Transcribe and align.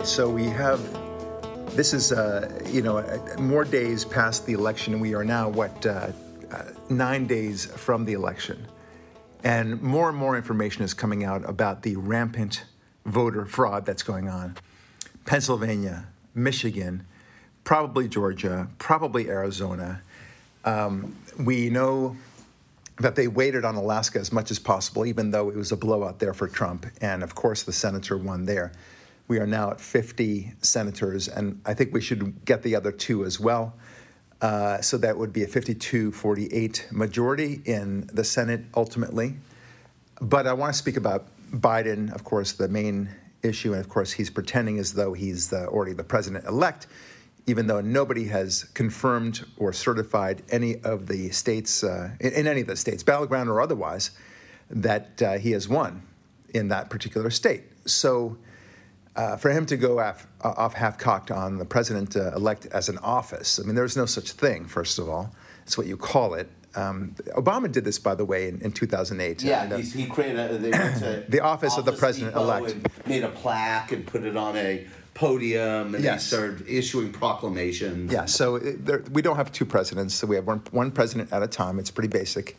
Right, 0.00 0.08
so 0.08 0.30
we 0.30 0.46
have. 0.46 0.80
This 1.76 1.92
is, 1.92 2.10
uh, 2.10 2.58
you 2.70 2.80
know, 2.80 2.96
uh, 2.96 3.38
more 3.38 3.66
days 3.66 4.02
past 4.02 4.46
the 4.46 4.54
election. 4.54 4.98
We 4.98 5.14
are 5.14 5.24
now, 5.24 5.50
what, 5.50 5.84
uh, 5.84 6.12
uh, 6.50 6.62
nine 6.88 7.26
days 7.26 7.66
from 7.66 8.06
the 8.06 8.14
election. 8.14 8.66
And 9.44 9.82
more 9.82 10.08
and 10.08 10.16
more 10.16 10.38
information 10.38 10.84
is 10.84 10.94
coming 10.94 11.22
out 11.22 11.46
about 11.46 11.82
the 11.82 11.96
rampant 11.96 12.64
voter 13.04 13.44
fraud 13.44 13.84
that's 13.84 14.02
going 14.02 14.26
on. 14.26 14.56
Pennsylvania, 15.26 16.06
Michigan, 16.34 17.04
probably 17.64 18.08
Georgia, 18.08 18.68
probably 18.78 19.28
Arizona. 19.28 20.00
Um, 20.64 21.14
we 21.38 21.68
know 21.68 22.16
that 23.00 23.16
they 23.16 23.28
waited 23.28 23.66
on 23.66 23.74
Alaska 23.74 24.18
as 24.18 24.32
much 24.32 24.50
as 24.50 24.58
possible, 24.58 25.04
even 25.04 25.30
though 25.30 25.50
it 25.50 25.56
was 25.56 25.72
a 25.72 25.76
blowout 25.76 26.20
there 26.20 26.32
for 26.32 26.48
Trump. 26.48 26.86
And 27.02 27.22
of 27.22 27.34
course, 27.34 27.64
the 27.64 27.72
senator 27.74 28.16
won 28.16 28.46
there. 28.46 28.72
We 29.30 29.38
are 29.38 29.46
now 29.46 29.70
at 29.70 29.80
50 29.80 30.54
senators, 30.60 31.28
and 31.28 31.62
I 31.64 31.72
think 31.72 31.94
we 31.94 32.00
should 32.00 32.44
get 32.44 32.64
the 32.64 32.74
other 32.74 32.90
two 32.90 33.24
as 33.24 33.38
well. 33.38 33.74
Uh, 34.40 34.80
so 34.80 34.98
that 34.98 35.16
would 35.16 35.32
be 35.32 35.44
a 35.44 35.46
52 35.46 36.10
48 36.10 36.88
majority 36.90 37.62
in 37.64 38.10
the 38.12 38.24
Senate 38.24 38.64
ultimately. 38.74 39.36
But 40.20 40.48
I 40.48 40.52
want 40.52 40.72
to 40.72 40.76
speak 40.76 40.96
about 40.96 41.28
Biden, 41.52 42.12
of 42.12 42.24
course, 42.24 42.54
the 42.54 42.66
main 42.66 43.08
issue. 43.44 43.70
And 43.70 43.80
of 43.80 43.88
course, 43.88 44.10
he's 44.10 44.30
pretending 44.30 44.80
as 44.80 44.94
though 44.94 45.12
he's 45.12 45.48
the, 45.48 45.68
already 45.68 45.92
the 45.92 46.02
president 46.02 46.46
elect, 46.46 46.88
even 47.46 47.68
though 47.68 47.80
nobody 47.80 48.24
has 48.24 48.64
confirmed 48.74 49.44
or 49.58 49.72
certified 49.72 50.42
any 50.50 50.80
of 50.80 51.06
the 51.06 51.30
states, 51.30 51.84
uh, 51.84 52.10
in, 52.18 52.32
in, 52.32 52.46
any 52.48 52.62
of 52.62 52.66
the 52.66 52.74
states, 52.74 53.04
battleground 53.04 53.48
or 53.48 53.60
otherwise, 53.60 54.10
that 54.70 55.22
uh, 55.22 55.38
he 55.38 55.52
has 55.52 55.68
won 55.68 56.02
in 56.52 56.66
that 56.66 56.90
particular 56.90 57.30
state. 57.30 57.62
So 57.86 58.36
uh, 59.16 59.36
for 59.36 59.50
him 59.50 59.66
to 59.66 59.76
go 59.76 59.98
off, 59.98 60.26
off 60.42 60.74
half 60.74 60.98
cocked 60.98 61.30
on 61.30 61.58
the 61.58 61.64
president 61.64 62.16
elect 62.16 62.66
as 62.66 62.88
an 62.88 62.98
office, 62.98 63.58
I 63.58 63.64
mean, 63.64 63.74
there's 63.74 63.96
no 63.96 64.06
such 64.06 64.32
thing, 64.32 64.66
first 64.66 64.98
of 64.98 65.08
all. 65.08 65.34
It's 65.64 65.76
what 65.76 65.86
you 65.86 65.96
call 65.96 66.34
it. 66.34 66.48
Um, 66.74 67.16
Obama 67.36 67.70
did 67.70 67.84
this, 67.84 67.98
by 67.98 68.14
the 68.14 68.24
way, 68.24 68.48
in, 68.48 68.60
in 68.62 68.70
2008. 68.70 69.42
Yeah, 69.42 69.64
and, 69.64 69.72
uh, 69.72 69.76
he 69.78 70.06
created 70.06 70.38
a, 70.38 70.58
they 70.58 70.70
went 70.70 70.98
to 70.98 71.24
the 71.28 71.40
office, 71.40 71.72
office 71.72 71.78
of 71.78 71.84
the 71.84 71.92
president 71.92 72.36
elect, 72.36 72.76
made 73.08 73.24
a 73.24 73.28
plaque 73.28 73.90
and 73.92 74.06
put 74.06 74.24
it 74.24 74.36
on 74.36 74.56
a 74.56 74.86
podium, 75.14 75.94
and 75.94 76.04
yes. 76.04 76.30
they 76.30 76.36
started 76.36 76.68
issuing 76.68 77.12
proclamations. 77.12 78.12
Yeah, 78.12 78.26
so 78.26 78.56
it, 78.56 78.86
there, 78.86 79.02
we 79.10 79.20
don't 79.22 79.36
have 79.36 79.50
two 79.50 79.64
presidents, 79.64 80.14
so 80.14 80.26
we 80.26 80.36
have 80.36 80.46
one, 80.46 80.62
one 80.70 80.92
president 80.92 81.32
at 81.32 81.42
a 81.42 81.48
time. 81.48 81.78
It's 81.78 81.90
pretty 81.90 82.08
basic, 82.08 82.56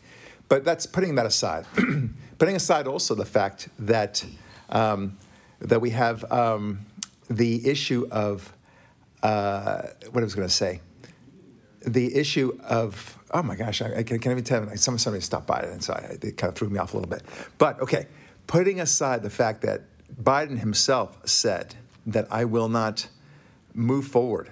but 0.48 0.64
that's 0.64 0.84
putting 0.84 1.14
that 1.14 1.26
aside. 1.26 1.64
putting 2.38 2.56
aside 2.56 2.86
also 2.86 3.14
the 3.14 3.24
fact 3.24 3.68
that 3.78 4.24
um, 4.68 5.16
that 5.62 5.80
we 5.80 5.90
have 5.90 6.30
um, 6.30 6.86
the 7.28 7.68
issue 7.68 8.06
of 8.10 8.52
uh, 9.22 9.82
what 10.10 10.20
I 10.20 10.24
was 10.24 10.34
going 10.34 10.48
to 10.48 10.54
say 10.54 10.80
the 11.86 12.14
issue 12.16 12.58
of 12.64 13.18
oh 13.32 13.42
my 13.42 13.56
gosh, 13.56 13.80
I, 13.82 13.98
I 13.98 14.02
can't 14.02 14.26
even 14.26 14.44
tell. 14.44 14.66
Some 14.76 14.98
somebody 14.98 15.22
stopped 15.22 15.46
by, 15.46 15.60
and 15.60 15.82
so 15.82 15.94
I, 15.94 16.16
it 16.22 16.36
kind 16.36 16.50
of 16.50 16.54
threw 16.54 16.68
me 16.68 16.78
off 16.78 16.94
a 16.94 16.98
little 16.98 17.10
bit. 17.10 17.22
But 17.58 17.80
okay, 17.80 18.06
putting 18.46 18.80
aside 18.80 19.22
the 19.22 19.30
fact 19.30 19.62
that 19.62 19.82
Biden 20.22 20.58
himself 20.58 21.26
said 21.26 21.74
that 22.06 22.26
I 22.30 22.44
will 22.44 22.68
not 22.68 23.08
move 23.74 24.06
forward 24.06 24.50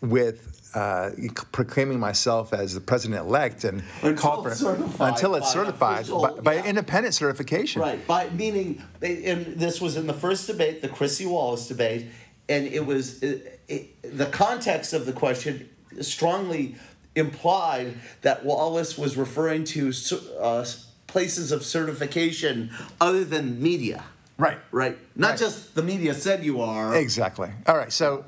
with. 0.00 0.52
Uh, 0.76 1.10
proclaiming 1.52 1.98
myself 1.98 2.52
as 2.52 2.74
the 2.74 2.80
president 2.82 3.18
elect 3.18 3.64
and 3.64 3.82
until 4.02 4.42
for, 4.42 4.50
it's 4.50 4.60
certified 4.60 5.08
until 5.08 5.34
it's 5.34 5.50
certified 5.50 6.00
official, 6.02 6.20
by, 6.20 6.40
by 6.40 6.54
yeah. 6.56 6.66
independent 6.66 7.14
certification. 7.14 7.80
Right, 7.80 8.06
by 8.06 8.28
meaning, 8.28 8.82
and 9.00 9.46
this 9.56 9.80
was 9.80 9.96
in 9.96 10.06
the 10.06 10.12
first 10.12 10.46
debate, 10.46 10.82
the 10.82 10.88
Chrissy 10.90 11.24
Wallace 11.24 11.66
debate, 11.66 12.08
and 12.50 12.66
it 12.66 12.84
was 12.84 13.22
it, 13.22 13.58
it, 13.68 14.18
the 14.18 14.26
context 14.26 14.92
of 14.92 15.06
the 15.06 15.14
question 15.14 15.66
strongly 16.02 16.74
implied 17.14 17.94
that 18.20 18.44
Wallace 18.44 18.98
was 18.98 19.16
referring 19.16 19.64
to 19.64 19.94
uh, 20.38 20.62
places 21.06 21.52
of 21.52 21.64
certification 21.64 22.70
other 23.00 23.24
than 23.24 23.62
media. 23.62 24.04
Right. 24.38 24.58
Right. 24.70 24.98
Not 25.14 25.30
right. 25.30 25.38
just 25.38 25.74
the 25.74 25.82
media 25.82 26.12
said 26.12 26.44
you 26.44 26.60
are. 26.60 26.94
Exactly. 26.94 27.50
All 27.66 27.76
right. 27.76 27.90
So, 27.90 28.26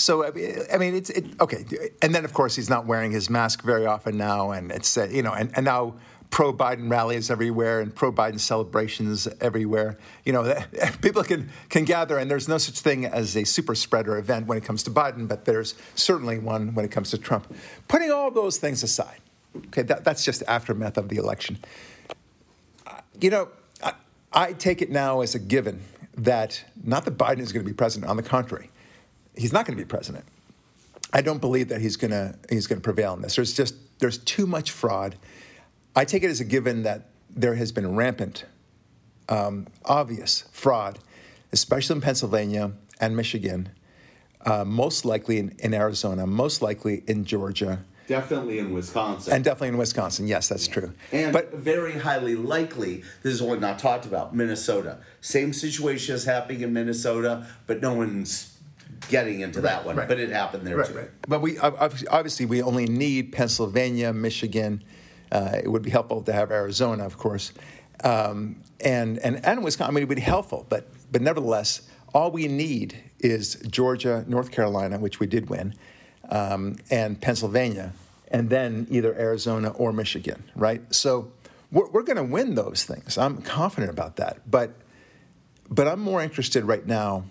so 0.00 0.24
I 0.24 0.78
mean, 0.78 0.94
it's 0.94 1.10
it, 1.10 1.26
okay. 1.40 1.64
And 2.02 2.14
then, 2.14 2.24
of 2.24 2.32
course, 2.32 2.56
he's 2.56 2.70
not 2.70 2.86
wearing 2.86 3.12
his 3.12 3.28
mask 3.28 3.62
very 3.62 3.86
often 3.86 4.16
now, 4.16 4.50
and 4.50 4.72
it's 4.72 4.96
uh, 4.96 5.08
you 5.10 5.22
know, 5.22 5.32
and, 5.32 5.50
and 5.54 5.64
now 5.64 5.94
pro 6.30 6.52
Biden 6.52 6.90
rallies 6.90 7.30
everywhere 7.30 7.80
and 7.80 7.94
pro 7.94 8.12
Biden 8.12 8.40
celebrations 8.40 9.28
everywhere. 9.40 9.98
You 10.24 10.32
know, 10.32 10.54
people 11.02 11.22
can, 11.24 11.50
can 11.68 11.84
gather, 11.84 12.18
and 12.18 12.30
there's 12.30 12.48
no 12.48 12.58
such 12.58 12.78
thing 12.78 13.04
as 13.04 13.36
a 13.36 13.44
super 13.44 13.74
spreader 13.74 14.16
event 14.16 14.46
when 14.46 14.56
it 14.56 14.64
comes 14.64 14.82
to 14.84 14.90
Biden, 14.90 15.28
but 15.28 15.44
there's 15.44 15.74
certainly 15.94 16.38
one 16.38 16.74
when 16.74 16.84
it 16.84 16.90
comes 16.90 17.10
to 17.10 17.18
Trump. 17.18 17.52
Putting 17.88 18.10
all 18.10 18.30
those 18.30 18.58
things 18.58 18.82
aside, 18.82 19.20
okay, 19.66 19.82
that, 19.82 20.04
that's 20.04 20.24
just 20.24 20.42
aftermath 20.46 20.96
of 20.96 21.08
the 21.08 21.16
election. 21.16 21.58
You 23.20 23.30
know, 23.30 23.48
I, 23.82 23.92
I 24.32 24.52
take 24.52 24.82
it 24.82 24.90
now 24.90 25.20
as 25.20 25.34
a 25.34 25.38
given 25.38 25.82
that 26.16 26.64
not 26.84 27.04
that 27.04 27.18
Biden 27.18 27.40
is 27.40 27.52
going 27.52 27.64
to 27.64 27.70
be 27.70 27.74
president, 27.74 28.08
on 28.08 28.16
the 28.16 28.22
contrary, 28.22 28.70
he's 29.36 29.52
not 29.52 29.66
going 29.66 29.76
to 29.76 29.82
be 29.82 29.88
president. 29.88 30.24
I 31.12 31.22
don't 31.22 31.40
believe 31.40 31.68
that 31.68 31.80
he's 31.80 31.96
going 31.96 32.12
to 32.12 32.36
he's 32.48 32.66
going 32.66 32.80
to 32.80 32.84
prevail 32.84 33.14
in 33.14 33.22
this. 33.22 33.36
There's 33.36 33.54
just 33.54 33.74
there's 33.98 34.18
too 34.18 34.46
much 34.46 34.70
fraud 34.70 35.16
I 35.94 36.04
take 36.04 36.22
it 36.22 36.30
as 36.30 36.40
a 36.40 36.44
given 36.44 36.84
that 36.84 37.08
there 37.28 37.54
has 37.54 37.72
been 37.72 37.96
rampant, 37.96 38.44
um, 39.28 39.66
obvious 39.84 40.44
fraud, 40.52 40.98
especially 41.52 41.96
in 41.96 42.02
Pennsylvania 42.02 42.72
and 43.00 43.16
Michigan, 43.16 43.70
uh, 44.46 44.64
most 44.64 45.04
likely 45.04 45.38
in, 45.38 45.54
in, 45.58 45.74
Arizona, 45.74 46.26
most 46.26 46.62
likely 46.62 47.02
in 47.06 47.24
Georgia. 47.24 47.84
Definitely 48.06 48.58
in 48.58 48.72
Wisconsin. 48.72 49.32
And 49.32 49.44
definitely 49.44 49.68
in 49.68 49.78
Wisconsin, 49.78 50.26
yes, 50.26 50.48
that's 50.48 50.66
true. 50.66 50.92
And 51.12 51.32
but, 51.32 51.54
very 51.54 51.98
highly 51.98 52.34
likely, 52.34 53.02
this 53.22 53.34
is 53.34 53.42
what 53.42 53.60
not 53.60 53.78
talked 53.78 54.06
about, 54.06 54.34
Minnesota. 54.34 54.98
Same 55.20 55.52
situation 55.52 56.14
is 56.14 56.24
happening 56.24 56.62
in 56.62 56.72
Minnesota, 56.72 57.46
but 57.66 57.80
no 57.80 57.94
one's 57.94 58.56
getting 59.08 59.40
into 59.40 59.60
that 59.62 59.84
one. 59.84 59.96
Right. 59.96 60.08
But 60.08 60.20
it 60.20 60.30
happened 60.30 60.66
there 60.66 60.76
right, 60.76 60.86
too. 60.86 60.94
Right. 60.94 61.10
But 61.28 61.40
we 61.40 61.58
obviously 61.58 62.46
we 62.46 62.62
only 62.62 62.86
need 62.86 63.32
Pennsylvania, 63.32 64.12
Michigan, 64.12 64.84
uh, 65.32 65.60
it 65.62 65.68
would 65.68 65.82
be 65.82 65.90
helpful 65.90 66.22
to 66.22 66.32
have 66.32 66.50
Arizona, 66.50 67.04
of 67.04 67.16
course, 67.16 67.52
um, 68.02 68.62
and, 68.80 69.18
and, 69.18 69.44
and 69.44 69.62
Wisconsin. 69.62 69.92
I 69.92 69.94
mean, 69.94 70.02
it 70.02 70.08
would 70.08 70.16
be 70.16 70.22
helpful, 70.22 70.66
but, 70.68 70.88
but 71.12 71.22
nevertheless, 71.22 71.82
all 72.12 72.30
we 72.30 72.48
need 72.48 72.96
is 73.20 73.56
Georgia, 73.68 74.24
North 74.26 74.50
Carolina, 74.50 74.98
which 74.98 75.20
we 75.20 75.26
did 75.26 75.48
win, 75.48 75.74
um, 76.30 76.76
and 76.90 77.20
Pennsylvania, 77.20 77.92
and 78.28 78.50
then 78.50 78.86
either 78.90 79.14
Arizona 79.14 79.70
or 79.70 79.92
Michigan, 79.92 80.42
right? 80.56 80.82
So 80.92 81.30
we're, 81.70 81.88
we're 81.90 82.02
going 82.02 82.16
to 82.16 82.24
win 82.24 82.54
those 82.56 82.84
things. 82.84 83.16
I'm 83.16 83.42
confident 83.42 83.92
about 83.92 84.16
that. 84.16 84.50
But, 84.50 84.74
but 85.68 85.86
I'm 85.86 86.00
more 86.00 86.20
interested 86.20 86.64
right 86.64 86.84
now, 86.84 87.24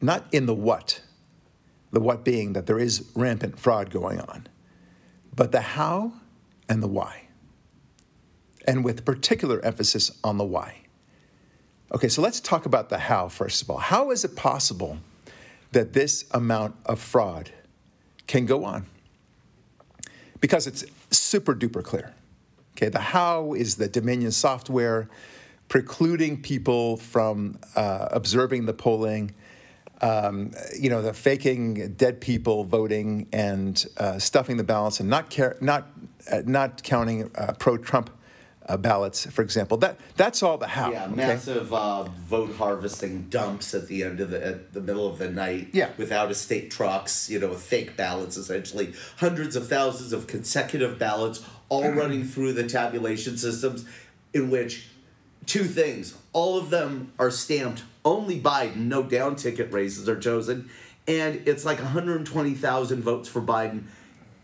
not 0.00 0.24
in 0.32 0.46
the 0.46 0.54
what, 0.54 1.00
the 1.92 2.00
what 2.00 2.24
being 2.24 2.52
that 2.54 2.66
there 2.66 2.78
is 2.78 3.10
rampant 3.14 3.58
fraud 3.58 3.90
going 3.90 4.20
on, 4.20 4.46
but 5.34 5.52
the 5.52 5.60
how 5.60 6.12
and 6.68 6.82
the 6.82 6.88
why, 6.88 7.22
and 8.66 8.84
with 8.84 9.04
particular 9.04 9.60
emphasis 9.64 10.10
on 10.22 10.38
the 10.38 10.44
why. 10.44 10.76
Okay, 11.92 12.08
so 12.08 12.22
let's 12.22 12.38
talk 12.40 12.66
about 12.66 12.88
the 12.88 12.98
how 12.98 13.28
first 13.28 13.62
of 13.62 13.70
all. 13.70 13.78
How 13.78 14.10
is 14.10 14.24
it 14.24 14.36
possible 14.36 14.98
that 15.72 15.92
this 15.92 16.24
amount 16.30 16.76
of 16.86 17.00
fraud 17.00 17.50
can 18.26 18.46
go 18.46 18.64
on? 18.64 18.86
Because 20.40 20.66
it's 20.66 20.84
super 21.10 21.54
duper 21.54 21.82
clear. 21.82 22.14
Okay, 22.76 22.88
the 22.88 23.00
how 23.00 23.52
is 23.52 23.76
the 23.76 23.88
Dominion 23.88 24.30
software 24.30 25.08
precluding 25.68 26.40
people 26.40 26.96
from 26.96 27.58
uh, 27.76 28.08
observing 28.10 28.66
the 28.66 28.72
polling, 28.72 29.34
um, 30.00 30.52
you 30.78 30.90
know, 30.90 31.02
the 31.02 31.12
faking 31.12 31.94
dead 31.94 32.20
people 32.20 32.64
voting 32.64 33.28
and 33.32 33.86
uh, 33.98 34.18
stuffing 34.18 34.56
the 34.56 34.64
ballots 34.64 35.00
and 35.00 35.10
not 35.10 35.30
care, 35.30 35.56
not 35.60 35.88
uh, 36.30 36.42
not 36.44 36.82
counting 36.82 37.30
uh, 37.34 37.52
pro-Trump 37.58 38.10
uh, 38.66 38.76
ballots, 38.76 39.26
for 39.26 39.42
example. 39.42 39.76
That 39.78 39.98
that's 40.16 40.42
all 40.42 40.56
the 40.56 40.68
how. 40.68 40.92
Yeah, 40.92 41.06
massive 41.08 41.72
uh, 41.74 42.04
vote 42.04 42.54
harvesting 42.56 43.28
dumps 43.28 43.74
at 43.74 43.88
the 43.88 44.04
end 44.04 44.20
of 44.20 44.30
the 44.30 44.46
at 44.46 44.72
the 44.72 44.80
middle 44.80 45.06
of 45.06 45.18
the 45.18 45.30
night. 45.30 45.68
Yeah. 45.72 45.90
with 45.98 46.12
out 46.12 46.30
of 46.30 46.36
state 46.36 46.70
trucks, 46.70 47.28
you 47.28 47.38
know, 47.38 47.52
fake 47.54 47.96
ballots 47.96 48.36
essentially, 48.36 48.94
hundreds 49.16 49.56
of 49.56 49.68
thousands 49.68 50.12
of 50.12 50.26
consecutive 50.26 50.98
ballots, 50.98 51.44
all 51.68 51.82
mm-hmm. 51.82 51.98
running 51.98 52.24
through 52.24 52.52
the 52.54 52.66
tabulation 52.66 53.36
systems, 53.36 53.84
in 54.32 54.50
which 54.50 54.88
two 55.46 55.64
things, 55.64 56.16
all 56.32 56.56
of 56.56 56.70
them 56.70 57.12
are 57.18 57.30
stamped 57.30 57.82
only 58.04 58.40
Biden, 58.40 58.76
no 58.88 59.02
down 59.02 59.36
ticket 59.36 59.72
races 59.72 60.08
are 60.08 60.18
chosen, 60.18 60.70
and 61.06 61.42
it's 61.46 61.64
like 61.64 61.78
120,000 61.78 63.02
votes 63.02 63.28
for 63.28 63.40
Biden, 63.40 63.84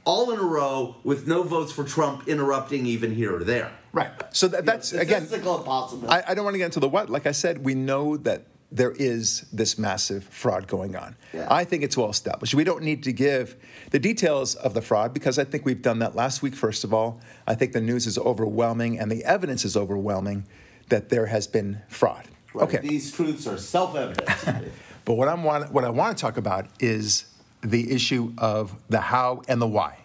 all 0.04 0.32
in 0.32 0.38
a 0.38 0.42
row 0.42 0.96
with 1.04 1.26
no 1.26 1.42
votes 1.42 1.72
for 1.72 1.84
Trump 1.84 2.28
interrupting 2.28 2.86
even 2.86 3.14
here 3.14 3.34
or 3.34 3.44
there. 3.44 3.72
Right. 3.92 4.10
So 4.30 4.48
that, 4.48 4.64
that's 4.66 4.92
it's 4.92 5.02
again. 5.02 5.26
impossible. 5.32 6.10
I, 6.10 6.22
I 6.28 6.34
don't 6.34 6.44
want 6.44 6.54
to 6.54 6.58
get 6.58 6.66
into 6.66 6.80
the 6.80 6.88
what. 6.88 7.08
Like 7.08 7.26
I 7.26 7.32
said, 7.32 7.64
we 7.64 7.74
know 7.74 8.16
that 8.18 8.44
there 8.70 8.92
is 8.92 9.46
this 9.52 9.78
massive 9.78 10.24
fraud 10.24 10.66
going 10.66 10.96
on. 10.96 11.16
Yeah. 11.32 11.46
I 11.50 11.64
think 11.64 11.82
it's 11.82 11.96
well 11.96 12.10
established. 12.10 12.54
We 12.54 12.64
don't 12.64 12.82
need 12.82 13.04
to 13.04 13.12
give 13.12 13.56
the 13.90 13.98
details 13.98 14.54
of 14.54 14.74
the 14.74 14.82
fraud 14.82 15.14
because 15.14 15.38
I 15.38 15.44
think 15.44 15.64
we've 15.64 15.82
done 15.82 16.00
that 16.00 16.14
last 16.14 16.42
week, 16.42 16.54
first 16.54 16.84
of 16.84 16.92
all. 16.92 17.20
I 17.46 17.54
think 17.54 17.72
the 17.72 17.80
news 17.80 18.06
is 18.06 18.18
overwhelming 18.18 18.98
and 18.98 19.10
the 19.10 19.24
evidence 19.24 19.64
is 19.64 19.76
overwhelming 19.76 20.46
that 20.88 21.08
there 21.08 21.26
has 21.26 21.46
been 21.46 21.80
fraud. 21.88 22.28
Right. 22.56 22.74
Okay. 22.74 22.86
These 22.86 23.12
truths 23.12 23.46
are 23.46 23.58
self-evident. 23.58 24.72
But 25.06 25.14
what, 25.14 25.28
I'm 25.28 25.44
want, 25.44 25.72
what 25.72 25.84
I 25.84 25.88
want 25.90 26.18
to 26.18 26.20
talk 26.20 26.36
about 26.36 26.66
is 26.80 27.26
the 27.60 27.92
issue 27.92 28.32
of 28.38 28.74
the 28.88 29.00
how 29.00 29.42
and 29.46 29.62
the 29.62 29.66
why. 29.66 29.98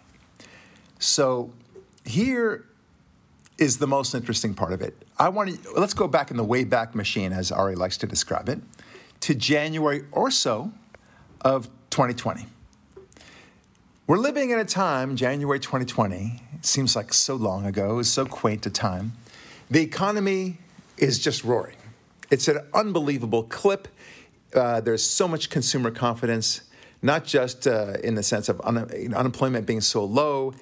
So 1.00 1.52
here 2.06 2.66
is 3.58 3.80
the 3.80 3.88
most 3.88 4.14
interesting 4.14 4.54
part 4.54 4.74
of 4.74 4.82
it. 4.84 4.96
I 5.18 5.30
want 5.30 5.64
to 5.64 5.72
let's 5.72 5.96
go 5.96 6.08
back 6.08 6.30
in 6.30 6.38
the 6.38 6.44
way 6.44 6.64
back 6.66 6.94
machine, 6.94 7.34
as 7.34 7.52
Ari 7.52 7.76
likes 7.76 7.98
to 7.98 8.08
describe 8.08 8.48
it, 8.48 8.60
to 9.22 9.34
January 9.34 10.06
or 10.12 10.30
so 10.30 10.72
of 11.42 11.68
2020. 11.90 12.46
We're 14.06 14.18
living 14.18 14.52
in 14.52 14.60
a 14.60 14.66
time, 14.66 15.16
January 15.16 15.60
2020, 15.60 16.42
seems 16.62 16.96
like 16.96 17.12
so 17.12 17.36
long 17.36 17.66
ago, 17.66 17.98
it's 17.98 18.10
so 18.10 18.28
quaint 18.28 18.68
a 18.68 18.70
time. 18.70 19.14
The 19.72 19.82
economy 19.82 20.60
is 20.98 21.18
just 21.18 21.44
roaring. 21.44 21.78
It's 22.32 22.48
an 22.48 22.60
unbelievable 22.74 23.44
clip. 23.44 23.90
Uh, 24.56 24.80
there's 24.80 25.04
so 25.04 25.28
much 25.28 25.50
consumer 25.50 25.92
confidence, 25.92 26.62
not 27.02 27.26
just 27.26 27.68
uh, 27.68 27.98
in 28.04 28.16
the 28.16 28.24
sense 28.24 28.48
of 28.48 28.62
un- 28.64 29.14
unemployment 29.14 29.68
being 29.68 29.82
so 29.82 30.04
low 30.06 30.54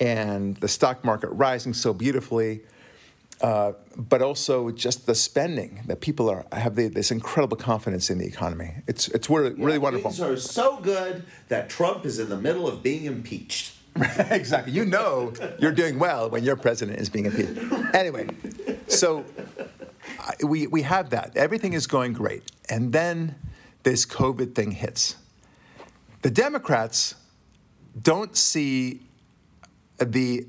and 0.00 0.56
the 0.56 0.68
stock 0.68 1.04
market 1.04 1.28
rising 1.28 1.74
so 1.74 1.94
beautifully, 1.94 2.62
uh, 3.40 3.72
but 3.96 4.20
also 4.20 4.70
just 4.70 5.06
the 5.06 5.14
spending 5.14 5.82
that 5.86 6.00
people 6.00 6.28
are 6.28 6.44
have 6.52 6.74
the, 6.74 6.88
this 6.88 7.12
incredible 7.12 7.56
confidence 7.56 8.10
in 8.10 8.18
the 8.18 8.26
economy. 8.26 8.74
It's 8.88 9.08
it's 9.08 9.30
really, 9.30 9.50
really 9.54 9.78
wonderful. 9.78 10.10
Things 10.10 10.20
are 10.20 10.36
so 10.36 10.78
good 10.78 11.24
that 11.48 11.70
Trump 11.70 12.04
is 12.04 12.18
in 12.18 12.28
the 12.28 12.36
middle 12.36 12.66
of 12.66 12.82
being 12.82 13.04
impeached. 13.04 13.74
exactly. 14.30 14.72
You 14.72 14.86
know 14.86 15.32
you're 15.58 15.72
doing 15.72 15.98
well 15.98 16.30
when 16.30 16.42
your 16.42 16.56
president 16.56 16.98
is 16.98 17.08
being 17.08 17.26
impeached. 17.26 17.94
Anyway, 17.94 18.26
so 18.88 19.24
we, 20.44 20.66
we 20.66 20.82
have 20.82 21.10
that. 21.10 21.36
Everything 21.36 21.72
is 21.72 21.86
going 21.86 22.12
great. 22.12 22.42
And 22.68 22.92
then 22.92 23.36
this 23.82 24.06
COVID 24.06 24.54
thing 24.54 24.72
hits. 24.72 25.16
The 26.22 26.30
Democrats 26.30 27.14
don't 28.00 28.36
see 28.36 29.02
the 29.98 30.46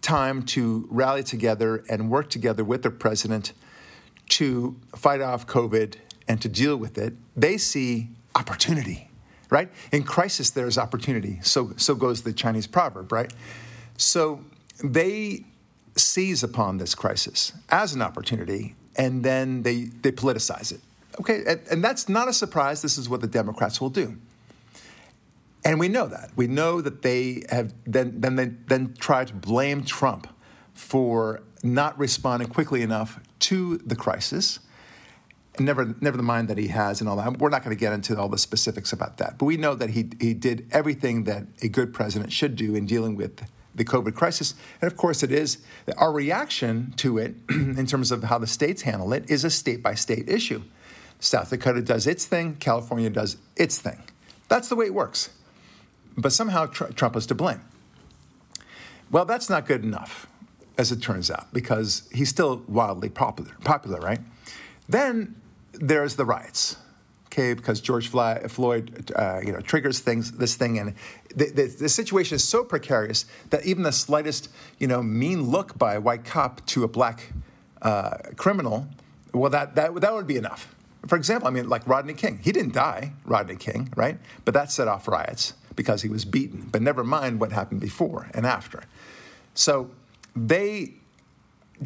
time 0.00 0.42
to 0.42 0.86
rally 0.90 1.22
together 1.22 1.84
and 1.88 2.10
work 2.10 2.28
together 2.28 2.64
with 2.64 2.82
their 2.82 2.90
president 2.90 3.52
to 4.28 4.76
fight 4.96 5.20
off 5.20 5.46
COVID 5.46 5.94
and 6.28 6.40
to 6.42 6.48
deal 6.48 6.76
with 6.76 6.98
it. 6.98 7.14
They 7.36 7.56
see 7.56 8.08
opportunity, 8.34 9.10
right? 9.50 9.70
In 9.92 10.02
crisis, 10.02 10.50
there's 10.50 10.76
opportunity. 10.78 11.38
So, 11.42 11.72
so 11.76 11.94
goes 11.94 12.22
the 12.22 12.32
Chinese 12.32 12.66
proverb, 12.66 13.12
right? 13.12 13.32
So 13.96 14.44
they 14.82 15.44
seize 15.96 16.42
upon 16.42 16.78
this 16.78 16.94
crisis 16.94 17.52
as 17.68 17.94
an 17.94 18.02
opportunity 18.02 18.74
and 18.96 19.24
then 19.24 19.62
they, 19.62 19.84
they 19.84 20.12
politicize 20.12 20.72
it. 20.72 20.80
Okay, 21.20 21.42
and, 21.46 21.60
and 21.70 21.84
that's 21.84 22.08
not 22.08 22.28
a 22.28 22.32
surprise. 22.32 22.82
This 22.82 22.96
is 22.96 23.08
what 23.08 23.20
the 23.20 23.26
Democrats 23.26 23.80
will 23.80 23.90
do. 23.90 24.16
And 25.64 25.78
we 25.78 25.88
know 25.88 26.06
that. 26.06 26.30
We 26.34 26.46
know 26.46 26.80
that 26.80 27.02
they 27.02 27.44
have 27.50 27.72
then 27.86 28.20
then 28.20 28.36
they 28.36 28.46
then 28.46 28.94
try 28.98 29.24
to 29.24 29.32
blame 29.32 29.84
Trump 29.84 30.26
for 30.74 31.42
not 31.62 31.96
responding 31.98 32.48
quickly 32.48 32.82
enough 32.82 33.20
to 33.40 33.78
the 33.78 33.94
crisis. 33.94 34.58
Never 35.58 35.94
never 36.00 36.16
the 36.16 36.22
mind 36.22 36.48
that 36.48 36.58
he 36.58 36.68
has 36.68 37.00
and 37.00 37.08
all 37.08 37.16
that. 37.16 37.38
We're 37.38 37.50
not 37.50 37.62
going 37.62 37.76
to 37.76 37.80
get 37.80 37.92
into 37.92 38.18
all 38.18 38.28
the 38.28 38.38
specifics 38.38 38.92
about 38.92 39.18
that. 39.18 39.38
But 39.38 39.44
we 39.44 39.56
know 39.56 39.74
that 39.74 39.90
he 39.90 40.10
he 40.18 40.34
did 40.34 40.66
everything 40.72 41.24
that 41.24 41.44
a 41.60 41.68
good 41.68 41.92
president 41.92 42.32
should 42.32 42.56
do 42.56 42.74
in 42.74 42.86
dealing 42.86 43.14
with 43.14 43.42
the 43.74 43.84
COVID 43.84 44.14
crisis. 44.14 44.54
And 44.80 44.90
of 44.90 44.96
course 44.96 45.22
it 45.22 45.32
is 45.32 45.58
our 45.96 46.12
reaction 46.12 46.92
to 46.96 47.18
it 47.18 47.34
in 47.48 47.86
terms 47.86 48.10
of 48.10 48.24
how 48.24 48.38
the 48.38 48.46
states 48.46 48.82
handle 48.82 49.12
it 49.12 49.30
is 49.30 49.44
a 49.44 49.50
state 49.50 49.82
by 49.82 49.94
state 49.94 50.28
issue. 50.28 50.62
South 51.20 51.50
Dakota 51.50 51.82
does 51.82 52.06
its 52.06 52.26
thing, 52.26 52.56
California 52.56 53.08
does 53.08 53.36
its 53.56 53.78
thing. 53.78 54.02
That's 54.48 54.68
the 54.68 54.76
way 54.76 54.86
it 54.86 54.94
works 54.94 55.30
but 56.16 56.32
somehow 56.32 56.66
Tr- 56.66 56.92
Trump 56.92 57.16
is 57.16 57.26
to 57.26 57.34
blame. 57.34 57.60
Well, 59.10 59.24
that's 59.24 59.50
not 59.50 59.66
good 59.66 59.84
enough, 59.84 60.26
as 60.78 60.90
it 60.92 61.02
turns 61.02 61.30
out, 61.30 61.52
because 61.52 62.08
he's 62.12 62.28
still 62.28 62.62
wildly 62.66 63.08
popular, 63.08 63.52
popular 63.64 64.00
right? 64.00 64.20
Then 64.88 65.36
there's 65.72 66.16
the 66.16 66.24
riots, 66.24 66.76
because 67.36 67.80
George 67.80 68.08
Floyd, 68.08 69.12
uh, 69.16 69.40
you 69.44 69.52
know, 69.52 69.60
triggers 69.60 70.00
things, 70.00 70.32
this 70.32 70.54
thing, 70.54 70.78
and 70.78 70.94
the, 71.34 71.46
the, 71.46 71.76
the 71.80 71.88
situation 71.88 72.36
is 72.36 72.44
so 72.44 72.64
precarious 72.64 73.26
that 73.50 73.64
even 73.64 73.82
the 73.82 73.92
slightest, 73.92 74.48
you 74.78 74.86
know, 74.86 75.02
mean 75.02 75.50
look 75.50 75.78
by 75.78 75.94
a 75.94 76.00
white 76.00 76.24
cop 76.24 76.64
to 76.66 76.84
a 76.84 76.88
black 76.88 77.32
uh, 77.80 78.18
criminal, 78.36 78.86
well, 79.32 79.50
that, 79.50 79.74
that, 79.74 79.94
that 80.00 80.12
would 80.12 80.26
be 80.26 80.36
enough. 80.36 80.74
For 81.06 81.16
example, 81.16 81.48
I 81.48 81.50
mean, 81.50 81.68
like 81.68 81.86
Rodney 81.88 82.14
King. 82.14 82.38
He 82.42 82.52
didn't 82.52 82.74
die, 82.74 83.12
Rodney 83.24 83.56
King, 83.56 83.92
right? 83.96 84.18
But 84.44 84.54
that 84.54 84.70
set 84.70 84.86
off 84.86 85.08
riots 85.08 85.54
because 85.74 86.02
he 86.02 86.08
was 86.08 86.24
beaten. 86.24 86.68
But 86.70 86.82
never 86.82 87.02
mind 87.02 87.40
what 87.40 87.50
happened 87.50 87.80
before 87.80 88.30
and 88.34 88.46
after. 88.46 88.84
So 89.54 89.90
they 90.36 90.94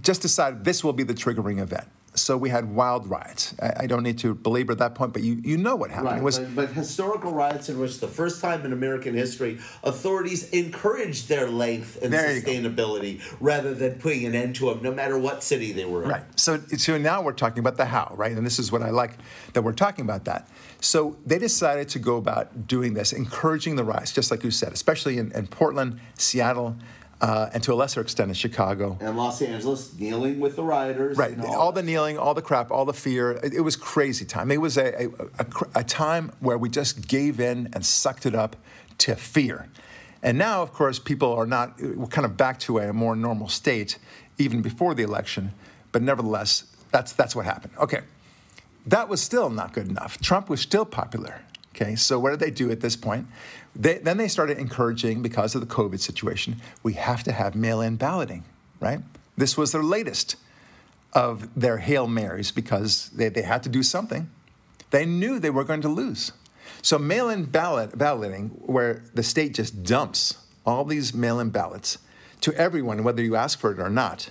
just 0.01 0.23
decided 0.23 0.65
this 0.65 0.85
will 0.85 0.93
be 0.93 1.03
the 1.03 1.15
triggering 1.15 1.61
event. 1.61 1.89
So 2.17 2.37
we 2.37 2.49
had 2.49 2.75
wild 2.75 3.09
riots. 3.09 3.55
I, 3.61 3.73
I 3.81 3.87
don't 3.87 4.03
need 4.03 4.19
to 4.19 4.35
belabor 4.35 4.75
that 4.75 4.95
point, 4.95 5.13
but 5.13 5.23
you, 5.23 5.35
you 5.35 5.57
know 5.57 5.77
what 5.77 5.91
happened. 5.91 6.13
Right, 6.13 6.19
It 6.19 6.25
was 6.25 6.39
but, 6.39 6.55
but 6.55 6.69
historical 6.71 7.33
riots 7.33 7.69
in 7.69 7.79
which 7.79 8.01
the 8.01 8.09
first 8.09 8.41
time 8.41 8.65
in 8.65 8.73
American 8.73 9.15
history 9.15 9.59
authorities 9.85 10.49
encouraged 10.51 11.29
their 11.29 11.49
length 11.49 11.99
and 12.03 12.13
There 12.13 12.35
you 12.35 12.41
go. 12.41 12.51
sustainability 12.51 13.21
rather 13.41 13.75
than 13.75 13.99
putting 13.99 14.25
an 14.25 14.35
end 14.35 14.57
to 14.57 14.71
them, 14.71 14.83
no 14.83 14.93
matter 14.93 15.19
what 15.19 15.43
city 15.43 15.73
they 15.73 15.85
were 15.85 16.05
in. 16.05 16.09
Right. 16.09 16.25
So, 16.39 16.59
so 16.77 16.99
now 16.99 17.23
we're 17.23 17.33
talking 17.33 17.59
about 17.59 17.77
the 17.77 17.85
how, 17.87 18.13
right? 18.17 18.33
And 18.33 18.45
this 18.47 18.59
is 18.59 18.73
what 18.73 18.83
I 18.83 18.91
like 18.91 19.12
that 19.53 19.62
we're 19.62 19.73
talking 19.73 20.05
about 20.05 20.25
that. 20.25 20.49
So 20.81 21.17
they 21.25 21.38
decided 21.38 21.88
to 21.90 21.99
go 21.99 22.17
about 22.17 22.67
doing 22.67 22.95
this, 22.95 23.12
encouraging 23.12 23.76
the 23.76 23.85
rise, 23.85 24.12
just 24.12 24.31
like 24.31 24.43
you 24.45 24.50
said, 24.50 24.73
especially 24.73 25.19
in, 25.19 25.33
in 25.33 25.47
Portland, 25.47 26.00
Seattle, 26.17 26.76
uh, 27.20 27.49
and 27.52 27.62
to 27.62 27.73
a 27.73 27.75
lesser 27.75 28.00
extent 28.00 28.28
in 28.28 28.35
Chicago. 28.35 28.99
And 29.00 29.16
Los 29.16 29.40
Angeles 29.40 29.99
kneeling 29.99 30.38
with 30.40 30.56
the 30.56 30.62
rioters. 30.62 31.16
Right. 31.16 31.32
and 31.32 31.44
All 31.44 31.73
the 31.73 31.82
kneeling, 31.82 32.18
all 32.18 32.35
the 32.35 32.42
crap, 32.42 32.70
all 32.70 32.85
the 32.85 32.92
fear. 32.92 33.32
It, 33.32 33.54
it 33.54 33.61
was 33.61 33.76
crazy 33.76 34.25
time. 34.25 34.50
It 34.50 34.61
was 34.61 34.76
a, 34.76 35.06
a, 35.06 35.08
a, 35.38 35.46
a 35.76 35.85
time 35.85 36.32
where 36.40 36.58
we 36.58 36.68
just 36.68 37.08
gave 37.08 37.40
in 37.40 37.68
and 37.73 37.85
sucked 37.85 38.26
it 38.26 38.35
up 38.35 38.56
to 38.99 39.16
fear. 39.16 39.68
And 40.23 40.38
now, 40.38 40.62
of 40.62 40.73
course, 40.73 40.99
people 40.99 41.32
are 41.32 41.46
not, 41.46 41.80
we're 41.80 42.06
kind 42.06 42.25
of 42.25 42.37
back 42.37 42.58
to 42.61 42.78
a 42.78 42.92
more 42.92 43.14
normal 43.14 43.49
state 43.49 43.99
even 44.38 44.61
before 44.61 44.94
the 44.94 45.02
election. 45.02 45.52
But 45.92 46.02
nevertheless, 46.02 46.64
that's, 46.90 47.12
that's 47.12 47.35
what 47.35 47.44
happened. 47.44 47.73
Okay. 47.78 48.00
That 48.87 49.08
was 49.08 49.20
still 49.20 49.50
not 49.50 49.73
good 49.73 49.88
enough. 49.88 50.20
Trump 50.20 50.49
was 50.49 50.61
still 50.61 50.85
popular. 50.85 51.42
Okay. 51.76 51.95
So 51.95 52.18
what 52.18 52.30
did 52.30 52.40
they 52.40 52.50
do 52.50 52.71
at 52.71 52.80
this 52.80 52.97
point? 52.97 53.26
They, 53.75 53.99
then 53.99 54.16
they 54.16 54.28
started 54.28 54.56
encouraging, 54.56 55.21
because 55.21 55.54
of 55.54 55.61
the 55.61 55.66
COVID 55.66 56.00
situation, 56.00 56.56
we 56.83 56.95
have 56.95 57.23
to 57.25 57.33
have 57.33 57.54
mail 57.54 57.83
in 57.83 57.97
balloting, 57.97 58.45
right? 58.80 59.00
This 59.37 59.59
was 59.59 59.73
their 59.73 59.83
latest 59.83 60.37
of 61.12 61.49
their 61.54 61.76
Hail 61.78 62.06
Marys 62.06 62.50
because 62.50 63.11
they, 63.11 63.28
they 63.28 63.42
had 63.42 63.62
to 63.64 63.68
do 63.68 63.83
something. 63.83 64.30
They 64.90 65.04
knew 65.04 65.38
they 65.38 65.50
were 65.50 65.64
going 65.64 65.83
to 65.83 65.88
lose. 65.88 66.33
So 66.80 66.99
mail 66.99 67.28
in 67.28 67.45
ballot, 67.45 67.99
balloting, 67.99 68.49
where 68.64 69.04
the 69.12 69.23
state 69.23 69.52
just 69.52 69.83
dumps 69.83 70.38
all 70.64 70.87
these 70.87 71.12
mail 71.12 71.38
in 71.40 71.50
ballots 71.50 71.99
to 72.40 72.54
everyone, 72.54 73.04
whether 73.04 73.23
you 73.23 73.37
ask 73.37 73.59
for 73.59 73.73
it 73.73 73.78
or 73.78 73.90
not. 73.90 74.30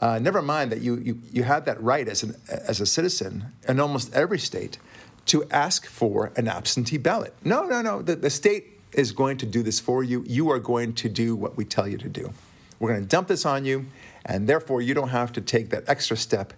Uh, 0.00 0.18
never 0.18 0.42
mind 0.42 0.72
that 0.72 0.80
you, 0.80 0.96
you, 0.96 1.20
you 1.32 1.42
had 1.44 1.66
that 1.66 1.80
right 1.80 2.08
as, 2.08 2.24
an, 2.24 2.34
as 2.48 2.80
a 2.80 2.86
citizen 2.86 3.52
in 3.68 3.78
almost 3.78 4.12
every 4.12 4.38
state 4.38 4.78
to 5.26 5.44
ask 5.50 5.86
for 5.86 6.32
an 6.36 6.48
absentee 6.48 6.98
ballot. 6.98 7.34
No, 7.44 7.64
no, 7.64 7.82
no. 7.82 8.02
The, 8.02 8.16
the 8.16 8.30
state 8.30 8.78
is 8.92 9.12
going 9.12 9.38
to 9.38 9.46
do 9.46 9.62
this 9.62 9.80
for 9.80 10.02
you. 10.04 10.24
You 10.26 10.50
are 10.50 10.58
going 10.58 10.92
to 10.94 11.08
do 11.08 11.34
what 11.34 11.56
we 11.56 11.64
tell 11.64 11.88
you 11.88 11.98
to 11.98 12.08
do. 12.08 12.32
We're 12.78 12.90
going 12.90 13.02
to 13.02 13.08
dump 13.08 13.28
this 13.28 13.46
on 13.46 13.64
you, 13.64 13.86
and 14.24 14.48
therefore 14.48 14.82
you 14.82 14.94
don't 14.94 15.08
have 15.08 15.32
to 15.32 15.40
take 15.40 15.70
that 15.70 15.84
extra 15.88 16.16
step 16.16 16.52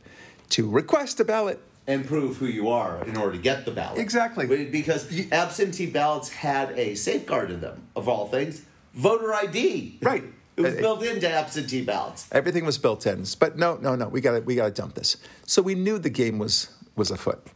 to 0.50 0.68
request 0.68 1.20
a 1.20 1.25
ballot. 1.25 1.61
and 1.88 2.04
prove 2.04 2.37
who 2.38 2.46
you 2.46 2.68
are 2.68 3.04
in 3.04 3.16
order 3.16 3.37
to 3.37 3.42
get 3.42 3.64
the 3.64 3.70
ballot. 3.70 3.99
Exactly. 3.99 4.46
Because 4.66 5.06
absentee 5.30 5.87
ballots 5.87 6.28
had 6.30 6.70
a 6.76 6.96
safeguard 6.96 7.50
in 7.50 7.61
them, 7.61 7.80
of 7.94 8.08
all 8.08 8.26
things, 8.28 8.62
voter 8.94 9.32
ID. 9.32 9.99
Right. 10.02 10.25
It 10.56 10.62
was 10.62 10.75
Uh, 10.75 10.78
built 10.80 11.02
into 11.04 11.30
absentee 11.30 11.82
ballots. 11.85 12.26
Everything 12.32 12.64
was 12.64 12.76
built 12.78 13.06
in. 13.06 13.25
But 13.38 13.56
no, 13.56 13.76
no, 13.76 13.94
no. 13.94 14.08
We 14.08 14.20
got 14.20 14.32
to 14.32 14.40
we 14.40 14.56
got 14.56 14.64
to 14.75 14.82
dump 14.82 14.94
this. 14.94 15.16
So 15.46 15.62
we 15.62 15.75
knew 15.76 15.99
the 15.99 16.11
game 16.11 16.38
was 16.38 16.70
was 16.96 17.11
afoot. 17.12 17.46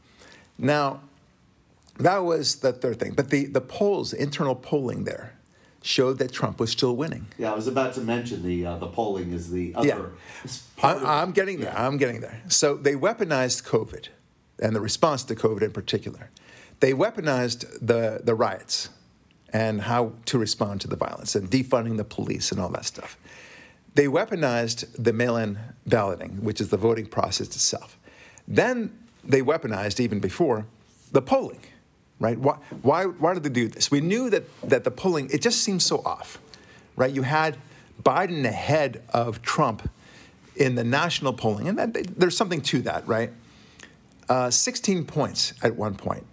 Now, 0.61 1.01
that 1.99 2.19
was 2.19 2.57
the 2.57 2.73
third 2.73 2.99
thing. 3.01 3.13
But 3.15 3.31
the 3.31 3.47
the 3.47 3.61
polls, 3.61 4.13
internal 4.13 4.55
polling 4.55 5.05
there, 5.05 5.35
showed 5.83 6.19
that 6.19 6.33
Trump 6.33 6.61
was 6.61 6.71
still 6.71 6.95
winning. 6.97 7.27
Yeah, 7.39 7.53
I 7.53 7.55
was 7.57 7.67
about 7.67 7.95
to 7.95 8.01
mention 8.01 8.43
the 8.43 8.67
uh, 8.67 8.77
the 8.79 8.87
polling 8.89 9.33
is 9.33 9.51
the 9.51 9.75
other. 9.75 9.87
Yeah. 9.89 10.51
part 10.77 10.99
of- 10.99 11.05
I, 11.05 11.23
I'm 11.23 11.33
getting 11.33 11.61
there. 11.61 11.77
I'm 11.77 11.97
getting 11.97 12.21
there. 12.21 12.43
So 12.49 12.75
they 12.77 12.95
weaponized 12.95 13.65
COVID. 13.65 14.09
and 14.63 14.77
the 14.77 14.81
response 14.81 15.25
to 15.25 15.35
COVID 15.35 15.63
in 15.63 15.73
particular. 15.73 16.29
They 16.81 16.93
weaponized 16.93 17.61
the, 17.81 18.21
the 18.23 18.35
riots 18.35 18.91
and 19.53 19.83
how 19.83 20.13
to 20.27 20.39
respond 20.39 20.81
to 20.83 20.89
the 20.89 20.97
violence 20.97 21.35
and 21.35 21.51
defunding 21.51 21.97
the 21.97 22.05
police 22.05 22.53
and 22.53 22.61
all 22.61 22.69
that 22.71 22.85
stuff. 22.85 23.17
They 23.95 24.07
weaponized 24.07 24.85
the 25.07 25.13
mail 25.15 25.37
in 25.39 25.59
balloting, 25.87 26.45
which 26.45 26.61
is 26.61 26.69
the 26.69 26.77
voting 26.77 27.07
process 27.07 27.49
itself. 27.49 27.97
Then 28.47 28.93
they 29.25 29.43
weaponized, 29.43 30.01
even 30.01 30.21
before, 30.21 30.67
the 31.13 31.23
polling, 31.23 31.61
right? 32.19 32.39
Why, 32.39 32.57
why, 32.83 33.05
why 33.05 33.35
did 33.35 33.43
they 33.43 33.51
do 33.51 33.69
this? 33.69 33.91
We 33.91 34.01
knew 34.01 34.31
that, 34.31 34.45
that 34.63 34.85
the 34.85 34.91
polling, 34.91 35.31
it 35.31 35.43
just 35.43 35.63
seemed 35.63 35.83
so 35.83 35.99
off, 36.05 36.39
right? 36.97 37.13
You 37.13 37.23
had 37.23 37.57
Biden 38.03 38.45
ahead 38.45 39.03
of 39.11 39.43
Trump 39.43 39.89
in 40.57 40.75
the 40.75 40.85
national 40.85 41.33
polling, 41.33 41.69
and 41.69 41.79
that, 41.79 42.19
there's 42.19 42.37
something 42.37 42.61
to 42.63 42.83
that, 42.83 43.07
right? 43.07 43.31
Uh, 44.29 44.51
16 44.51 45.05
points 45.07 45.55
at 45.63 45.75
one 45.77 45.95
point. 45.95 46.25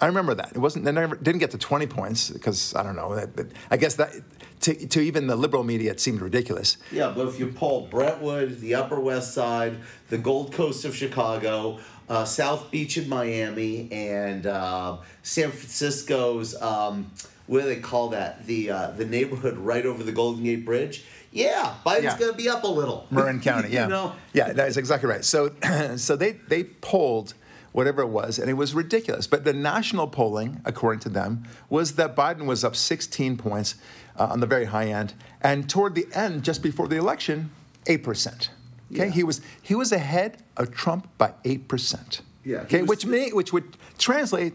I 0.00 0.06
remember 0.06 0.34
that. 0.34 0.52
It 0.54 0.58
wasn't. 0.58 0.84
They 0.84 0.92
never 0.92 1.16
didn't 1.16 1.38
get 1.38 1.52
to 1.52 1.58
20 1.58 1.86
points 1.86 2.28
because 2.28 2.74
I 2.74 2.82
don't 2.82 2.96
know. 2.96 3.14
That, 3.14 3.34
that, 3.36 3.46
I 3.70 3.78
guess 3.78 3.94
that 3.94 4.12
to, 4.60 4.86
to 4.88 5.00
even 5.00 5.26
the 5.26 5.36
liberal 5.36 5.64
media 5.64 5.90
it 5.92 6.00
seemed 6.00 6.20
ridiculous. 6.20 6.76
Yeah, 6.90 7.12
but 7.14 7.28
if 7.28 7.38
you 7.38 7.48
poll 7.48 7.86
Brentwood, 7.86 8.60
the 8.60 8.74
Upper 8.74 9.00
West 9.00 9.32
Side, 9.34 9.78
the 10.08 10.18
Gold 10.18 10.52
Coast 10.52 10.84
of 10.84 10.94
Chicago, 10.94 11.78
uh, 12.08 12.24
South 12.24 12.70
Beach 12.70 12.96
in 12.98 13.08
Miami, 13.08 13.88
and 13.90 14.46
uh, 14.46 14.98
San 15.22 15.50
Francisco's 15.50 16.60
um, 16.60 17.10
what 17.46 17.60
do 17.62 17.66
they 17.66 17.80
call 17.80 18.08
that? 18.10 18.46
The 18.46 18.70
uh, 18.70 18.90
the 18.92 19.04
neighborhood 19.06 19.56
right 19.56 19.84
over 19.86 20.02
the 20.02 20.12
Golden 20.12 20.44
Gate 20.44 20.64
Bridge. 20.64 21.04
Yeah, 21.32 21.74
Biden's 21.84 22.04
Yeah. 22.04 22.18
going 22.18 22.30
to 22.32 22.36
be 22.36 22.48
up 22.48 22.64
a 22.64 22.68
little. 22.68 23.06
Marin 23.10 23.40
County, 23.40 23.68
yeah, 23.68 23.84
you 23.84 23.90
know? 23.90 24.12
yeah, 24.32 24.52
that's 24.52 24.76
exactly 24.78 25.08
right. 25.08 25.24
So, 25.24 25.50
so 25.96 26.16
they 26.16 26.32
they 26.48 26.64
polled 26.64 27.34
whatever 27.72 28.00
it 28.00 28.08
was, 28.08 28.38
and 28.38 28.48
it 28.48 28.54
was 28.54 28.72
ridiculous. 28.74 29.26
But 29.26 29.44
the 29.44 29.52
national 29.52 30.06
polling, 30.08 30.62
according 30.64 31.00
to 31.00 31.08
them, 31.10 31.44
was 31.68 31.96
that 31.96 32.16
Biden 32.16 32.46
was 32.46 32.64
up 32.64 32.74
16 32.74 33.36
points 33.36 33.74
uh, 34.18 34.28
on 34.30 34.40
the 34.40 34.46
very 34.46 34.64
high 34.66 34.86
end, 34.86 35.12
and 35.42 35.68
toward 35.68 35.94
the 35.94 36.06
end, 36.14 36.42
just 36.42 36.62
before 36.62 36.88
the 36.88 36.96
election, 36.96 37.50
eight 37.86 38.02
percent. 38.02 38.48
Okay, 38.92 39.06
Yeah. 39.06 39.10
he 39.12 39.24
was 39.24 39.40
he 39.62 39.74
was 39.74 39.92
ahead 39.92 40.42
of 40.56 40.72
Trump 40.72 41.08
by 41.18 41.32
eight 41.44 41.68
percent. 41.68 42.22
Yeah, 42.44 42.58
Okay, 42.62 42.82
which 42.82 43.04
may, 43.06 43.30
which 43.32 43.52
would 43.52 43.76
translate 43.98 44.54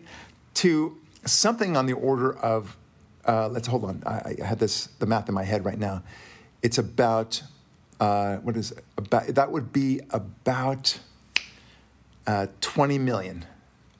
to 0.55 0.97
something 1.25 1.75
on 1.75 1.85
the 1.88 1.93
order 1.93 2.33
of 2.38 2.77
uh, 3.27 3.50
let's 3.50 3.67
hold 3.67 3.83
on. 3.83 4.01
I, 4.05 4.35
I 4.41 4.45
had 4.45 4.59
this 4.59 4.88
the 5.00 5.05
math 5.05 5.27
in 5.29 5.35
my 5.35 5.43
head 5.43 5.65
right 5.65 5.77
now. 5.77 6.01
It's 6.61 6.77
about 6.77 7.43
uh, 8.00 8.38
what 8.38 8.55
is 8.55 8.71
it? 8.71 8.83
about 8.97 9.27
that 9.27 9.51
would 9.51 9.71
be 9.73 10.00
about 10.11 11.00
uh, 12.27 12.47
20 12.61 12.97
million, 13.00 13.45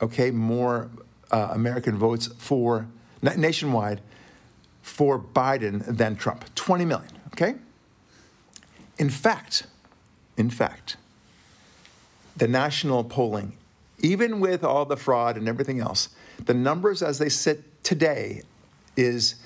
okay, 0.00 0.30
more 0.30 0.88
uh, 1.30 1.48
American 1.52 1.96
votes 1.98 2.28
for 2.38 2.86
na- 3.20 3.34
nationwide 3.36 4.00
for 4.80 5.18
Biden 5.18 5.84
than 5.86 6.16
Trump. 6.16 6.44
20 6.54 6.84
million, 6.84 7.10
okay? 7.34 7.54
In 8.98 9.10
fact, 9.10 9.66
in 10.36 10.50
fact, 10.50 10.96
the 12.36 12.48
national 12.48 13.04
polling, 13.04 13.52
even 14.00 14.40
with 14.40 14.64
all 14.64 14.84
the 14.84 14.96
fraud 14.96 15.36
and 15.36 15.48
everything 15.48 15.80
else, 15.80 16.08
the 16.44 16.54
numbers 16.54 17.02
as 17.02 17.18
they 17.18 17.28
sit 17.28 17.82
today 17.84 18.42
is 18.96 19.36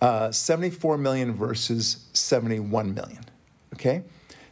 uh, 0.00 0.30
74 0.30 0.98
million 0.98 1.34
versus 1.34 2.06
71 2.12 2.94
million. 2.94 3.24
Okay? 3.74 4.02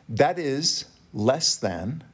That 0.09 0.39
is 0.39 0.87
less 1.13 1.57
than 1.57 2.05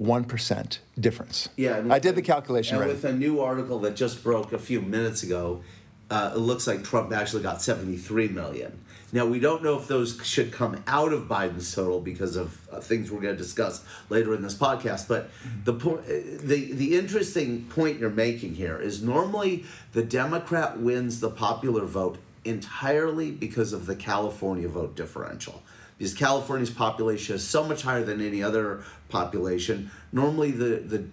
1% 0.00 0.78
difference. 1.00 1.48
Yeah, 1.56 1.82
I 1.88 1.98
did 1.98 2.16
the 2.16 2.22
calculation 2.22 2.76
And 2.76 2.84
right. 2.84 2.92
with 2.92 3.04
a 3.04 3.12
new 3.12 3.40
article 3.40 3.78
that 3.80 3.96
just 3.96 4.22
broke 4.22 4.52
a 4.52 4.58
few 4.58 4.80
minutes 4.82 5.22
ago, 5.22 5.62
uh, 6.10 6.32
it 6.34 6.38
looks 6.38 6.66
like 6.66 6.84
Trump 6.84 7.12
actually 7.12 7.42
got 7.42 7.62
73 7.62 8.28
million. 8.28 8.78
Now 9.12 9.26
we 9.26 9.38
don't 9.38 9.62
know 9.62 9.78
if 9.78 9.86
those 9.86 10.20
should 10.24 10.52
come 10.52 10.82
out 10.86 11.12
of 11.12 11.28
Biden's 11.28 11.72
total 11.74 12.00
because 12.00 12.36
of 12.36 12.58
uh, 12.70 12.80
things 12.80 13.10
we're 13.10 13.20
going 13.20 13.36
to 13.36 13.42
discuss 13.42 13.84
later 14.10 14.34
in 14.34 14.42
this 14.42 14.54
podcast. 14.54 15.08
But 15.08 15.30
the 15.64 15.74
point, 15.74 16.04
the 16.06 16.72
the 16.72 16.96
interesting 16.96 17.66
point 17.66 17.98
you're 17.98 18.10
making 18.10 18.54
here 18.54 18.78
is 18.78 19.02
normally 19.02 19.64
the 19.92 20.02
Democrat 20.02 20.78
wins 20.78 21.20
the 21.20 21.30
popular 21.30 21.84
vote 21.84 22.18
entirely 22.44 23.30
because 23.30 23.72
of 23.72 23.86
the 23.86 23.96
California 23.96 24.68
vote 24.68 24.94
differential 24.96 25.62
because 25.98 26.14
California's 26.14 26.70
population 26.70 27.36
is 27.36 27.46
so 27.46 27.64
much 27.64 27.82
higher 27.82 28.04
than 28.04 28.20
any 28.20 28.42
other 28.42 28.82
population. 29.08 29.90
Normally, 30.12 30.50
the, 30.50 30.76
the 30.76 31.04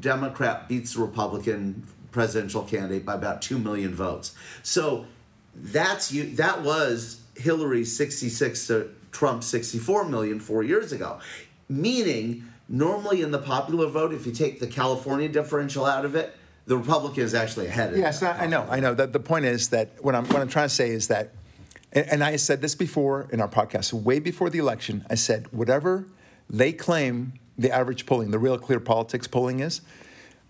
Democrat 0.00 0.68
beats 0.68 0.94
the 0.94 1.00
Republican 1.00 1.86
presidential 2.10 2.62
candidate 2.62 3.04
by 3.04 3.14
about 3.14 3.42
2 3.42 3.58
million 3.58 3.94
votes. 3.94 4.34
So 4.62 5.06
that's 5.54 6.12
you 6.12 6.36
that 6.36 6.62
was 6.62 7.20
Hillary 7.38 7.84
66 7.84 8.66
to 8.66 8.90
Trump 9.12 9.42
64 9.42 10.04
million 10.04 10.40
four 10.40 10.62
years 10.62 10.92
ago. 10.92 11.20
Meaning, 11.68 12.44
normally 12.68 13.22
in 13.22 13.30
the 13.30 13.38
popular 13.38 13.86
vote, 13.86 14.12
if 14.12 14.26
you 14.26 14.32
take 14.32 14.60
the 14.60 14.66
California 14.66 15.28
differential 15.28 15.84
out 15.84 16.04
of 16.04 16.14
it, 16.14 16.36
the 16.66 16.76
Republican 16.76 17.22
is 17.22 17.34
actually 17.34 17.66
ahead 17.66 17.92
of 17.92 17.98
Yes. 17.98 18.22
I 18.22 18.44
I 18.44 18.46
know. 18.46 18.66
I 18.68 18.80
know. 18.80 18.94
The, 18.94 19.06
the 19.06 19.20
point 19.20 19.46
is 19.46 19.70
that 19.70 19.90
what 20.02 20.14
I'm, 20.14 20.26
what 20.26 20.42
I'm 20.42 20.48
trying 20.48 20.68
to 20.68 20.74
say 20.74 20.90
is 20.90 21.08
that, 21.08 21.32
and, 21.92 22.06
and 22.10 22.24
I 22.24 22.36
said 22.36 22.60
this 22.60 22.74
before 22.74 23.26
in 23.32 23.40
our 23.40 23.48
podcast, 23.48 23.92
way 23.92 24.18
before 24.18 24.50
the 24.50 24.58
election, 24.58 25.06
I 25.08 25.14
said, 25.14 25.50
whatever 25.52 26.06
they 26.50 26.72
claim 26.72 27.34
the 27.56 27.70
average 27.70 28.06
polling, 28.06 28.30
the 28.30 28.38
real 28.38 28.58
clear 28.58 28.80
politics 28.80 29.26
polling 29.26 29.60
is, 29.60 29.80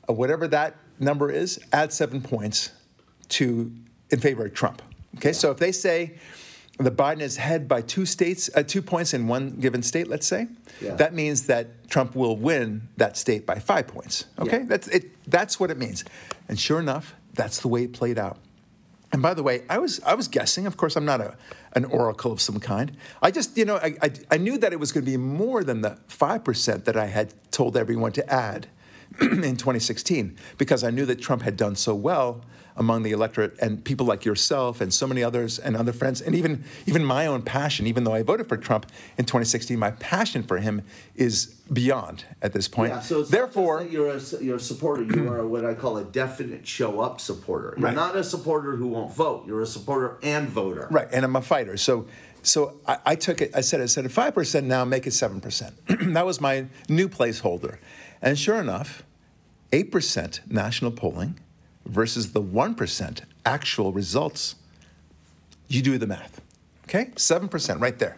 uh, 0.09 0.13
whatever 0.13 0.49
that 0.49 0.77
number 0.99 1.31
is, 1.31 1.61
add 1.73 1.93
seven 1.93 2.21
points 2.21 2.73
to 3.29 3.73
in 4.11 4.21
favor 4.21 4.47
of 4.47 4.55
Trump. 4.55 4.83
Okay, 5.17 5.33
so 5.33 5.51
if 5.51 5.59
they 5.59 5.73
say 5.73 6.17
that 6.79 6.97
Biden 6.97 7.21
is 7.21 7.37
ahead 7.39 7.67
by 7.69 7.83
two 7.83 8.07
states, 8.07 8.49
uh, 8.55 8.63
two 8.63 8.81
points 8.83 9.13
in 9.13 9.27
one 9.27 9.51
given 9.61 9.83
state, 9.83 10.07
let's 10.09 10.27
say, 10.27 10.47
Yeah. 10.81 10.95
that 10.95 11.13
means 11.13 11.43
that 11.47 11.89
Trump 11.89 12.15
will 12.15 12.37
win 12.37 12.89
that 12.97 13.17
state 13.17 13.45
by 13.47 13.59
five 13.59 13.89
points. 13.89 14.27
Okay, 14.39 14.59
Yeah. 14.59 14.65
that's 14.67 14.89
it. 14.89 15.11
That's 15.29 15.59
what 15.59 15.71
it 15.71 15.79
means. 15.79 16.05
And 16.49 16.59
sure 16.59 16.79
enough, 16.79 17.15
that's 17.35 17.59
the 17.61 17.69
way 17.69 17.85
it 17.85 17.93
played 17.93 18.19
out. 18.19 18.39
And 19.13 19.23
by 19.23 19.35
the 19.35 19.43
way, 19.43 19.63
I 19.71 19.79
was 19.79 20.01
I 20.05 20.15
was 20.15 20.29
guessing. 20.29 20.67
Of 20.67 20.77
course, 20.77 20.95
I'm 20.95 21.07
not 21.07 21.21
a 21.21 21.35
an 21.73 21.85
oracle 21.87 22.31
of 22.31 22.41
some 22.41 22.61
kind. 22.61 22.93
I 23.23 23.31
just 23.31 23.57
you 23.57 23.65
know 23.65 23.77
I 23.77 23.97
I, 24.03 24.11
I 24.33 24.37
knew 24.37 24.59
that 24.59 24.73
it 24.73 24.79
was 24.79 24.93
going 24.93 25.05
to 25.05 25.11
be 25.11 25.17
more 25.17 25.65
than 25.65 25.81
the 25.81 25.99
five 26.09 26.45
percent 26.45 26.85
that 26.85 26.97
I 26.97 27.07
had 27.07 27.33
told 27.51 27.77
everyone 27.77 28.13
to 28.13 28.33
add 28.33 28.67
in 29.21 29.57
2016 29.57 30.37
because 30.59 30.85
I 30.85 30.91
knew 30.91 31.07
that 31.07 31.21
Trump 31.23 31.43
had 31.43 31.57
done 31.57 31.75
so 31.75 31.95
well 31.95 32.43
among 32.79 33.03
the 33.03 33.11
electorate 33.11 33.59
and 33.61 33.85
people 33.85 34.07
like 34.07 34.25
yourself 34.25 34.81
and 34.81 34.95
so 34.95 35.07
many 35.07 35.23
others 35.23 35.59
and 35.59 35.77
other 35.77 35.93
friends 35.93 36.21
and 36.23 36.35
even 36.35 36.65
even 36.87 37.05
my 37.05 37.27
own 37.27 37.43
passion. 37.43 37.87
Even 37.87 38.05
though 38.05 38.15
I 38.15 38.23
voted 38.23 38.49
for 38.49 38.57
Trump 38.57 38.87
in 39.19 39.25
2016, 39.25 39.79
my 39.79 39.91
passion 39.91 40.43
for 40.43 40.59
him 40.59 40.83
is 41.17 41.47
beyond 41.73 42.25
at 42.41 42.53
this 42.53 42.69
point. 42.69 42.93
Yeah, 42.93 43.01
so 43.01 43.21
it's 43.21 43.31
therefore. 43.31 43.81
not 43.81 43.91
just 43.91 44.31
that 44.31 44.41
you're 44.41 44.41
a 44.41 44.45
you're 44.45 44.57
a 44.57 44.61
supporter. 44.61 45.03
You 45.03 45.29
are 45.31 45.47
what 45.47 45.65
I 45.67 45.75
call 45.75 45.99
a 45.99 46.05
definite 46.05 46.67
show 46.67 47.01
up 47.01 47.21
supporter. 47.21 47.75
You're 47.77 47.87
Right. 47.89 47.95
not 47.95 48.17
a 48.17 48.25
supporter 48.25 48.77
who 48.77 48.87
won't 48.87 49.13
vote. 49.13 49.47
You're 49.47 49.61
a 49.63 49.67
supporter 49.67 50.17
and 50.23 50.49
voter. 50.49 50.87
Right, 50.91 51.09
and 51.13 51.25
I'm 51.25 51.35
a 51.37 51.43
fighter. 51.43 51.77
So, 51.77 52.07
so 52.43 52.75
I, 52.87 52.99
I 53.05 53.15
took 53.17 53.41
it. 53.41 53.51
I 53.55 53.61
said, 53.61 53.81
I 53.81 53.87
said, 53.87 54.05
at 54.05 54.13
five 54.13 54.35
percent 54.35 54.67
now, 54.67 54.85
make 54.85 55.07
it 55.07 55.13
seven 55.13 55.41
percent. 55.41 55.75
that 56.15 56.25
was 56.25 56.41
my 56.41 56.67
new 56.89 57.09
placeholder, 57.09 57.79
and 58.23 58.39
sure 58.39 58.61
enough, 58.61 59.03
eight 59.73 59.91
percent 59.91 60.41
national 60.49 60.93
polling 60.93 61.39
versus 61.89 62.33
the 62.33 62.41
one 62.41 62.75
percent 62.75 63.23
actual 63.45 63.93
results. 63.93 64.55
You 65.69 65.83
do 65.83 65.99
the 65.99 66.07
math, 66.07 66.41
okay? 66.85 67.11
Seven 67.17 67.49
percent 67.49 67.81
right 67.81 67.99
there, 67.99 68.17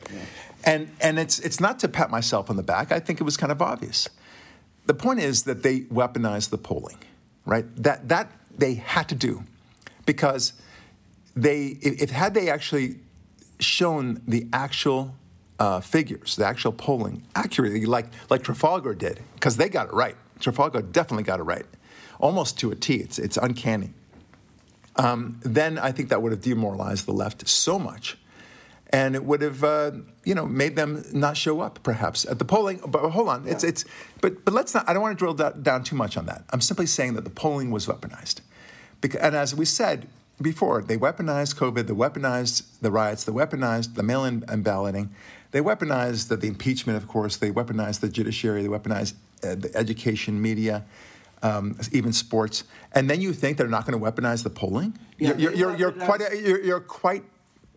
and 0.64 0.90
and 1.00 1.18
it's 1.18 1.38
it's 1.40 1.60
not 1.60 1.78
to 1.80 1.88
pat 1.88 2.10
myself 2.10 2.50
on 2.50 2.56
the 2.56 2.62
back. 2.62 2.92
I 2.92 3.00
think 3.00 3.20
it 3.20 3.24
was 3.24 3.36
kind 3.36 3.50
of 3.50 3.62
obvious. 3.62 4.08
The 4.86 4.94
point 4.94 5.20
is 5.20 5.44
that 5.44 5.62
they 5.62 5.80
weaponized 5.80 6.50
the 6.50 6.58
polling, 6.58 6.98
right? 7.46 7.64
That 7.76 8.08
that 8.08 8.30
they 8.56 8.74
had 8.74 9.08
to 9.08 9.14
do, 9.14 9.44
because 10.06 10.52
they 11.34 11.78
if, 11.80 12.02
if 12.02 12.10
had 12.10 12.34
they 12.34 12.48
actually 12.50 12.96
shown 13.58 14.20
the 14.26 14.46
actual 14.52 15.14
uh, 15.58 15.80
figures, 15.80 16.36
the 16.36 16.46
actual 16.46 16.72
polling 16.72 17.22
accurately, 17.34 17.84
like 17.86 18.06
like 18.30 18.42
Trafalgar 18.42 18.94
did, 18.94 19.20
because 19.34 19.56
they 19.56 19.68
got 19.68 19.88
it 19.88 19.92
right. 19.92 20.16
Trafalgar 20.38 20.82
definitely 20.82 21.24
got 21.24 21.40
it 21.40 21.44
right, 21.44 21.66
almost 22.20 22.58
to 22.60 22.70
a 22.70 22.74
T. 22.74 22.94
It's 22.94 23.18
it's 23.18 23.36
uncanny. 23.36 23.90
Um, 24.96 25.40
then 25.42 25.78
I 25.78 25.92
think 25.92 26.08
that 26.10 26.20
would 26.22 26.32
have 26.32 26.42
demoralized 26.42 27.06
the 27.06 27.12
left 27.12 27.48
so 27.48 27.78
much, 27.78 28.18
and 28.90 29.14
it 29.14 29.24
would 29.24 29.42
have 29.42 29.64
uh, 29.64 29.92
you 30.24 30.34
know 30.34 30.46
made 30.46 30.76
them 30.76 31.04
not 31.12 31.36
show 31.36 31.60
up 31.60 31.82
perhaps 31.82 32.24
at 32.26 32.38
the 32.38 32.44
polling. 32.44 32.80
But 32.86 33.08
hold 33.10 33.28
on, 33.28 33.48
it's 33.48 33.64
it's 33.64 33.84
but 34.20 34.44
but 34.44 34.52
let's 34.52 34.74
not. 34.74 34.88
I 34.88 34.92
don't 34.92 35.02
want 35.02 35.18
to 35.18 35.18
drill 35.18 35.34
down 35.34 35.84
too 35.84 35.96
much 35.96 36.16
on 36.16 36.26
that. 36.26 36.44
I'm 36.50 36.60
simply 36.60 36.86
saying 36.86 37.14
that 37.14 37.24
the 37.24 37.30
polling 37.30 37.70
was 37.70 37.86
weaponized, 37.86 38.40
because, 39.00 39.20
and 39.20 39.34
as 39.34 39.54
we 39.54 39.64
said 39.64 40.08
before, 40.42 40.82
they 40.82 40.96
weaponized 40.96 41.56
COVID, 41.56 41.86
they 41.86 41.94
weaponized 41.94 42.62
the 42.80 42.90
riots, 42.90 43.24
they 43.24 43.32
weaponized 43.32 43.94
the 43.94 44.02
mail-in 44.02 44.42
and 44.48 44.64
balloting, 44.64 45.10
they 45.50 45.60
weaponized 45.60 46.28
the, 46.28 46.36
the 46.36 46.48
impeachment, 46.48 46.96
of 46.96 47.06
course, 47.06 47.36
they 47.36 47.50
weaponized 47.50 48.00
the 48.00 48.08
judiciary, 48.08 48.62
they 48.62 48.68
weaponized 48.68 49.14
uh, 49.44 49.54
the 49.54 49.70
education, 49.74 50.40
media. 50.40 50.84
Um, 51.42 51.76
even 51.92 52.12
sports, 52.12 52.64
and 52.92 53.09
then 53.09 53.20
you 53.20 53.32
think 53.32 53.56
they're 53.56 53.68
not 53.68 53.87
going 53.87 53.99
to 53.99 54.04
weaponize 54.04 54.42
the 54.42 54.50
polling? 54.50 54.99
Yeah, 55.18 55.37
you're, 55.37 55.54
you're, 55.54 55.76
you're 55.76 55.92
quite 55.92 56.20
you're, 56.20 56.62
you're 56.62 56.80
quite 56.80 57.25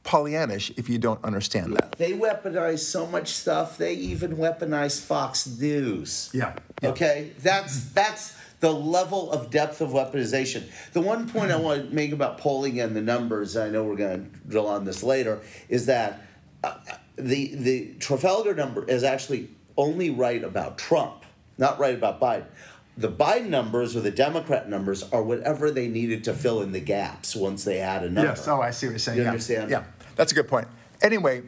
Pollyannish 0.04 0.78
if 0.78 0.90
you 0.90 0.98
don't 0.98 1.24
understand 1.24 1.76
that. 1.78 1.94
They 1.98 2.14
weaponize 2.14 2.80
so 2.80 3.08
much 3.08 3.30
stuff. 3.30 3.78
They 3.78 3.94
even 3.94 4.36
weaponize 4.38 5.02
Fox 5.02 5.48
News. 5.48 6.30
Yeah, 6.34 6.56
yeah. 6.82 6.90
Okay, 6.90 7.32
that's 7.40 7.92
that's 7.92 8.36
the 8.60 8.72
level 8.72 9.32
of 9.32 9.50
depth 9.50 9.82
of 9.82 9.90
weaponization. 9.90 10.64
The 10.94 11.02
one 11.02 11.30
point 11.30 11.52
I 11.52 11.58
want 11.58 11.90
to 11.90 11.96
make 11.96 12.14
about 12.14 12.38
polling 12.38 12.80
and 12.80 12.96
the 12.96 13.02
numbers, 13.02 13.58
I 13.58 13.70
know 13.70 13.84
we're 13.84 13.98
going 13.98 14.30
to 14.30 14.50
drill 14.50 14.68
on 14.68 14.86
this 14.86 15.04
later, 15.04 15.42
is 15.68 15.86
that 15.88 16.22
uh, 16.64 16.76
the 17.16 17.56
the 17.56 17.94
Trafalgar 18.00 18.56
number 18.56 18.86
is 18.86 19.04
actually 19.04 19.50
only 19.78 20.10
right 20.10 20.44
about 20.44 20.78
Trump, 20.78 21.26
not 21.58 21.80
right 21.80 21.96
about 21.96 22.20
Biden. 22.20 22.46
The 22.96 23.10
Biden 23.10 23.50
numbers 23.50 23.96
or 23.96 24.02
the 24.02 24.12
Democrat 24.12 24.70
numbers 24.70 25.04
are 25.12 25.24
whatever 25.24 25.72
they 25.72 25.88
needed 25.88 26.24
to 26.26 26.34
fill 26.34 26.62
in 26.62 26.72
the 26.72 26.80
gaps 26.80 27.36
once 27.36 27.64
they 27.64 27.80
had 27.80 28.04
a 28.04 28.10
number. 28.10 28.30
Yes. 28.30 28.48
Oh, 28.48 28.62
I 28.62 28.72
see 28.72 28.86
what 28.86 28.92
you're 28.92 29.00
saying. 29.00 29.18
You 29.18 29.24
yeah. 29.24 29.30
understand? 29.30 29.72
Yeah, 29.72 29.84
that's 30.16 30.32
a 30.32 30.36
good 30.36 30.48
point. 30.48 30.68
Anyway, 31.02 31.44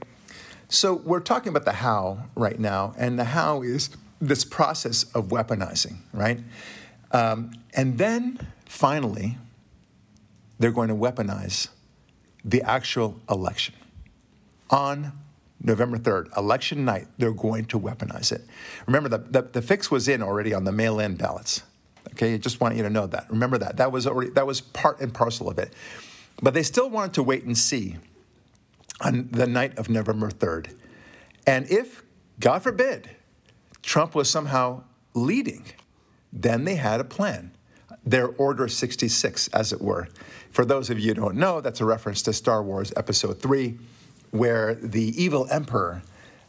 so 0.70 0.96
we're 0.96 1.20
talking 1.20 1.50
about 1.50 1.66
the 1.66 1.74
how 1.74 2.26
right 2.36 2.60
now, 2.60 2.94
and 2.98 3.20
the 3.20 3.26
how 3.26 3.62
is 3.62 3.90
this 4.20 4.44
process 4.44 5.04
of 5.14 5.28
weaponizing, 5.28 5.98
right? 6.14 6.40
Um, 7.12 7.52
and 7.74 7.98
then 7.98 8.48
finally, 8.66 9.38
they're 10.58 10.72
going 10.72 10.90
to 10.90 10.96
weaponize 10.96 11.70
the 12.44 12.62
actual 12.64 13.20
election 13.30 13.76
on 14.70 15.12
November 15.66 15.98
3rd, 15.98 16.36
election 16.38 16.86
night, 16.86 17.08
they're 17.18 17.32
going 17.32 17.66
to 17.66 17.80
weaponize 17.80 18.32
it. 18.32 18.42
Remember, 18.86 19.10
the, 19.10 19.18
the, 19.18 19.42
the 19.42 19.62
fix 19.62 19.90
was 19.90 20.08
in 20.08 20.22
already 20.22 20.54
on 20.54 20.64
the 20.64 20.72
mail 20.72 21.00
in 21.00 21.16
ballots. 21.16 21.64
Okay, 22.12 22.36
I 22.36 22.38
just 22.38 22.62
want 22.62 22.76
you 22.76 22.84
to 22.84 22.90
know 22.90 23.08
that. 23.08 23.26
Remember 23.30 23.58
that. 23.58 23.78
That 23.78 23.92
was 23.92 24.06
already 24.06 24.30
that 24.32 24.46
was 24.46 24.62
part 24.62 25.02
and 25.02 25.14
parcel 25.14 25.50
of 25.50 25.58
it. 25.58 25.74
But 26.42 26.54
they 26.54 26.64
still 26.64 26.90
wanted 26.90 27.14
to 27.16 27.24
wait 27.24 27.44
and 27.44 27.58
see 27.58 27.98
on 29.02 29.30
the 29.32 29.48
night 29.48 29.78
of 29.78 29.90
November 29.90 30.30
3rd. 30.30 30.76
And 31.48 31.70
if, 31.70 32.04
God 32.40 32.62
forbid, 32.62 33.10
Trump 33.82 34.16
was 34.16 34.30
somehow 34.30 34.84
leading, 35.14 35.66
then 36.32 36.64
they 36.66 36.76
had 36.76 37.00
a 37.00 37.04
plan. 37.04 37.52
Their 38.06 38.28
Order 38.28 38.68
66, 38.68 39.48
as 39.50 39.74
it 39.74 39.82
were. 39.82 40.08
For 40.52 40.64
those 40.64 40.90
of 40.90 41.00
you 41.00 41.10
who 41.10 41.14
don't 41.16 41.36
know, 41.36 41.60
that's 41.60 41.82
a 41.82 41.86
reference 41.86 42.22
to 42.24 42.34
Star 42.34 42.62
Wars 42.62 42.94
Episode 42.96 43.42
3, 43.42 43.78
where 44.38 44.76
the 44.76 45.22
evil 45.22 45.48
emperor, 45.52 46.02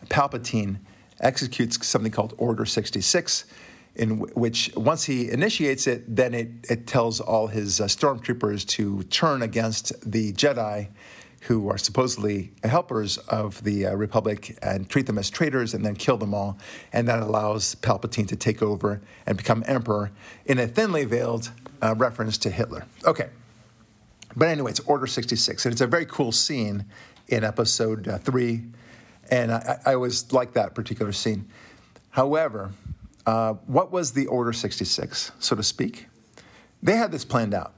Palpatine, 0.07 0.79
executes 1.21 1.87
something 1.87 2.13
called 2.13 2.35
Order 2.37 2.67
66, 2.67 3.45
in 3.95 4.19
w- 4.19 4.35
which 4.35 4.71
once 4.77 5.05
he 5.05 5.31
initiates 5.31 5.87
it, 5.87 6.05
then 6.15 6.35
it, 6.35 6.49
it 6.69 6.87
tells 6.87 7.21
all 7.21 7.47
his 7.47 7.81
uh, 7.81 7.85
stormtroopers 7.85 8.67
to 8.69 9.03
turn 9.05 9.43
against 9.43 9.93
the 10.11 10.33
Jedi 10.33 10.89
who 11.43 11.69
are 11.69 11.79
supposedly 11.79 12.51
helpers 12.65 13.19
of 13.19 13.63
the 13.63 13.87
uh, 13.87 13.95
Republic 13.95 14.59
and 14.63 14.89
treat 14.89 15.07
them 15.07 15.17
as 15.17 15.31
traitors 15.31 15.75
and 15.75 15.85
then 15.85 15.95
kill 15.95 16.17
them 16.17 16.35
all. 16.35 16.59
And 16.93 17.07
that 17.07 17.21
allows 17.21 17.77
Palpatine 17.77 18.27
to 18.29 18.37
take 18.37 18.63
over 18.63 19.01
and 19.27 19.37
become 19.37 19.63
emperor 19.67 20.11
in 20.45 20.59
a 20.59 20.67
thinly 20.67 21.05
veiled 21.05 21.53
uh, 21.81 21.95
reference 21.97 22.37
to 22.39 22.51
Hitler. 22.51 22.85
Okay. 23.05 23.29
But 24.35 24.49
anyway, 24.49 24.73
it's 24.73 24.81
Order 24.81 25.07
66. 25.07 25.65
And 25.65 25.73
it's 25.73 25.81
a 25.81 25.87
very 25.87 26.05
cool 26.05 26.33
scene 26.33 26.85
in 27.29 27.45
episode 27.45 28.09
uh, 28.09 28.19
three. 28.19 28.65
And 29.31 29.53
I, 29.53 29.79
I 29.85 29.95
always 29.95 30.33
like 30.33 30.53
that 30.55 30.75
particular 30.75 31.13
scene. 31.13 31.49
However, 32.11 32.73
uh, 33.27 33.55
what 33.67 33.91
was 33.91 34.13
the 34.13 34.27
Order 34.27 34.53
66, 34.53 35.33
so 35.39 35.57
to 35.57 35.63
speak? 35.63 36.07
They 36.83 36.97
had 36.97 37.11
this 37.11 37.25
planned 37.25 37.55
out. 37.55 37.75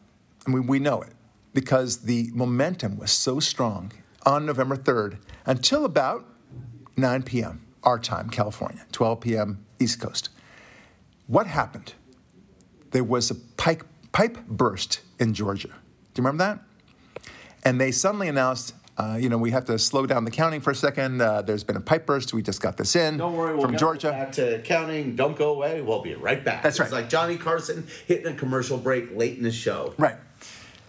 I 0.46 0.50
mean, 0.50 0.66
we 0.66 0.78
know 0.78 1.00
it 1.02 1.12
because 1.54 1.98
the 1.98 2.30
momentum 2.34 2.98
was 2.98 3.10
so 3.10 3.40
strong 3.40 3.92
on 4.24 4.44
November 4.44 4.76
3rd 4.76 5.18
until 5.46 5.84
about 5.84 6.26
9 6.96 7.22
p.m., 7.22 7.64
our 7.82 7.98
time, 7.98 8.28
California, 8.28 8.84
12 8.92 9.20
p.m., 9.20 9.64
East 9.80 10.00
Coast. 10.00 10.28
What 11.26 11.46
happened? 11.46 11.94
There 12.90 13.04
was 13.04 13.30
a 13.30 13.34
pipe, 13.34 13.84
pipe 14.12 14.38
burst 14.46 15.00
in 15.18 15.32
Georgia. 15.32 15.68
Do 15.68 16.22
you 16.22 16.24
remember 16.24 16.44
that? 16.44 17.22
And 17.64 17.80
they 17.80 17.92
suddenly 17.92 18.28
announced, 18.28 18.74
uh, 18.98 19.16
you 19.20 19.28
know, 19.28 19.38
we 19.38 19.50
have 19.52 19.64
to 19.66 19.78
slow 19.78 20.06
down 20.06 20.24
the 20.24 20.30
counting 20.30 20.60
for 20.60 20.72
a 20.72 20.74
second. 20.74 21.20
Uh, 21.22 21.40
there's 21.40 21.62
been 21.62 21.76
a 21.76 21.80
pipe 21.80 22.04
burst. 22.04 22.34
We 22.34 22.42
just 22.42 22.60
got 22.60 22.76
this 22.76 22.96
in 22.96 23.16
Don't 23.16 23.36
worry, 23.36 23.52
we'll 23.52 23.62
from 23.62 23.70
get 23.72 23.80
Georgia. 23.80 24.10
Back 24.10 24.32
to 24.32 24.60
counting. 24.62 25.14
Don't 25.14 25.36
go 25.36 25.54
away. 25.54 25.80
We'll 25.82 26.02
be 26.02 26.14
right 26.14 26.44
back. 26.44 26.62
That's 26.64 26.78
right. 26.80 26.86
It's 26.86 26.92
like 26.92 27.08
Johnny 27.08 27.36
Carson 27.36 27.86
hitting 28.06 28.26
a 28.26 28.34
commercial 28.34 28.76
break 28.76 29.16
late 29.16 29.36
in 29.36 29.44
the 29.44 29.52
show. 29.52 29.94
Right. 29.98 30.16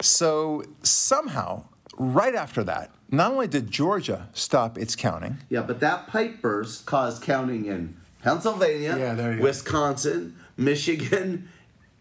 So 0.01 0.63
somehow, 0.81 1.65
right 1.97 2.33
after 2.33 2.63
that, 2.63 2.91
not 3.11 3.31
only 3.31 3.47
did 3.47 3.69
Georgia 3.69 4.27
stop 4.33 4.77
its 4.77 4.95
counting, 4.95 5.37
Yeah, 5.49 5.61
but 5.61 5.79
that 5.81 6.07
pipe 6.07 6.41
burst 6.41 6.85
caused 6.85 7.21
counting 7.21 7.65
in 7.65 7.95
Pennsylvania, 8.23 8.95
Yeah, 8.97 9.11
you 9.31 9.37
go. 9.37 9.43
Wisconsin, 9.43 10.35
Michigan, 10.57 11.49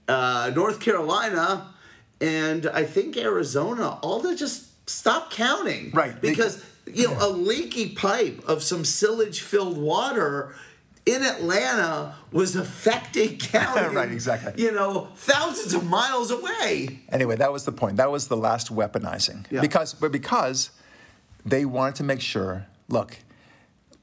uh, 0.07 0.53
North 0.55 0.81
Carolina, 0.81 1.75
and 2.21 2.67
I 2.67 2.85
think 2.85 3.17
Arizona, 3.17 3.99
all 4.03 4.21
to 4.23 4.35
just 4.35 4.68
stop 4.89 5.31
counting. 5.31 5.91
Right, 5.93 6.21
they- 6.21 6.31
Because, 6.31 6.63
you 6.87 7.09
know, 7.09 7.17
a 7.21 7.29
leaky 7.29 7.91
pipe 7.91 8.43
of 8.49 8.63
some 8.63 8.83
sillage 8.85 9.41
filled 9.41 9.79
water 9.79 10.55
in 11.07 11.23
Atlanta 11.23 12.15
was 12.33 12.55
affecting 12.57 13.39
counting. 13.39 13.95
Right, 13.95 14.11
exactly. 14.13 14.63
You 14.63 14.73
know, 14.73 15.09
thousands 15.17 15.73
of 15.75 15.85
miles 15.87 16.31
away. 16.31 17.01
Anyway, 17.11 17.37
that 17.37 17.53
was 17.53 17.65
the 17.65 17.73
point. 17.73 17.97
That 17.97 18.11
was 18.11 18.29
the 18.29 18.37
last 18.37 18.75
weaponizing. 18.75 19.47
Yeah. 19.51 19.61
Because, 19.61 19.95
but 19.95 20.13
because 20.13 20.71
they 21.47 21.65
wanted 21.65 21.95
to 21.97 22.05
make 22.05 22.21
sure. 22.21 22.67
Look, 22.89 23.19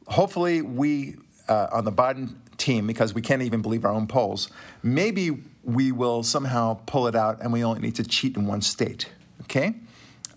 hopefully 0.07 0.61
we 0.61 1.15
uh, 1.47 1.67
on 1.71 1.85
the 1.85 1.91
Biden 1.91 2.35
team, 2.57 2.87
because 2.87 3.13
we 3.13 3.21
can't 3.21 3.41
even 3.41 3.61
believe 3.61 3.85
our 3.85 3.91
own 3.91 4.07
polls, 4.07 4.49
maybe 4.81 5.43
we 5.63 5.91
will 5.91 6.23
somehow 6.23 6.79
pull 6.85 7.07
it 7.07 7.15
out, 7.15 7.39
and 7.41 7.51
we 7.53 7.63
only 7.63 7.81
need 7.81 7.95
to 7.95 8.03
cheat 8.03 8.35
in 8.37 8.45
one 8.47 8.61
state. 8.61 9.09
Okay, 9.43 9.75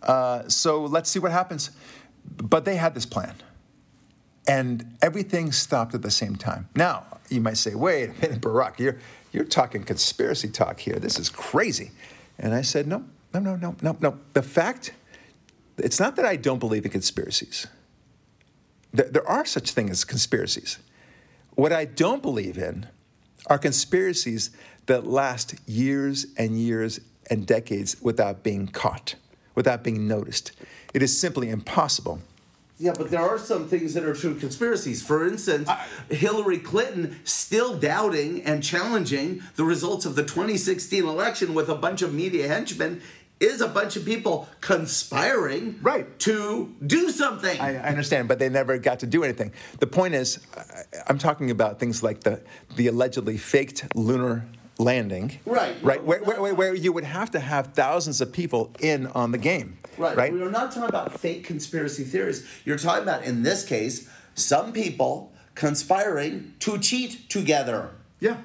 uh, 0.03 0.49
so 0.49 0.85
let's 0.85 1.11
see 1.11 1.19
what 1.19 1.33
happens. 1.33 1.71
But 2.25 2.65
they 2.65 2.77
had 2.77 2.95
this 2.95 3.07
plan, 3.07 3.35
and 4.47 4.97
everything 5.01 5.53
stopped 5.53 5.95
at 5.95 6.03
the 6.03 6.11
same 6.11 6.37
time. 6.37 6.69
Now 6.75 7.05
you 7.29 7.41
might 7.41 7.57
say, 7.57 7.75
"Wait 7.75 8.11
a 8.11 8.13
minute, 8.21 8.41
Barak, 8.43 8.79
you're 8.79 8.99
you're 9.33 9.45
talking 9.45 9.83
conspiracy 9.85 10.49
talk 10.49 10.81
here. 10.81 10.97
This 10.97 11.19
is 11.19 11.29
crazy." 11.29 11.91
And 12.39 12.55
I 12.55 12.63
said, 12.63 12.87
"No, 12.87 13.05
no, 13.35 13.41
no, 13.41 13.57
no, 13.57 13.77
no, 13.83 13.97
no. 14.01 14.19
The 14.35 14.43
fact, 14.43 14.93
it's 15.79 16.01
not 16.01 16.17
that 16.17 16.25
I 16.25 16.37
don't 16.37 16.59
believe 16.59 16.85
in 16.85 16.91
conspiracies. 16.91 17.67
There, 18.93 19.09
there 19.09 19.29
are 19.29 19.45
such 19.45 19.73
things 19.73 19.91
as 19.91 20.05
conspiracies. 20.05 20.79
What 21.55 21.73
I 21.73 21.85
don't 21.85 22.23
believe 22.23 22.57
in 22.57 22.87
are 23.47 23.59
conspiracies 23.59 24.51
that 24.87 25.07
last 25.07 25.55
years 25.67 26.27
and 26.37 26.59
years 26.59 27.01
and 27.31 27.47
decades 27.47 28.01
without 28.01 28.43
being 28.43 28.67
caught, 28.69 29.15
without 29.59 29.83
being 29.85 30.07
noticed. 30.09 30.53
It 30.95 31.03
is 31.03 31.19
simply 31.19 31.51
impossible." 31.51 32.21
Yeah, 32.81 32.93
but 32.97 33.11
there 33.11 33.21
are 33.21 33.39
some 33.39 33.69
things 33.69 33.93
that 33.95 34.05
are 34.05 34.15
true 34.15 34.37
conspiracies. 34.37 35.03
For 35.03 35.27
instance, 35.27 35.69
Hillary 36.09 36.59
Clinton 36.59 37.19
still 37.25 37.77
doubting 37.77 38.41
and 38.45 38.63
challenging 38.63 39.43
the 39.57 39.65
results 39.65 40.07
of 40.07 40.15
the 40.15 40.23
2016 40.23 41.05
election 41.05 41.55
with 41.55 41.69
a 41.69 41.75
bunch 41.75 42.03
of 42.03 42.15
media 42.15 42.47
henchmen 42.47 43.01
is 43.41 43.61
a 43.61 43.69
bunch 43.69 43.97
of 43.97 44.05
people 44.05 44.49
conspiring 44.61 45.79
Right. 45.83 46.07
to 46.21 46.73
do 46.85 47.11
something. 47.11 47.61
I, 47.61 47.75
I 47.77 47.89
understand, 47.89 48.29
but 48.29 48.39
they 48.39 48.49
never 48.49 48.79
got 48.79 49.01
to 49.01 49.07
do 49.07 49.23
anything. 49.25 49.53
The 49.81 49.87
point 49.87 50.15
is, 50.15 50.39
I'm 51.09 51.19
talking 51.19 51.51
about 51.51 51.79
things 51.81 52.03
like 52.03 52.21
the 52.21 52.41
the 52.77 52.87
allegedly 52.89 53.39
faked 53.39 53.95
lunar 53.97 54.45
landing. 54.79 55.39
Right. 55.45 55.77
Right. 55.83 56.03
Where, 56.03 56.21
where, 56.21 56.41
where, 56.41 56.55
where 56.55 56.75
you 56.75 56.93
would 56.93 57.05
have 57.05 57.31
to 57.33 57.41
have 57.41 57.75
thousands 57.75 58.21
of 58.21 58.33
people 58.33 58.73
in 58.81 59.09
on 59.09 59.33
the 59.33 59.39
game. 59.39 59.79
Right. 59.99 60.17
Right. 60.17 60.33
We 60.33 60.43
are 60.43 60.51
not 60.51 60.73
talking 60.73 60.89
about 60.89 61.19
fake 61.19 61.45
conspiracy 61.45 62.05
theories. 62.05 62.47
You're 62.65 62.79
talking 62.79 63.03
about, 63.03 63.25
in 63.25 63.43
this 63.43 63.65
case, 63.65 64.09
some 64.35 64.73
people 64.73 65.33
conspiring 65.55 66.55
to 66.61 66.79
cheat 66.79 67.29
together. 67.29 67.91
Yeah. 68.21 68.37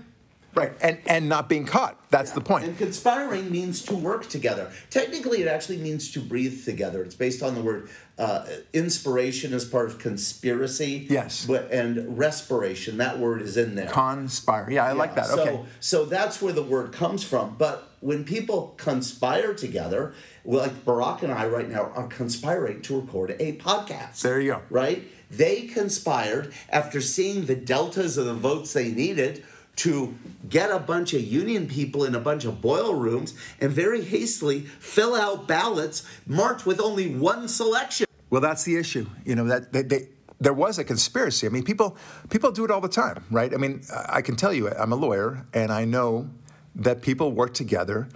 Right. 0.55 0.73
And 0.81 0.99
and 1.07 1.29
not 1.29 1.49
being 1.49 1.65
caught. 1.65 1.97
That's 2.09 2.31
the 2.31 2.41
point. 2.41 2.65
And 2.65 2.77
conspiring 2.77 3.51
means 3.51 3.81
to 3.83 3.95
work 3.95 4.29
together. 4.29 4.71
Technically, 4.91 5.41
it 5.41 5.47
actually 5.47 5.77
means 5.77 6.11
to 6.11 6.19
breathe 6.19 6.63
together. 6.63 7.01
It's 7.03 7.15
based 7.15 7.41
on 7.41 7.55
the 7.55 7.61
word 7.61 7.89
uh, 8.19 8.45
inspiration 8.71 9.53
as 9.53 9.65
part 9.65 9.87
of 9.87 9.97
conspiracy. 9.97 11.07
Yes. 11.09 11.45
But, 11.47 11.71
and 11.71 12.17
respiration, 12.17 12.97
that 12.97 13.17
word 13.17 13.41
is 13.41 13.57
in 13.57 13.73
there. 13.73 13.87
Conspire. 13.89 14.69
Yeah, 14.69 14.85
I 14.85 14.91
like 14.91 15.15
that. 15.15 15.25
So, 15.25 15.41
Okay. 15.41 15.59
so 15.79 16.05
that's 16.05 16.41
where 16.41 16.53
the 16.53 16.61
word 16.61 16.91
comes 16.91 17.23
from. 17.23 17.55
But 17.57 17.89
when 18.01 18.23
people 18.23 18.75
conspire 18.77 19.53
together, 19.55 20.13
like 20.45 20.85
Barak 20.85 21.23
and 21.23 21.31
I 21.31 21.47
right 21.47 21.69
now 21.69 21.91
are 21.95 22.07
conspiring 22.07 22.81
to 22.83 22.99
record 22.99 23.35
a 23.39 23.53
podcast. 23.57 24.21
There 24.21 24.39
you 24.39 24.51
go. 24.51 24.61
Right? 24.69 25.07
They 25.31 25.61
conspired 25.63 26.53
after 26.69 27.01
seeing 27.01 27.45
the 27.45 27.55
deltas 27.55 28.19
of 28.19 28.25
the 28.27 28.35
votes 28.35 28.73
they 28.73 28.91
needed 28.91 29.43
to 29.75 30.13
get 30.49 30.69
a 30.69 30.79
bunch 30.79 31.13
of 31.13 31.21
union 31.21 31.67
people 31.67 32.03
in 32.03 32.15
a 32.15 32.19
bunch 32.19 32.45
of 32.45 32.61
boil 32.61 32.93
rooms 32.93 33.33
and 33.59 33.71
very 33.71 34.03
hastily 34.03 34.61
fill 34.61 35.15
out 35.15 35.47
ballots 35.47 36.03
marked 36.27 36.65
with 36.65 36.79
only 36.79 37.13
one 37.15 37.47
selection. 37.47 38.05
Well, 38.29 38.41
that's 38.41 38.63
the 38.63 38.75
issue. 38.77 39.07
You 39.25 39.35
know 39.35 39.45
that 39.45 39.73
they, 39.73 39.81
they, 39.81 40.07
there 40.39 40.53
was 40.53 40.77
a 40.77 40.83
conspiracy. 40.83 41.47
I 41.47 41.49
mean, 41.49 41.63
people 41.63 41.97
people 42.29 42.51
do 42.51 42.65
it 42.65 42.71
all 42.71 42.81
the 42.81 42.89
time, 42.89 43.23
right? 43.31 43.53
I 43.53 43.57
mean, 43.57 43.81
I 44.07 44.21
can 44.21 44.35
tell 44.35 44.53
you, 44.53 44.69
I'm 44.69 44.91
a 44.91 44.95
lawyer, 44.95 45.45
and 45.53 45.71
I 45.71 45.85
know 45.85 46.29
that 46.75 47.01
people 47.01 47.31
work 47.31 47.53
together 47.53 48.09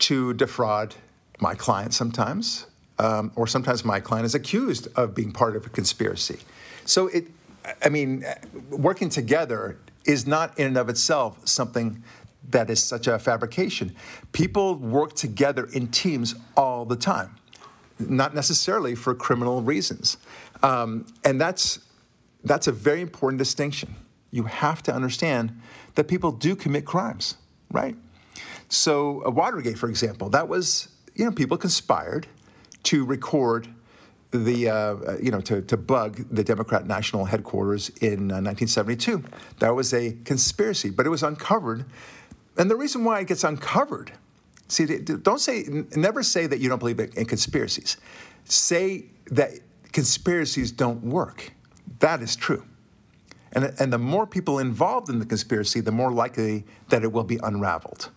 to 0.00 0.34
defraud 0.34 0.94
my 1.40 1.54
client 1.54 1.94
sometimes, 1.94 2.66
um, 2.98 3.32
or 3.34 3.46
sometimes 3.46 3.84
my 3.84 4.00
client 4.00 4.26
is 4.26 4.34
accused 4.34 4.88
of 4.96 5.14
being 5.14 5.32
part 5.32 5.56
of 5.56 5.66
a 5.66 5.68
conspiracy. 5.68 6.40
So 6.84 7.08
it, 7.08 7.28
I 7.82 7.88
mean, 7.88 8.24
working 8.70 9.08
together 9.08 9.78
is 10.04 10.26
not 10.26 10.58
in 10.58 10.68
and 10.68 10.76
of 10.76 10.88
itself 10.88 11.46
something 11.46 12.02
that 12.50 12.70
is 12.70 12.82
such 12.82 13.06
a 13.06 13.18
fabrication. 13.18 13.94
People 14.32 14.76
work 14.76 15.14
together 15.14 15.68
in 15.72 15.88
teams 15.88 16.34
all 16.56 16.84
the 16.84 16.96
time, 16.96 17.36
not 17.98 18.34
necessarily 18.34 18.94
for 18.94 19.14
criminal 19.14 19.62
reasons. 19.62 20.16
Um, 20.62 21.06
and 21.24 21.40
that's, 21.40 21.80
that's 22.44 22.66
a 22.66 22.72
very 22.72 23.00
important 23.00 23.38
distinction. 23.38 23.94
You 24.30 24.44
have 24.44 24.82
to 24.84 24.94
understand 24.94 25.60
that 25.94 26.08
people 26.08 26.32
do 26.32 26.56
commit 26.56 26.84
crimes, 26.84 27.36
right? 27.70 27.96
So, 28.68 29.22
uh, 29.26 29.30
Watergate, 29.30 29.78
for 29.78 29.88
example, 29.88 30.30
that 30.30 30.48
was, 30.48 30.88
you 31.14 31.24
know, 31.24 31.30
people 31.30 31.58
conspired 31.58 32.26
to 32.84 33.04
record 33.04 33.68
the 34.32 34.68
uh, 34.68 35.16
you 35.20 35.30
know 35.30 35.40
to, 35.42 35.62
to 35.62 35.76
bug 35.76 36.24
the 36.30 36.42
Democrat 36.42 36.86
national 36.86 37.26
headquarters 37.26 37.90
in 38.00 38.30
uh, 38.30 38.40
1972. 38.40 39.22
That 39.60 39.74
was 39.74 39.92
a 39.92 40.16
conspiracy, 40.24 40.90
but 40.90 41.06
it 41.06 41.10
was 41.10 41.22
uncovered, 41.22 41.84
and 42.56 42.70
the 42.70 42.76
reason 42.76 43.04
why 43.04 43.20
it 43.20 43.28
gets 43.28 43.44
uncovered. 43.44 44.12
See, 44.68 44.86
don't 44.86 45.40
say 45.40 45.64
never 45.94 46.22
say 46.22 46.46
that 46.46 46.60
you 46.60 46.68
don't 46.68 46.78
believe 46.78 46.98
in 46.98 47.26
conspiracies. 47.26 47.98
Say 48.44 49.06
that 49.26 49.50
conspiracies 49.92 50.72
don't 50.72 51.02
work. 51.04 51.52
That 51.98 52.22
is 52.22 52.34
true. 52.34 52.64
And, 53.52 53.72
and 53.78 53.92
the 53.92 53.98
more 53.98 54.26
people 54.26 54.58
involved 54.58 55.10
in 55.10 55.18
the 55.18 55.26
conspiracy, 55.26 55.80
the 55.80 55.92
more 55.92 56.10
likely 56.10 56.64
that 56.88 57.02
it 57.02 57.12
will 57.12 57.24
be 57.24 57.38
unraveled. 57.42 58.10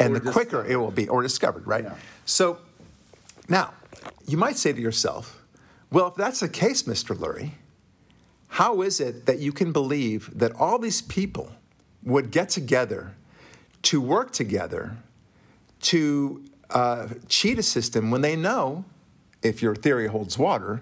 And 0.00 0.16
or 0.16 0.18
the 0.18 0.32
quicker 0.32 0.64
it 0.66 0.76
will 0.76 0.90
be, 0.90 1.08
or 1.08 1.22
discovered, 1.22 1.66
right? 1.66 1.84
Yeah. 1.84 1.94
So 2.24 2.58
now, 3.48 3.74
you 4.26 4.36
might 4.36 4.56
say 4.56 4.72
to 4.72 4.80
yourself, 4.80 5.41
well, 5.92 6.08
if 6.08 6.14
that's 6.14 6.40
the 6.40 6.48
case, 6.48 6.84
Mr. 6.84 7.14
Lurie, 7.14 7.52
how 8.48 8.82
is 8.82 9.00
it 9.00 9.26
that 9.26 9.38
you 9.38 9.52
can 9.52 9.72
believe 9.72 10.30
that 10.38 10.52
all 10.56 10.78
these 10.78 11.02
people 11.02 11.52
would 12.02 12.30
get 12.30 12.48
together 12.48 13.14
to 13.82 14.00
work 14.00 14.32
together 14.32 14.96
to 15.82 16.42
uh, 16.70 17.08
cheat 17.28 17.58
a 17.58 17.62
system 17.62 18.10
when 18.10 18.22
they 18.22 18.36
know, 18.36 18.84
if 19.42 19.62
your 19.62 19.74
theory 19.74 20.06
holds 20.06 20.38
water, 20.38 20.80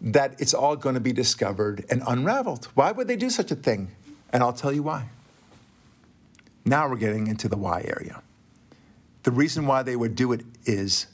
that 0.00 0.40
it's 0.40 0.54
all 0.54 0.76
going 0.76 0.94
to 0.94 1.00
be 1.00 1.12
discovered 1.12 1.84
and 1.90 2.02
unraveled? 2.06 2.66
Why 2.74 2.92
would 2.92 3.06
they 3.06 3.16
do 3.16 3.30
such 3.30 3.50
a 3.50 3.56
thing? 3.56 3.90
And 4.32 4.42
I'll 4.42 4.52
tell 4.52 4.72
you 4.72 4.82
why. 4.82 5.08
Now 6.64 6.88
we're 6.88 6.96
getting 6.96 7.26
into 7.26 7.48
the 7.48 7.56
why 7.56 7.82
area. 7.82 8.22
The 9.22 9.30
reason 9.30 9.66
why 9.66 9.82
they 9.82 9.96
would 9.96 10.14
do 10.14 10.32
it 10.32 10.42
is 10.64 11.06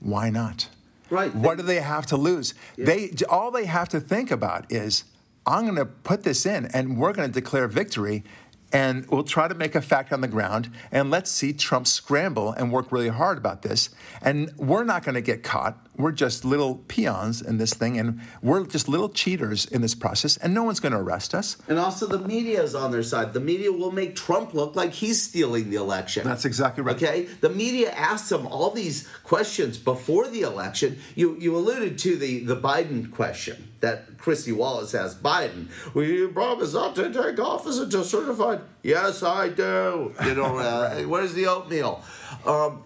why 0.00 0.30
not? 0.30 0.68
Right. 1.14 1.34
What 1.34 1.56
do 1.56 1.62
they 1.62 1.80
have 1.80 2.06
to 2.06 2.16
lose? 2.16 2.54
Yeah. 2.76 2.86
They 2.86 3.10
all 3.28 3.50
they 3.50 3.66
have 3.66 3.88
to 3.90 4.00
think 4.00 4.30
about 4.30 4.70
is 4.70 5.04
I'm 5.46 5.64
going 5.64 5.76
to 5.76 5.86
put 5.86 6.22
this 6.22 6.46
in 6.46 6.66
and 6.66 6.98
we're 6.98 7.12
going 7.12 7.28
to 7.28 7.32
declare 7.32 7.68
victory 7.68 8.24
and 8.72 9.06
we'll 9.06 9.24
try 9.24 9.46
to 9.46 9.54
make 9.54 9.74
a 9.74 9.80
fact 9.80 10.12
on 10.12 10.20
the 10.20 10.28
ground 10.28 10.70
and 10.90 11.10
let's 11.10 11.30
see 11.30 11.52
Trump 11.52 11.86
scramble 11.86 12.52
and 12.52 12.72
work 12.72 12.90
really 12.90 13.08
hard 13.08 13.38
about 13.38 13.62
this. 13.62 13.90
And 14.20 14.52
we're 14.56 14.84
not 14.84 15.04
going 15.04 15.14
to 15.14 15.20
get 15.20 15.42
caught. 15.42 15.83
We're 15.96 16.12
just 16.12 16.44
little 16.44 16.76
peons 16.88 17.40
in 17.40 17.58
this 17.58 17.72
thing 17.72 17.98
and 17.98 18.20
we're 18.42 18.66
just 18.66 18.88
little 18.88 19.08
cheaters 19.08 19.66
in 19.66 19.80
this 19.82 19.94
process 19.94 20.36
and 20.36 20.52
no 20.52 20.64
one's 20.64 20.80
going 20.80 20.92
to 20.92 20.98
arrest 20.98 21.34
us. 21.34 21.56
And 21.68 21.78
also 21.78 22.06
the 22.06 22.18
media 22.18 22.62
is 22.62 22.74
on 22.74 22.90
their 22.90 23.02
side. 23.02 23.32
The 23.32 23.40
media 23.40 23.70
will 23.72 23.92
make 23.92 24.16
Trump 24.16 24.54
look 24.54 24.74
like 24.74 24.92
he's 24.92 25.22
stealing 25.22 25.70
the 25.70 25.76
election. 25.76 26.26
That's 26.26 26.44
exactly 26.44 26.82
right. 26.82 26.96
Okay? 26.96 27.22
The 27.40 27.50
media 27.50 27.90
asked 27.92 28.30
him 28.30 28.46
all 28.46 28.70
these 28.70 29.08
questions 29.22 29.78
before 29.78 30.28
the 30.28 30.42
election. 30.42 30.98
You 31.14 31.36
you 31.38 31.56
alluded 31.56 31.98
to 31.98 32.16
the 32.16 32.40
the 32.44 32.56
Biden 32.56 33.10
question 33.10 33.72
that 33.80 34.18
Christy 34.18 34.52
Wallace 34.52 34.92
has 34.92 35.14
Biden. 35.14 35.68
Will 35.94 36.04
you 36.04 36.28
promise 36.28 36.72
not 36.72 36.94
to 36.96 37.12
take 37.12 37.38
office 37.38 37.78
until 37.78 38.02
certified? 38.04 38.60
Yes, 38.82 39.22
I 39.22 39.48
do. 39.48 40.14
You 40.24 40.34
know, 40.34 40.58
uh, 40.58 41.02
what 41.02 41.24
is 41.24 41.34
the 41.34 41.46
oatmeal? 41.46 42.02
Um, 42.46 42.82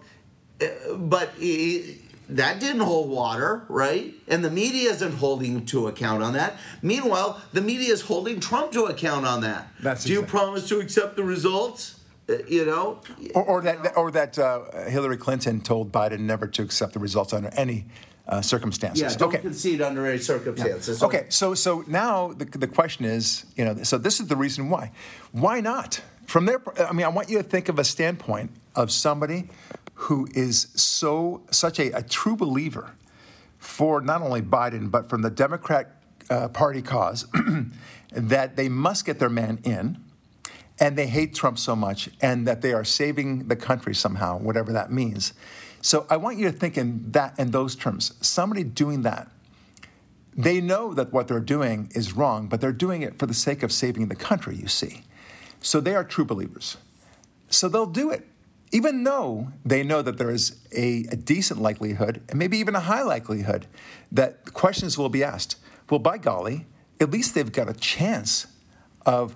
but 0.97 1.31
he, 1.37 2.01
that 2.29 2.59
didn't 2.59 2.81
hold 2.81 3.09
water, 3.09 3.63
right? 3.67 4.13
And 4.27 4.45
the 4.45 4.51
media 4.51 4.91
isn't 4.91 5.15
holding 5.15 5.55
him 5.55 5.65
to 5.67 5.87
account 5.87 6.23
on 6.23 6.33
that. 6.33 6.57
Meanwhile, 6.81 7.41
the 7.53 7.61
media 7.61 7.91
is 7.91 8.01
holding 8.01 8.39
Trump 8.39 8.71
to 8.73 8.85
account 8.85 9.25
on 9.25 9.41
that. 9.41 9.67
That's 9.81 10.03
do 10.03 10.13
you 10.13 10.23
promise 10.23 10.67
to 10.69 10.79
accept 10.79 11.15
the 11.15 11.23
results? 11.23 11.99
Uh, 12.29 12.37
you 12.47 12.63
know, 12.63 13.01
or, 13.33 13.43
or 13.43 13.61
that, 13.61 13.97
or 13.97 14.11
that 14.11 14.37
uh, 14.37 14.85
Hillary 14.87 15.17
Clinton 15.17 15.61
told 15.61 15.91
Biden 15.91 16.19
never 16.19 16.45
to 16.45 16.61
accept 16.61 16.93
the 16.93 16.99
results 16.99 17.33
under 17.33 17.49
any 17.53 17.85
uh, 18.27 18.39
circumstances. 18.41 19.01
Yeah, 19.01 19.17
don't 19.17 19.29
okay. 19.29 19.39
concede 19.39 19.81
under 19.81 20.05
any 20.05 20.19
circumstances. 20.19 21.01
Yeah. 21.01 21.07
Okay, 21.07 21.25
so 21.29 21.55
so 21.55 21.83
now 21.87 22.31
the, 22.33 22.45
the 22.45 22.67
question 22.67 23.05
is, 23.05 23.47
you 23.55 23.65
know, 23.65 23.81
so 23.81 23.97
this 23.97 24.19
is 24.19 24.27
the 24.27 24.35
reason 24.35 24.69
why. 24.69 24.91
Why 25.31 25.59
not? 25.59 26.01
From 26.27 26.45
there, 26.45 26.61
I 26.87 26.93
mean, 26.93 27.07
I 27.07 27.09
want 27.09 27.31
you 27.31 27.39
to 27.39 27.43
think 27.43 27.69
of 27.69 27.79
a 27.79 27.83
standpoint 27.83 28.51
of 28.75 28.91
somebody 28.91 29.49
who 30.03 30.27
is 30.33 30.67
so 30.75 31.41
such 31.51 31.79
a, 31.79 31.91
a 31.91 32.01
true 32.01 32.35
believer 32.35 32.95
for 33.57 34.01
not 34.01 34.21
only 34.21 34.41
Biden 34.41 34.89
but 34.89 35.09
from 35.09 35.21
the 35.21 35.29
Democrat 35.29 36.01
uh, 36.29 36.47
Party 36.47 36.81
cause 36.81 37.27
that 38.11 38.55
they 38.55 38.69
must 38.69 39.05
get 39.05 39.19
their 39.19 39.29
man 39.29 39.59
in 39.63 39.97
and 40.79 40.97
they 40.97 41.07
hate 41.07 41.35
Trump 41.35 41.59
so 41.59 41.75
much 41.75 42.09
and 42.21 42.47
that 42.47 42.61
they 42.61 42.71
are 42.71 42.85
saving 42.85 43.49
the 43.49 43.55
country 43.55 43.93
somehow, 43.93 44.39
whatever 44.39 44.71
that 44.71 44.91
means. 44.91 45.33
So 45.81 46.05
I 46.09 46.17
want 46.17 46.37
you 46.37 46.45
to 46.45 46.51
think 46.51 46.77
in 46.77 47.11
that 47.11 47.37
in 47.37 47.51
those 47.51 47.75
terms. 47.75 48.13
Somebody 48.21 48.63
doing 48.63 49.01
that, 49.01 49.29
they 50.35 50.61
know 50.61 50.93
that 50.93 51.11
what 51.11 51.27
they're 51.27 51.41
doing 51.41 51.91
is 51.93 52.13
wrong, 52.13 52.47
but 52.47 52.61
they're 52.61 52.71
doing 52.71 53.01
it 53.01 53.19
for 53.19 53.25
the 53.25 53.33
sake 53.33 53.63
of 53.63 53.71
saving 53.73 54.07
the 54.07 54.15
country, 54.15 54.55
you 54.55 54.67
see. 54.67 55.03
So 55.59 55.81
they 55.81 55.95
are 55.95 56.05
true 56.05 56.25
believers. 56.25 56.77
So 57.49 57.67
they'll 57.67 57.85
do 57.85 58.11
it, 58.11 58.25
even 58.71 59.03
though 59.03 59.49
they 59.65 59.83
know 59.83 60.01
that 60.01 60.17
there 60.17 60.29
is 60.29 60.57
a, 60.75 61.05
a 61.11 61.15
decent 61.15 61.61
likelihood, 61.61 62.21
and 62.29 62.37
maybe 62.37 62.57
even 62.57 62.75
a 62.75 62.79
high 62.81 63.01
likelihood, 63.01 63.65
that 64.11 64.53
questions 64.53 64.97
will 64.97 65.09
be 65.09 65.23
asked. 65.23 65.55
Well, 65.89 65.99
by 65.99 66.17
golly, 66.17 66.67
at 66.99 67.09
least 67.09 67.33
they've 67.33 67.51
got 67.51 67.67
a 67.69 67.73
chance 67.73 68.47
of 69.05 69.35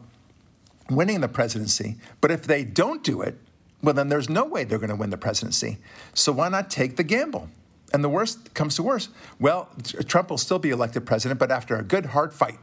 winning 0.89 1.21
the 1.21 1.27
presidency. 1.27 1.95
But 2.21 2.31
if 2.31 2.43
they 2.43 2.63
don't 2.63 3.03
do 3.03 3.21
it, 3.21 3.37
well, 3.81 3.93
then 3.93 4.09
there's 4.09 4.29
no 4.29 4.45
way 4.45 4.63
they're 4.63 4.77
going 4.77 4.89
to 4.89 4.95
win 4.95 5.09
the 5.09 5.17
presidency. 5.17 5.77
So 6.13 6.31
why 6.31 6.49
not 6.49 6.69
take 6.69 6.95
the 6.95 7.03
gamble? 7.03 7.49
And 7.91 8.03
the 8.03 8.09
worst 8.09 8.53
comes 8.53 8.75
to 8.75 8.83
worst. 8.83 9.09
Well, 9.39 9.69
Trump 10.07 10.29
will 10.29 10.37
still 10.37 10.59
be 10.59 10.69
elected 10.69 11.05
president, 11.05 11.39
but 11.39 11.51
after 11.51 11.75
a 11.75 11.83
good 11.83 12.07
hard 12.07 12.33
fight. 12.33 12.59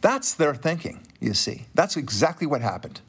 That's 0.00 0.34
their 0.34 0.54
thinking, 0.54 1.06
you 1.20 1.34
see. 1.34 1.66
That's 1.74 1.96
exactly 1.96 2.46
what 2.46 2.60
happened. 2.60 3.00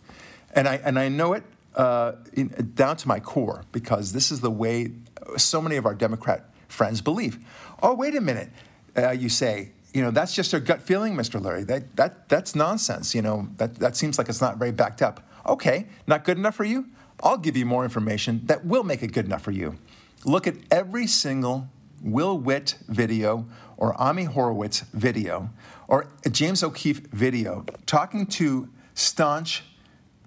And 0.54 0.68
I, 0.68 0.76
and 0.84 0.98
I 0.98 1.10
know 1.10 1.34
it 1.34 1.44
uh, 1.78 2.14
in, 2.34 2.48
down 2.76 2.98
to 2.98 3.08
my 3.08 3.20
core 3.20 3.64
because 3.72 4.12
this 4.12 4.32
is 4.32 4.42
the 4.42 4.52
way 4.52 4.92
so 5.38 5.62
many 5.62 5.78
of 5.78 5.86
our 5.86 5.96
Democrat 5.96 6.50
friends 6.68 7.02
believe. 7.02 7.38
Oh, 7.82 7.94
wait 7.94 8.16
a 8.16 8.22
minute, 8.22 8.50
uh, 8.98 9.12
you 9.12 9.30
say, 9.30 9.72
you 9.94 10.02
know, 10.02 10.12
that's 10.12 10.34
just 10.36 10.52
their 10.52 10.60
gut 10.60 10.82
feeling, 10.82 11.16
Mr. 11.16 11.42
Lurie. 11.42 11.66
That, 11.66 11.96
that, 11.96 12.28
that's 12.30 12.56
nonsense. 12.56 13.16
You 13.16 13.22
know, 13.22 13.48
that, 13.58 13.76
that 13.76 13.96
seems 13.96 14.18
like 14.18 14.28
it's 14.28 14.42
not 14.42 14.58
very 14.58 14.72
backed 14.72 15.02
up. 15.02 15.24
Okay, 15.46 15.88
not 16.08 16.24
good 16.24 16.38
enough 16.38 16.56
for 16.56 16.66
you? 16.66 16.88
I'll 17.22 17.38
give 17.38 17.56
you 17.56 17.66
more 17.66 17.84
information 17.84 18.42
that 18.46 18.66
will 18.66 18.84
make 18.84 19.02
it 19.02 19.14
good 19.14 19.26
enough 19.26 19.42
for 19.42 19.52
you. 19.52 19.78
Look 20.26 20.46
at 20.46 20.56
every 20.70 21.08
single 21.08 21.70
Will 22.02 22.38
Witt 22.38 22.76
video 22.88 23.48
or 23.78 24.00
Ami 24.00 24.26
Horowitz 24.26 24.82
video 24.94 25.50
or 25.88 26.08
James 26.30 26.64
O'Keefe 26.64 27.08
video 27.08 27.66
talking 27.86 28.26
to 28.28 28.70
staunch 28.94 29.64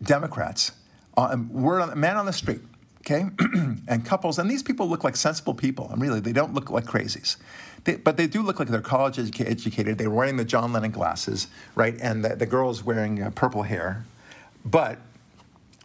Democrats, 0.02 0.72
uh, 1.16 1.36
word 1.50 1.80
on, 1.80 1.98
man 1.98 2.16
on 2.16 2.26
the 2.26 2.32
street, 2.32 2.60
okay, 3.00 3.26
and 3.88 4.04
couples. 4.04 4.38
And 4.38 4.50
these 4.50 4.62
people 4.62 4.88
look 4.88 5.04
like 5.04 5.16
sensible 5.16 5.54
people. 5.54 5.88
And 5.90 6.00
really, 6.00 6.20
they 6.20 6.32
don't 6.32 6.54
look 6.54 6.70
like 6.70 6.84
crazies. 6.84 7.36
They, 7.84 7.96
but 7.96 8.16
they 8.16 8.26
do 8.26 8.42
look 8.42 8.58
like 8.58 8.68
they're 8.68 8.80
college 8.80 9.18
educated. 9.18 9.98
They're 9.98 10.10
wearing 10.10 10.36
the 10.36 10.44
John 10.44 10.72
Lennon 10.72 10.90
glasses, 10.90 11.46
right? 11.74 11.96
And 12.00 12.24
the, 12.24 12.36
the 12.36 12.46
girl 12.46 12.70
is 12.70 12.84
wearing 12.84 13.22
uh, 13.22 13.30
purple 13.30 13.62
hair. 13.62 14.04
But 14.64 14.98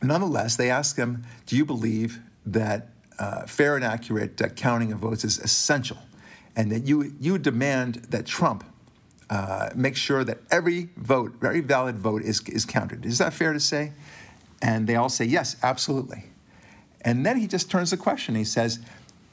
nonetheless, 0.02 0.56
they 0.56 0.70
ask 0.70 0.98
him, 0.98 1.24
Do 1.46 1.56
you 1.56 1.66
believe 1.66 2.20
that 2.46 2.90
uh, 3.18 3.46
fair 3.46 3.76
and 3.76 3.86
accurate 3.86 4.42
uh, 4.42 4.50
counting 4.50 4.92
of 4.92 5.00
votes 5.00 5.24
is 5.24 5.40
essential? 5.40 5.98
And 6.58 6.72
that 6.72 6.86
you, 6.86 7.14
you 7.20 7.38
demand 7.38 7.96
that 8.10 8.26
Trump 8.26 8.64
uh, 9.30 9.70
make 9.76 9.96
sure 9.96 10.24
that 10.24 10.40
every 10.52 10.90
vote, 10.98 11.34
every 11.44 11.62
valid 11.62 11.98
vote, 11.98 12.22
is, 12.22 12.42
is 12.48 12.66
counted. 12.66 13.06
Is 13.06 13.18
that 13.18 13.34
fair 13.34 13.54
to 13.54 13.60
say? 13.60 13.92
And 14.66 14.88
they 14.88 14.96
all 14.96 15.10
say, 15.10 15.26
yes, 15.26 15.58
absolutely. 15.62 16.24
And 17.02 17.24
then 17.24 17.38
he 17.38 17.46
just 17.46 17.70
turns 17.70 17.92
the 17.92 17.98
question. 17.98 18.34
He 18.34 18.44
says, 18.44 18.80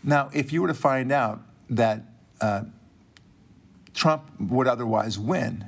now, 0.05 0.29
if 0.35 0.53
you 0.53 0.61
were 0.61 0.69
to 0.69 0.75
find 0.75 1.11
out 1.11 1.41
that 1.71 2.03
uh, 2.43 2.65
Trump 3.95 4.25
would 4.39 4.69
otherwise 4.69 5.19
win, 5.19 5.65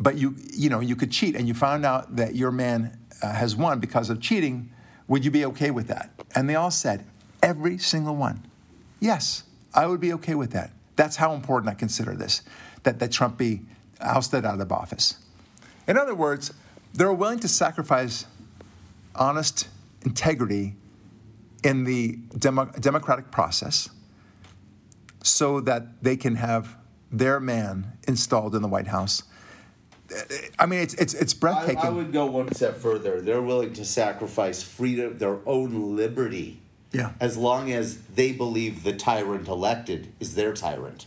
but 0.00 0.16
you, 0.16 0.34
you 0.52 0.68
know, 0.68 0.80
you 0.80 0.96
could 0.96 1.12
cheat 1.12 1.36
and 1.36 1.46
you 1.46 1.54
found 1.54 1.86
out 1.86 2.16
that 2.16 2.34
your 2.34 2.50
man 2.50 2.98
uh, 3.22 3.32
has 3.34 3.54
won 3.54 3.78
because 3.78 4.10
of 4.10 4.20
cheating, 4.20 4.68
would 5.06 5.24
you 5.24 5.30
be 5.30 5.44
okay 5.44 5.70
with 5.70 5.86
that? 5.86 6.10
And 6.34 6.50
they 6.50 6.56
all 6.56 6.72
said, 6.72 7.06
every 7.40 7.78
single 7.78 8.16
one, 8.16 8.44
yes, 8.98 9.44
I 9.74 9.86
would 9.86 10.00
be 10.00 10.12
okay 10.14 10.34
with 10.34 10.50
that. 10.52 10.72
That's 10.96 11.14
how 11.14 11.34
important 11.34 11.70
I 11.70 11.74
consider 11.74 12.16
this, 12.16 12.42
that, 12.82 12.98
that 12.98 13.12
Trump 13.12 13.38
be 13.38 13.60
ousted 14.00 14.44
out 14.44 14.60
of 14.60 14.72
office. 14.72 15.18
In 15.86 15.96
other 15.96 16.16
words, 16.16 16.52
they're 16.94 17.12
willing 17.12 17.38
to 17.38 17.48
sacrifice 17.48 18.26
honest 19.18 19.68
integrity 20.04 20.76
in 21.62 21.84
the 21.84 22.18
demo- 22.38 22.70
democratic 22.78 23.30
process 23.30 23.90
so 25.22 25.60
that 25.60 26.02
they 26.02 26.16
can 26.16 26.36
have 26.36 26.76
their 27.10 27.40
man 27.40 27.92
installed 28.06 28.54
in 28.54 28.62
the 28.62 28.68
White 28.68 28.86
House. 28.86 29.22
I 30.58 30.64
mean, 30.64 30.80
it's 30.80 30.94
it's 30.94 31.12
it's 31.12 31.34
breathtaking. 31.34 31.78
I, 31.78 31.88
I 31.88 31.90
would 31.90 32.12
go 32.12 32.24
one 32.26 32.50
step 32.54 32.78
further. 32.78 33.20
They're 33.20 33.42
willing 33.42 33.74
to 33.74 33.84
sacrifice 33.84 34.62
freedom, 34.62 35.18
their 35.18 35.38
own 35.44 35.96
liberty, 35.96 36.60
yeah, 36.92 37.12
as 37.20 37.36
long 37.36 37.70
as 37.70 37.98
they 38.14 38.32
believe 38.32 38.84
the 38.84 38.94
tyrant 38.94 39.48
elected 39.48 40.12
is 40.18 40.34
their 40.34 40.54
tyrant. 40.54 41.06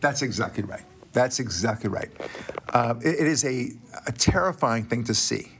That's 0.00 0.20
exactly 0.20 0.62
right. 0.64 0.84
That's 1.14 1.40
exactly 1.40 1.88
right. 1.88 2.10
Uh, 2.68 2.96
it, 3.00 3.20
it 3.20 3.26
is 3.26 3.46
a, 3.46 3.70
a 4.06 4.12
terrifying 4.12 4.84
thing 4.84 5.04
to 5.04 5.14
see 5.14 5.52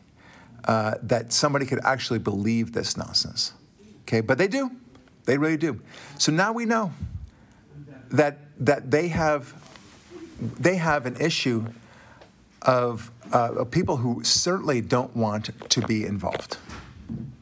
uh, 0.65 0.95
that 1.03 1.33
somebody 1.33 1.67
could 1.67 1.81
actually 1.85 2.19
believe 2.19 2.73
this 2.73 2.97
nonsense. 2.97 3.53
Okay, 4.03 4.21
but 4.21 4.39
they 4.39 4.49
do. 4.49 4.71
They 5.25 5.39
really 5.39 5.57
do. 5.57 5.81
So 6.19 6.33
now 6.33 6.53
we 6.53 6.65
know 6.65 6.93
that 8.11 8.39
that 8.65 8.91
they 8.91 9.09
have 9.09 9.55
they 10.41 10.77
have 10.77 11.07
an 11.07 11.17
issue 11.17 11.67
of, 12.63 13.11
uh, 13.33 13.53
of 13.57 13.71
people 13.71 13.97
who 13.97 14.23
certainly 14.25 14.81
don't 14.81 15.15
want 15.17 15.51
to 15.71 15.81
be 15.83 16.05
involved. 16.05 16.59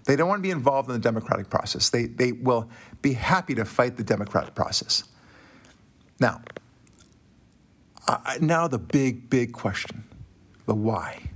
They 0.05 0.17
don't 0.17 0.29
want 0.29 0.41
to 0.41 0.43
be 0.43 0.51
involved 0.51 0.89
in 0.89 0.95
the 0.95 1.01
democratic 1.01 1.49
process. 1.49 1.91
They, 1.91 2.07
they 2.07 2.33
will 2.33 2.69
be 3.03 3.13
happy 3.13 3.55
to 3.55 3.65
fight 3.65 3.97
the 3.97 4.05
democratic 4.05 4.55
process. 4.55 5.05
Now, 6.19 6.43
uh, 8.09 8.37
now 8.41 8.67
the 8.69 8.79
big, 8.79 9.31
big 9.31 9.53
question 9.53 10.05
the 10.67 10.75
why. 10.75 11.32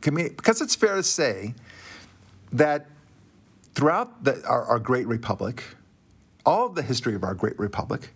Because 0.00 0.60
it's 0.60 0.74
fair 0.74 0.94
to 0.94 1.02
say 1.02 1.54
that 2.52 2.86
throughout 3.74 4.24
the, 4.24 4.44
our, 4.46 4.64
our 4.64 4.78
great 4.78 5.06
republic, 5.06 5.64
all 6.46 6.66
of 6.66 6.74
the 6.74 6.82
history 6.82 7.14
of 7.14 7.24
our 7.24 7.34
great 7.34 7.58
republic, 7.58 8.10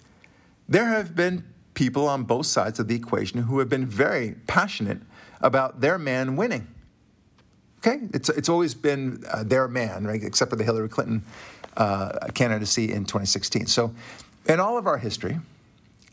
there 0.68 0.86
have 0.86 1.14
been 1.14 1.44
people 1.74 2.08
on 2.08 2.24
both 2.24 2.46
sides 2.46 2.78
of 2.78 2.88
the 2.88 2.94
equation 2.94 3.42
who 3.42 3.58
have 3.58 3.68
been 3.68 3.86
very 3.86 4.36
passionate 4.46 4.98
about 5.40 5.80
their 5.80 5.98
man 5.98 6.36
winning. 6.36 6.66
Okay, 7.78 8.00
it's, 8.14 8.28
it's 8.28 8.48
always 8.48 8.74
been 8.74 9.24
uh, 9.28 9.42
their 9.42 9.66
man, 9.66 10.06
right? 10.06 10.22
Except 10.22 10.50
for 10.50 10.56
the 10.56 10.62
Hillary 10.64 10.88
Clinton 10.88 11.24
uh, 11.76 12.28
candidacy 12.34 12.92
in 12.92 13.04
2016. 13.04 13.66
So, 13.66 13.92
in 14.46 14.60
all 14.60 14.78
of 14.78 14.86
our 14.86 14.98
history, 14.98 15.40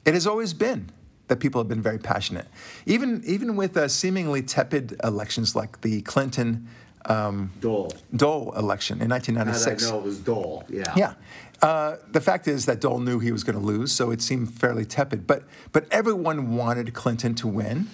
it 0.05 0.13
has 0.13 0.25
always 0.25 0.53
been 0.53 0.89
that 1.29 1.39
people 1.39 1.61
have 1.61 1.69
been 1.69 1.81
very 1.81 1.99
passionate. 1.99 2.47
Even 2.85 3.23
even 3.25 3.55
with 3.55 3.77
uh, 3.77 3.87
seemingly 3.87 4.41
tepid 4.41 4.99
elections 5.03 5.55
like 5.55 5.81
the 5.81 6.01
Clinton 6.01 6.67
um, 7.05 7.51
Dole 7.61 7.93
Dole 8.15 8.53
election 8.55 9.01
in 9.01 9.09
1996. 9.09 9.87
I 9.87 9.89
know 9.89 9.99
it 9.99 10.03
was 10.03 10.19
Dole. 10.19 10.65
Yeah. 10.69 10.93
Yeah. 10.95 11.13
Uh, 11.61 11.97
the 12.11 12.21
fact 12.21 12.47
is 12.47 12.65
that 12.67 12.79
Dole 12.79 12.99
knew 12.99 13.19
he 13.19 13.31
was 13.31 13.43
going 13.43 13.59
to 13.59 13.65
lose, 13.65 13.91
so 13.91 14.11
it 14.11 14.21
seemed 14.21 14.53
fairly 14.53 14.85
tepid. 14.85 15.27
But 15.27 15.43
but 15.71 15.85
everyone 15.91 16.55
wanted 16.55 16.93
Clinton 16.93 17.35
to 17.35 17.47
win 17.47 17.87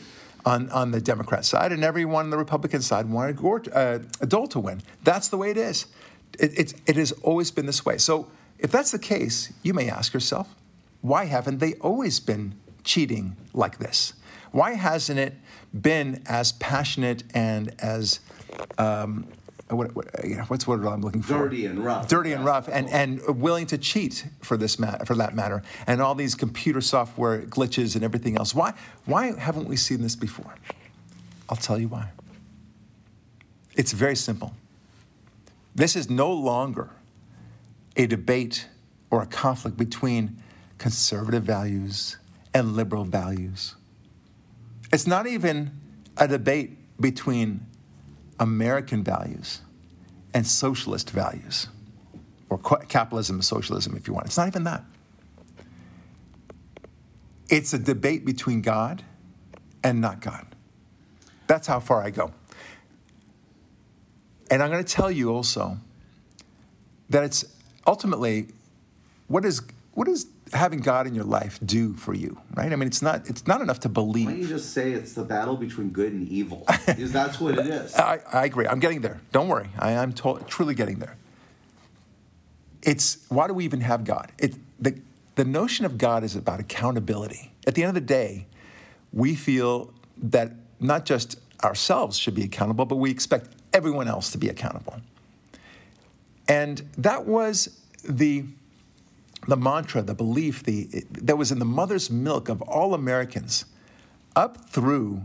on, 0.46 0.70
on 0.70 0.92
the 0.92 1.02
Democrat 1.02 1.46
side, 1.46 1.72
and 1.72 1.84
everyone 1.84 2.26
on 2.26 2.30
the 2.30 2.38
Republican 2.38 2.82
side 2.82 3.10
wanted 3.10 3.38
Gore, 3.38 3.64
uh, 3.74 4.00
Dole 4.28 4.48
to 4.48 4.60
win. 4.60 4.82
That's 5.04 5.28
the 5.28 5.38
way 5.38 5.52
it 5.52 5.58
is. 5.58 5.88
It, 6.38 6.60
it, 6.60 6.74
it 6.86 6.96
has 6.98 7.12
always 7.24 7.50
been 7.50 7.66
this 7.66 7.86
way. 7.86 7.98
So 7.98 8.30
if 8.60 8.72
that's 8.72 8.92
the 8.92 9.00
case, 9.00 9.52
you 9.64 9.74
may 9.74 9.90
ask 9.90 10.14
yourself, 10.14 10.54
why 11.02 11.26
haven't 11.26 11.60
they 11.60 11.74
always 11.76 12.20
been 12.20 12.56
cheating 12.86 13.36
like 13.54 13.80
this? 13.80 14.14
Why 14.52 14.76
hasn't 14.76 15.20
it 15.20 15.34
been 15.74 16.24
as 16.28 16.54
passionate 16.54 17.24
and 17.34 17.76
as 17.80 18.22
um, 18.78 19.28
what, 19.70 19.96
what, 19.96 20.08
you 20.24 20.38
know, 20.38 20.44
what's 20.44 20.68
what 20.68 20.80
I'm 20.80 21.02
looking 21.02 21.22
for? 21.22 21.34
Dirty 21.34 21.66
and 21.66 21.84
rough. 21.84 22.08
Dirty 22.08 22.34
and 22.34 22.46
rough, 22.46 22.70
and, 22.70 22.88
and 22.90 23.22
willing 23.42 23.66
to 23.68 23.78
cheat 23.78 24.26
for 24.42 24.58
this 24.58 24.78
mat, 24.78 25.08
for 25.08 25.16
that 25.16 25.36
matter, 25.36 25.64
and 25.88 26.02
all 26.02 26.16
these 26.16 26.36
computer 26.36 26.82
software 26.82 27.42
glitches 27.42 27.96
and 27.96 28.04
everything 28.04 28.38
else. 28.38 28.54
Why 28.54 28.74
why 29.06 29.38
haven't 29.38 29.68
we 29.68 29.76
seen 29.76 30.02
this 30.02 30.16
before? 30.16 30.56
I'll 31.50 31.58
tell 31.58 31.80
you 31.80 31.88
why. 31.88 32.10
It's 33.76 33.92
very 33.92 34.16
simple. 34.16 34.54
This 35.74 35.96
is 35.96 36.10
no 36.10 36.32
longer 36.32 36.92
a 37.98 38.06
debate 38.08 38.68
or 39.10 39.22
a 39.22 39.26
conflict 39.26 39.78
between 39.78 40.38
conservative 40.78 41.44
values 41.44 42.18
and 42.56 42.76
liberal 42.76 43.04
values. 43.04 43.76
It's 44.94 45.06
not 45.06 45.28
even 45.28 45.72
a 46.18 46.26
debate 46.26 46.78
between 47.00 47.66
American 48.40 49.04
values 49.04 49.62
and 50.34 50.48
socialist 50.48 51.12
values, 51.12 51.68
or 52.50 52.58
capitalism 52.58 53.36
and 53.36 53.46
socialism, 53.46 53.96
if 53.98 54.08
you 54.08 54.14
want. 54.14 54.26
It's 54.28 54.38
not 54.38 54.48
even 54.48 54.64
that. 54.64 54.84
It's 57.50 57.74
a 57.74 57.80
debate 57.80 58.26
between 58.26 58.62
God 58.62 59.04
and 59.84 60.00
not 60.00 60.22
God. 60.22 60.48
That's 61.48 61.68
how 61.68 61.82
far 61.82 62.02
I 62.02 62.10
go. 62.10 62.32
And 64.50 64.64
I'm 64.64 64.72
going 64.72 64.84
to 64.84 64.94
tell 64.94 65.12
you 65.12 65.30
also 65.32 65.78
that 67.10 67.24
it's 67.24 67.44
ultimately 67.86 68.48
what 69.28 69.44
is 69.44 69.62
what 69.94 70.08
is 70.08 70.28
having 70.54 70.80
God 70.80 71.08
in 71.08 71.16
your 71.16 71.24
life 71.24 71.60
do 71.66 71.94
for 71.94 72.14
you, 72.14 72.40
right? 72.56 72.72
I 72.72 72.76
mean, 72.76 72.88
it's 72.88 73.02
not 73.02 73.28
it's 73.30 73.48
not 73.48 73.62
enough 73.62 73.80
to 73.82 73.90
believe. 73.90 74.26
Why 74.26 74.32
don't 74.34 74.42
you 74.42 74.48
just 74.48 74.74
say 74.74 74.92
it's 74.92 75.14
the 75.14 75.24
battle 75.24 75.56
between 75.56 75.90
good 75.90 76.14
and 76.14 76.28
evil? 76.28 76.66
because 76.86 77.12
that's 77.12 77.40
what 77.40 77.58
it 77.58 77.66
is. 77.68 77.96
I, 77.96 78.20
I, 78.32 78.46
agree. 78.46 78.68
I'm 78.68 78.80
getting 78.80 79.02
there. 79.02 79.22
Don't 79.32 79.48
worry. 79.48 79.70
I, 79.80 79.92
am 79.92 80.14
to- 80.14 80.44
truly 80.48 80.76
getting 80.76 81.00
there. 81.00 81.18
It's 82.84 83.26
why 83.30 83.48
do 83.48 83.54
we 83.54 83.66
even 83.66 83.82
have 83.82 84.04
God? 84.04 84.32
It, 84.38 84.56
the, 84.80 85.00
the 85.36 85.46
notion 85.46 85.86
of 85.86 85.98
God 85.98 86.24
is 86.24 86.36
about 86.36 86.60
accountability. 86.60 87.52
At 87.66 87.74
the 87.76 87.84
end 87.84 87.90
of 87.90 87.96
the 87.96 88.02
day, 88.02 88.46
we 89.12 89.36
feel 89.36 89.92
that 90.18 90.52
not 90.80 91.06
just 91.06 91.40
ourselves 91.64 92.18
should 92.18 92.36
be 92.36 92.44
accountable, 92.44 92.86
but 92.86 92.98
we 92.98 93.10
expect 93.10 93.50
everyone 93.74 94.08
else 94.08 94.32
to 94.32 94.38
be 94.38 94.50
accountable. 94.50 95.02
And 96.48 96.88
that 96.98 97.26
was 97.26 97.80
the 98.08 98.46
the 99.48 99.58
mantra, 99.58 100.02
the 100.02 100.14
belief 100.14 100.64
the, 100.64 101.06
that 101.12 101.38
was 101.38 101.52
in 101.52 101.60
the 101.60 101.66
mother's 101.66 102.10
milk 102.10 102.50
of 102.50 102.62
all 102.64 102.94
Americans 102.94 103.66
up 104.36 104.70
through, 104.70 105.22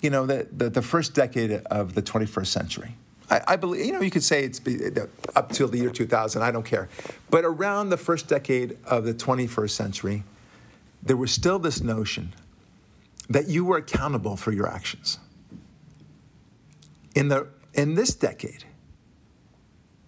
you 0.00 0.10
know, 0.10 0.26
the, 0.26 0.48
the, 0.52 0.68
the 0.68 0.82
first 0.82 1.14
decade 1.14 1.52
of 1.52 1.94
the 1.94 2.02
21st 2.02 2.46
century. 2.46 2.96
I, 3.30 3.40
I, 3.48 3.56
believe, 3.56 3.84
you 3.84 3.92
know, 3.92 4.00
you 4.00 4.10
could 4.10 4.22
say 4.22 4.44
it's 4.44 4.60
uh, 4.66 5.06
up 5.34 5.50
till 5.52 5.68
the 5.68 5.78
year 5.78 5.90
2000, 5.90 6.42
I 6.42 6.50
don't 6.50 6.64
care. 6.64 6.88
But 7.30 7.44
around 7.44 7.90
the 7.90 7.96
first 7.96 8.28
decade 8.28 8.78
of 8.84 9.04
the 9.04 9.14
21st 9.14 9.70
century, 9.70 10.22
there 11.02 11.16
was 11.16 11.30
still 11.30 11.58
this 11.58 11.80
notion 11.80 12.34
that 13.28 13.48
you 13.48 13.64
were 13.64 13.78
accountable 13.78 14.36
for 14.36 14.52
your 14.52 14.68
actions. 14.68 15.18
In, 17.14 17.28
the, 17.28 17.48
in 17.74 17.94
this 17.94 18.14
decade, 18.14 18.64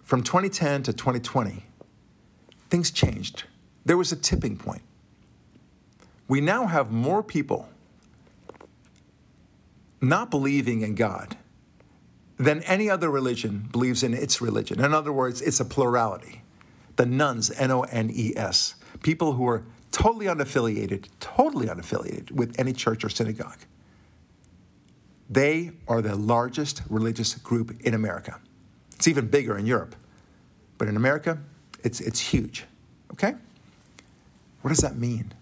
from 0.03 0.23
2010 0.23 0.83
to 0.83 0.93
2020, 0.93 1.65
things 2.69 2.91
changed. 2.91 3.43
There 3.85 3.97
was 3.97 4.11
a 4.11 4.15
tipping 4.15 4.57
point. 4.57 4.81
We 6.27 6.41
now 6.41 6.67
have 6.67 6.91
more 6.91 7.23
people 7.23 7.69
not 10.01 10.29
believing 10.29 10.81
in 10.81 10.95
God 10.95 11.35
than 12.37 12.61
any 12.63 12.89
other 12.89 13.09
religion 13.09 13.67
believes 13.71 14.03
in 14.03 14.13
its 14.13 14.39
religion. 14.39 14.79
In 14.79 14.93
other 14.93 15.11
words, 15.11 15.41
it's 15.41 15.59
a 15.59 15.65
plurality. 15.65 16.41
The 16.95 17.05
nuns, 17.05 17.51
N 17.51 17.71
O 17.71 17.81
N 17.81 18.09
E 18.13 18.33
S, 18.35 18.75
people 19.03 19.33
who 19.33 19.47
are 19.47 19.63
totally 19.91 20.27
unaffiliated, 20.27 21.07
totally 21.19 21.67
unaffiliated 21.67 22.31
with 22.31 22.57
any 22.59 22.73
church 22.73 23.03
or 23.03 23.09
synagogue. 23.09 23.59
They 25.29 25.71
are 25.87 26.01
the 26.01 26.15
largest 26.15 26.81
religious 26.89 27.35
group 27.35 27.79
in 27.81 27.93
America. 27.93 28.39
It's 28.95 29.07
even 29.07 29.27
bigger 29.27 29.57
in 29.57 29.65
Europe. 29.65 29.95
But 30.77 30.87
in 30.87 30.95
America, 30.95 31.39
it's, 31.83 31.99
it's 32.01 32.19
huge. 32.19 32.65
Okay? 33.13 33.35
What 34.61 34.69
does 34.69 34.79
that 34.79 34.97
mean? 34.97 35.33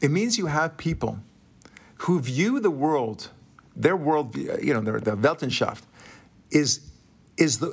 It 0.00 0.10
means 0.10 0.38
you 0.38 0.46
have 0.46 0.76
people 0.76 1.18
who 1.98 2.20
view 2.20 2.60
the 2.60 2.70
world, 2.70 3.28
their 3.76 3.96
world, 3.96 4.34
you 4.36 4.72
know, 4.72 4.80
their, 4.80 5.00
the 5.00 5.16
Weltanschauung, 5.16 5.80
is, 6.50 6.80
is 7.40 7.58
the 7.58 7.70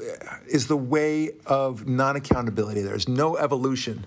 is 0.47 0.67
the 0.67 0.78
way 0.78 1.32
of 1.45 1.88
non-accountability. 1.88 2.82
There's 2.82 3.08
no 3.08 3.36
evolution. 3.36 4.06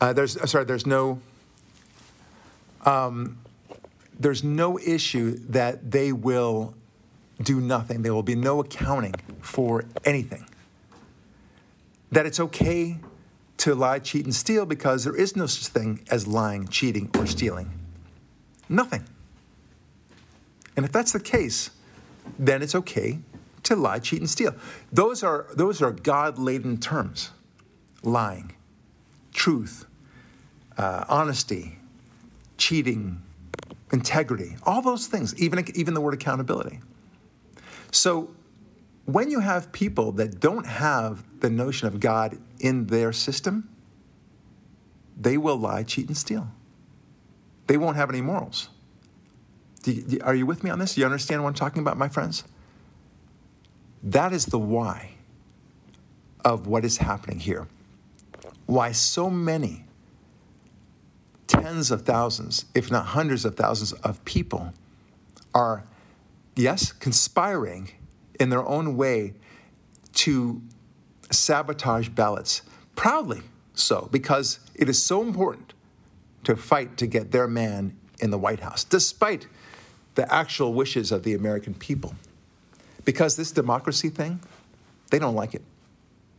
Uh, 0.00 0.12
there's 0.12 0.36
uh, 0.36 0.46
sorry. 0.46 0.64
There's 0.64 0.86
no. 0.86 1.20
Um, 2.84 3.38
there's 4.18 4.42
no 4.42 4.78
issue 4.78 5.38
that 5.48 5.90
they 5.90 6.12
will 6.12 6.74
do 7.42 7.60
nothing. 7.60 8.02
There 8.02 8.14
will 8.14 8.22
be 8.22 8.34
no 8.34 8.60
accounting 8.60 9.14
for 9.40 9.84
anything. 10.04 10.47
That 12.10 12.26
it's 12.26 12.40
okay 12.40 12.98
to 13.58 13.74
lie, 13.74 13.98
cheat, 13.98 14.24
and 14.24 14.34
steal 14.34 14.64
because 14.64 15.04
there 15.04 15.16
is 15.16 15.36
no 15.36 15.46
such 15.46 15.66
thing 15.68 16.00
as 16.10 16.26
lying, 16.26 16.68
cheating, 16.68 17.10
or 17.18 17.26
stealing. 17.26 17.70
Nothing. 18.68 19.04
And 20.76 20.84
if 20.84 20.92
that's 20.92 21.12
the 21.12 21.20
case, 21.20 21.70
then 22.38 22.62
it's 22.62 22.74
okay 22.74 23.18
to 23.64 23.76
lie, 23.76 23.98
cheat, 23.98 24.20
and 24.20 24.30
steal. 24.30 24.54
Those 24.92 25.22
are, 25.22 25.46
those 25.54 25.82
are 25.82 25.90
God 25.90 26.38
laden 26.38 26.78
terms 26.78 27.30
lying, 28.02 28.54
truth, 29.32 29.86
uh, 30.76 31.04
honesty, 31.08 31.78
cheating, 32.56 33.22
integrity, 33.92 34.56
all 34.62 34.82
those 34.82 35.06
things, 35.06 35.34
even, 35.40 35.64
even 35.76 35.94
the 35.94 36.00
word 36.00 36.14
accountability. 36.14 36.80
So 37.90 38.30
when 39.04 39.30
you 39.30 39.40
have 39.40 39.72
people 39.72 40.12
that 40.12 40.38
don't 40.40 40.66
have 40.66 41.24
the 41.40 41.50
notion 41.50 41.88
of 41.88 42.00
God 42.00 42.38
in 42.60 42.86
their 42.86 43.12
system, 43.12 43.68
they 45.16 45.36
will 45.36 45.56
lie, 45.56 45.82
cheat, 45.82 46.08
and 46.08 46.16
steal. 46.16 46.48
They 47.66 47.76
won't 47.76 47.96
have 47.96 48.08
any 48.08 48.20
morals. 48.20 48.70
You, 49.84 50.18
are 50.22 50.34
you 50.34 50.46
with 50.46 50.64
me 50.64 50.70
on 50.70 50.78
this? 50.78 50.94
Do 50.94 51.00
you 51.00 51.06
understand 51.06 51.42
what 51.42 51.48
I'm 51.48 51.54
talking 51.54 51.82
about, 51.82 51.96
my 51.96 52.08
friends? 52.08 52.44
That 54.02 54.32
is 54.32 54.46
the 54.46 54.58
why 54.58 55.14
of 56.44 56.66
what 56.66 56.84
is 56.84 56.98
happening 56.98 57.40
here. 57.40 57.66
Why 58.66 58.92
so 58.92 59.30
many 59.30 59.84
tens 61.46 61.90
of 61.90 62.02
thousands, 62.02 62.66
if 62.74 62.90
not 62.90 63.06
hundreds 63.06 63.44
of 63.44 63.56
thousands 63.56 63.92
of 63.92 64.24
people 64.24 64.72
are, 65.54 65.84
yes, 66.54 66.92
conspiring 66.92 67.90
in 68.38 68.50
their 68.50 68.66
own 68.66 68.96
way 68.96 69.34
to 70.14 70.62
sabotage 71.30 72.08
ballots. 72.08 72.62
Proudly 72.96 73.42
so, 73.74 74.08
because 74.10 74.58
it 74.74 74.88
is 74.88 75.02
so 75.02 75.22
important 75.22 75.74
to 76.44 76.56
fight 76.56 76.96
to 76.98 77.06
get 77.06 77.30
their 77.30 77.46
man 77.46 77.96
in 78.20 78.30
the 78.30 78.38
White 78.38 78.60
House, 78.60 78.84
despite 78.84 79.46
the 80.14 80.32
actual 80.32 80.74
wishes 80.74 81.12
of 81.12 81.22
the 81.22 81.34
American 81.34 81.74
people. 81.74 82.14
Because 83.04 83.36
this 83.36 83.52
democracy 83.52 84.08
thing, 84.08 84.40
they 85.10 85.18
don't 85.18 85.34
like 85.34 85.54
it. 85.54 85.62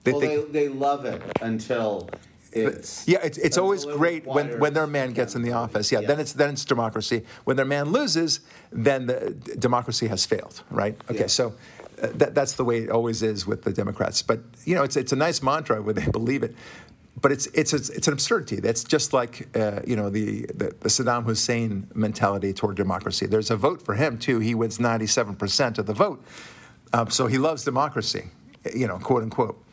They, 0.04 0.12
well, 0.12 0.22
they, 0.22 0.38
they 0.44 0.68
love 0.68 1.06
it 1.06 1.22
until 1.42 2.10
it's 2.52 3.08
yeah, 3.08 3.20
it's, 3.24 3.38
it's 3.38 3.58
always 3.58 3.86
great 3.86 4.26
when, 4.26 4.60
when 4.60 4.74
their 4.74 4.88
man 4.88 5.14
gets 5.14 5.36
in 5.36 5.42
the 5.42 5.52
office. 5.52 5.92
Yeah, 5.92 6.00
yeah, 6.00 6.08
then 6.08 6.20
it's 6.20 6.34
then 6.34 6.50
it's 6.52 6.66
democracy. 6.66 7.24
When 7.44 7.56
their 7.58 7.66
man 7.66 7.92
loses, 7.92 8.40
then 8.72 9.06
the 9.06 9.32
democracy 9.60 10.08
has 10.08 10.26
failed. 10.26 10.64
Right? 10.70 11.00
Okay, 11.10 11.22
yeah. 11.22 11.28
so 11.28 11.54
that, 12.02 12.36
that's 12.36 12.54
the 12.54 12.64
way 12.64 12.80
it 12.80 12.90
always 12.90 13.22
is 13.22 13.46
with 13.46 13.64
the 13.64 13.74
Democrats. 13.74 14.22
But 14.22 14.40
you 14.66 14.76
know, 14.76 14.84
it's 14.84 14.96
it's 14.96 15.12
a 15.12 15.16
nice 15.16 15.42
mantra 15.42 15.82
where 15.82 15.94
they 15.94 16.06
believe 16.12 16.44
it. 16.44 16.56
But 17.22 17.32
it's 17.32 17.48
it's 17.48 17.74
it's, 17.74 17.90
it's 17.90 18.08
an 18.08 18.14
absurdity. 18.14 18.58
That's 18.58 18.84
just 18.84 19.14
like 19.14 19.56
uh, 19.58 19.82
you 19.86 19.96
know 19.96 20.10
the, 20.10 20.46
the, 20.48 20.76
the 20.80 20.90
Saddam 20.90 21.26
Hussein 21.26 21.88
mentality 21.94 22.54
toward 22.54 22.78
democracy. 22.78 23.26
There's 23.26 23.52
a 23.52 23.58
vote 23.58 23.82
for 23.82 23.96
him 23.96 24.18
too. 24.18 24.40
He 24.40 24.56
wins 24.56 24.80
97 24.80 25.36
percent 25.36 25.78
of 25.78 25.86
the 25.86 25.94
vote, 25.94 26.24
um, 26.94 27.10
so 27.10 27.28
he 27.28 27.38
loves 27.38 27.64
democracy. 27.64 28.30
You 28.74 28.88
know, 28.88 28.98
quote 29.00 29.24
unquote. 29.24 29.64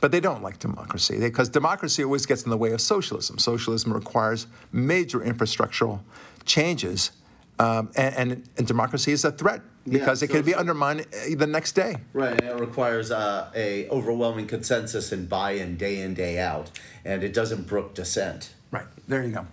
But 0.00 0.10
they 0.10 0.18
don't 0.18 0.42
like 0.42 0.58
democracy 0.58 1.20
because 1.20 1.48
democracy 1.48 2.02
always 2.02 2.26
gets 2.26 2.42
in 2.42 2.50
the 2.50 2.56
way 2.56 2.72
of 2.72 2.80
socialism. 2.80 3.38
Socialism 3.38 3.92
requires 3.92 4.48
major 4.72 5.20
infrastructural 5.20 6.00
changes, 6.44 7.12
um, 7.60 7.88
and, 7.94 8.14
and, 8.16 8.48
and, 8.58 8.66
democracy 8.66 9.12
is 9.12 9.24
a 9.24 9.30
threat 9.30 9.62
because 9.88 10.22
yeah, 10.22 10.26
it 10.26 10.30
can 10.30 10.42
be 10.42 10.54
undermined 10.54 11.00
uh, 11.00 11.36
the 11.36 11.46
next 11.46 11.72
day. 11.72 11.96
Right, 12.12 12.40
and 12.40 12.42
it 12.42 12.60
requires 12.60 13.10
uh, 13.10 13.50
a 13.54 13.88
overwhelming 13.88 14.46
consensus 14.46 15.12
and 15.12 15.28
buy-in 15.28 15.76
day 15.76 16.00
in 16.00 16.14
day 16.14 16.38
out, 16.38 16.70
and 17.04 17.22
it 17.22 17.32
doesn't 17.32 17.66
brook 17.66 17.94
dissent. 17.94 18.54
Right 18.70 18.86
there, 19.08 19.22
you 19.22 19.32
go. 19.32 19.46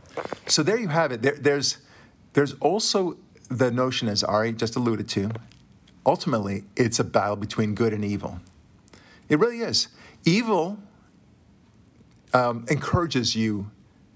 So 0.48 0.64
there 0.64 0.80
you 0.80 0.88
have 0.88 1.12
it. 1.12 1.22
There, 1.22 1.36
there's 1.36 1.78
there's 2.34 2.54
also 2.56 3.18
the 3.50 3.72
notion, 3.72 4.08
as 4.08 4.24
Ari 4.24 4.54
just 4.54 4.76
alluded 4.76 5.10
to. 5.10 5.32
Ultimately, 6.06 6.64
it's 6.76 7.00
a 7.00 7.04
battle 7.04 7.36
between 7.36 7.76
good 7.76 7.94
and 7.94 8.06
evil. 8.06 8.40
It 9.28 9.40
really 9.40 9.60
is. 9.60 9.90
Evil 10.26 10.80
um, 12.34 12.66
encourages 12.70 13.36
you 13.36 13.70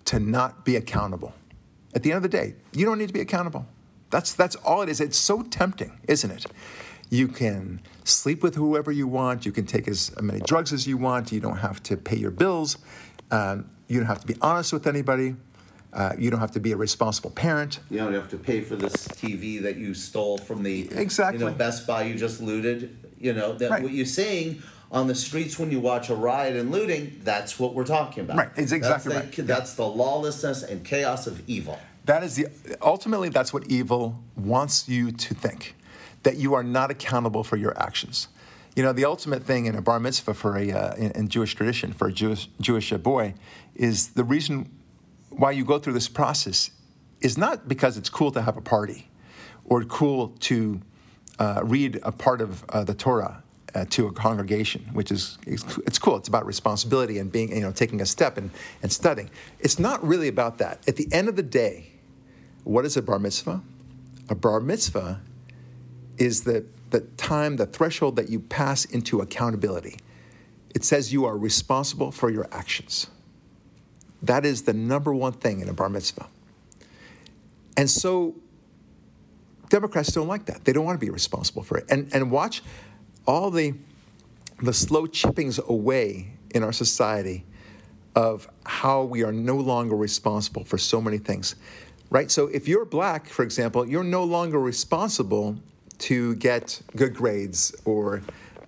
to 0.05 0.19
not 0.19 0.65
be 0.65 0.75
accountable. 0.75 1.33
At 1.95 2.03
the 2.03 2.11
end 2.11 2.17
of 2.17 2.23
the 2.23 2.37
day, 2.37 2.55
you 2.71 2.85
don't 2.85 2.97
need 2.97 3.07
to 3.07 3.13
be 3.13 3.21
accountable. 3.21 3.65
That's, 4.13 4.33
that's 4.33 4.55
all 4.57 4.83
it 4.83 4.89
is. 4.89 5.01
It's 5.01 5.17
so 5.17 5.41
tempting, 5.41 5.99
isn't 6.07 6.29
it? 6.29 6.45
You 7.09 7.27
can 7.27 7.81
sleep 8.03 8.43
with 8.43 8.53
whoever 8.53 8.91
you 8.91 9.07
want. 9.07 9.43
You 9.43 9.51
can 9.51 9.65
take 9.65 9.87
as 9.87 10.11
many 10.21 10.39
drugs 10.39 10.71
as 10.71 10.85
you 10.85 10.97
want. 10.97 11.31
You 11.31 11.39
don't 11.39 11.57
have 11.57 11.81
to 11.83 11.97
pay 11.97 12.17
your 12.17 12.29
bills. 12.29 12.77
Um, 13.31 13.71
you 13.87 13.99
don't 13.99 14.07
have 14.07 14.21
to 14.21 14.27
be 14.27 14.35
honest 14.39 14.71
with 14.71 14.85
anybody. 14.85 15.35
Uh, 15.91 16.13
you 16.17 16.29
don't 16.29 16.39
have 16.39 16.51
to 16.51 16.59
be 16.59 16.71
a 16.71 16.77
responsible 16.77 17.31
parent. 17.31 17.79
You 17.89 17.97
don't 17.97 18.13
have 18.13 18.29
to 18.29 18.37
pay 18.37 18.61
for 18.61 18.75
this 18.75 18.93
TV 19.07 19.61
that 19.63 19.77
you 19.77 19.95
stole 19.95 20.37
from 20.37 20.61
the 20.61 20.91
exactly. 20.91 21.39
you 21.39 21.49
know, 21.49 21.55
Best 21.55 21.87
Buy 21.87 22.03
you 22.03 22.13
just 22.13 22.39
looted. 22.39 22.95
You 23.19 23.33
know 23.33 23.53
that 23.53 23.71
right. 23.71 23.81
what 23.81 23.91
you're 23.91 24.05
saying 24.05 24.61
on 24.91 25.07
the 25.07 25.15
streets 25.15 25.57
when 25.57 25.71
you 25.71 25.79
watch 25.79 26.09
a 26.09 26.15
riot 26.15 26.55
and 26.55 26.71
looting, 26.71 27.19
that's 27.23 27.59
what 27.59 27.73
we're 27.73 27.85
talking 27.85 28.23
about. 28.23 28.37
Right, 28.37 28.49
it's 28.55 28.71
exactly 28.71 29.13
that's 29.13 29.35
the, 29.35 29.41
right. 29.41 29.47
That's 29.47 29.73
the 29.73 29.87
lawlessness 29.87 30.61
and 30.61 30.85
chaos 30.85 31.25
of 31.25 31.41
evil. 31.47 31.79
That 32.05 32.23
is 32.23 32.35
the 32.35 32.47
ultimately 32.81 33.29
that's 33.29 33.53
what 33.53 33.67
evil 33.67 34.21
wants 34.35 34.89
you 34.89 35.11
to 35.11 35.33
think, 35.33 35.75
that 36.23 36.37
you 36.37 36.53
are 36.53 36.63
not 36.63 36.91
accountable 36.91 37.43
for 37.43 37.57
your 37.57 37.77
actions. 37.81 38.27
You 38.75 38.83
know, 38.83 38.91
the 38.91 39.05
ultimate 39.05 39.43
thing 39.43 39.67
in 39.67 39.75
a 39.75 39.81
bar 39.81 39.99
mitzvah 39.99 40.33
for 40.33 40.57
a 40.57 40.71
uh, 40.71 40.95
in, 40.95 41.11
in, 41.11 41.27
Jewish 41.27 41.53
tradition 41.53 41.93
for 41.93 42.07
a 42.07 42.11
Jewish 42.11 42.49
Jewish 42.59 42.91
boy 42.91 43.35
is 43.75 44.09
the 44.09 44.23
reason 44.23 44.69
why 45.29 45.51
you 45.51 45.63
go 45.63 45.79
through 45.79 45.93
this 45.93 46.09
process 46.09 46.71
is 47.21 47.37
not 47.37 47.67
because 47.67 47.97
it's 47.97 48.09
cool 48.09 48.31
to 48.31 48.41
have 48.41 48.57
a 48.57 48.61
party 48.61 49.09
or 49.65 49.83
cool 49.83 50.29
to 50.39 50.81
uh, 51.39 51.61
read 51.63 51.99
a 52.03 52.11
part 52.11 52.41
of 52.41 52.63
uh, 52.69 52.83
the 52.83 52.93
Torah 52.93 53.43
uh, 53.75 53.85
to 53.89 54.07
a 54.07 54.11
congregation, 54.11 54.81
which 54.93 55.11
is 55.11 55.37
it's 55.45 55.99
cool. 55.99 56.17
It's 56.17 56.27
about 56.27 56.45
responsibility 56.45 57.19
and 57.19 57.31
being 57.31 57.55
you 57.55 57.61
know 57.61 57.71
taking 57.71 58.01
a 58.01 58.05
step 58.05 58.37
and, 58.37 58.51
and 58.81 58.91
studying. 58.91 59.29
It's 59.59 59.79
not 59.79 60.05
really 60.05 60.27
about 60.27 60.57
that. 60.59 60.87
At 60.87 60.95
the 60.95 61.07
end 61.11 61.29
of 61.29 61.35
the 61.35 61.43
day, 61.43 61.92
what 62.63 62.85
is 62.85 62.97
a 62.97 63.01
bar 63.01 63.19
mitzvah? 63.19 63.61
A 64.29 64.35
bar 64.35 64.59
mitzvah 64.59 65.21
is 66.17 66.43
the 66.43 66.65
the 66.91 67.01
time, 67.17 67.55
the 67.55 67.65
threshold 67.65 68.15
that 68.17 68.29
you 68.29 68.39
pass 68.39 68.85
into 68.85 69.19
accountability. 69.19 69.97
It 70.75 70.83
says 70.83 71.11
you 71.11 71.25
are 71.25 71.35
responsible 71.35 72.11
for 72.11 72.29
your 72.29 72.47
actions. 72.51 73.07
That 74.21 74.45
is 74.45 74.61
the 74.61 74.73
number 74.73 75.13
one 75.13 75.33
thing 75.33 75.59
in 75.59 75.69
a 75.69 75.73
bar 75.73 75.89
mitzvah. 75.89 76.27
And 77.75 77.89
so 77.89 78.35
Democrats 79.69 80.11
don't 80.11 80.27
like 80.27 80.45
that. 80.45 80.65
They 80.65 80.71
don't 80.71 80.85
want 80.85 80.99
to 80.99 81.03
be 81.03 81.09
responsible 81.09 81.63
for 81.63 81.79
it. 81.79 81.85
And 81.89 82.13
and 82.13 82.29
watch 82.29 82.61
all 83.25 83.49
the, 83.49 83.73
the 84.61 84.73
slow 84.73 85.07
chippings 85.07 85.59
away 85.59 86.27
in 86.53 86.63
our 86.63 86.73
society 86.73 87.45
of 88.15 88.47
how 88.65 89.03
we 89.03 89.23
are 89.23 89.31
no 89.31 89.55
longer 89.55 89.95
responsible 89.95 90.63
for 90.63 90.77
so 90.77 91.01
many 91.01 91.17
things, 91.17 91.55
right? 92.13 92.31
So 92.31 92.47
if 92.47 92.67
you're 92.67 92.85
black, 92.85 93.27
for 93.27 93.43
example, 93.43 93.85
you're 93.85 94.03
no 94.03 94.23
longer 94.23 94.59
responsible 94.59 95.57
to 95.97 96.35
get 96.35 96.81
good 96.95 97.13
grades 97.15 97.75
or 97.85 98.21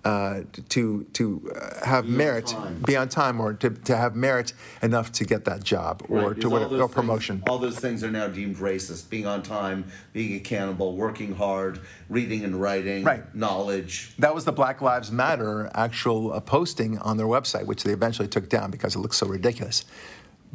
uh, 0.04 0.42
to 0.68 1.04
to 1.14 1.50
uh, 1.56 1.84
have 1.84 2.04
be 2.04 2.12
merit, 2.12 2.54
on 2.54 2.78
be 2.86 2.96
on 2.96 3.08
time, 3.08 3.40
or 3.40 3.52
to, 3.54 3.70
to 3.70 3.96
have 3.96 4.14
merit 4.14 4.52
enough 4.80 5.10
to 5.10 5.24
get 5.24 5.44
that 5.44 5.64
job 5.64 6.00
or 6.08 6.30
right, 6.30 6.40
to 6.40 6.48
win 6.48 6.62
a 6.62 6.88
promotion. 6.88 7.38
Things, 7.38 7.48
all 7.48 7.58
those 7.58 7.80
things 7.80 8.04
are 8.04 8.10
now 8.10 8.28
deemed 8.28 8.56
racist. 8.58 9.10
Being 9.10 9.26
on 9.26 9.42
time, 9.42 9.84
being 10.12 10.36
accountable, 10.36 10.94
working 10.94 11.34
hard, 11.34 11.80
reading 12.08 12.44
and 12.44 12.60
writing, 12.60 13.02
right. 13.02 13.34
knowledge. 13.34 14.12
That 14.20 14.32
was 14.32 14.44
the 14.44 14.52
Black 14.52 14.80
Lives 14.80 15.10
Matter 15.10 15.68
actual 15.74 16.32
uh, 16.32 16.38
posting 16.38 16.98
on 16.98 17.16
their 17.16 17.26
website, 17.26 17.66
which 17.66 17.82
they 17.82 17.92
eventually 17.92 18.28
took 18.28 18.48
down 18.48 18.70
because 18.70 18.94
it 18.94 19.00
looks 19.00 19.16
so 19.16 19.26
ridiculous. 19.26 19.84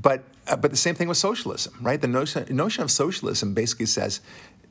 But 0.02 0.24
uh, 0.48 0.56
but 0.56 0.72
the 0.72 0.78
same 0.78 0.96
thing 0.96 1.08
with 1.08 1.18
socialism, 1.18 1.76
right? 1.82 2.02
The 2.02 2.08
notion 2.08 2.46
notion 2.56 2.84
of 2.84 2.92
socialism 2.92 3.54
basically 3.54 3.86
says 3.86 4.22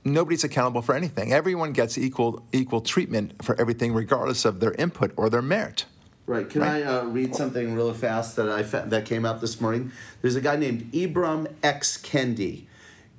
nobody's 0.05 0.45
accountable 0.45 0.83
for 0.83 0.95
anything. 0.95 1.33
Everyone 1.33 1.73
gets 1.73 1.97
equal 1.97 2.43
equal 2.53 2.81
treatment 2.81 3.43
for 3.43 3.59
everything, 3.61 3.93
regardless 3.93 4.45
of 4.45 4.61
their 4.61 4.73
input 4.73 5.13
or 5.17 5.31
their 5.31 5.43
merit. 5.43 5.85
Right. 6.27 6.49
Can 6.49 6.63
right? 6.63 6.85
I 6.85 6.99
uh, 6.99 7.05
read 7.05 7.35
something 7.35 7.75
really 7.75 7.95
fast 7.95 8.37
that 8.37 8.49
I 8.49 8.63
fa- 8.63 8.85
that 8.87 9.05
came 9.05 9.25
out 9.25 9.41
this 9.41 9.61
morning? 9.61 9.93
There's 10.23 10.37
a 10.37 10.41
guy 10.41 10.57
named 10.57 10.93
Ibram 10.93 11.53
X. 11.63 11.99
Kendi, 11.99 12.67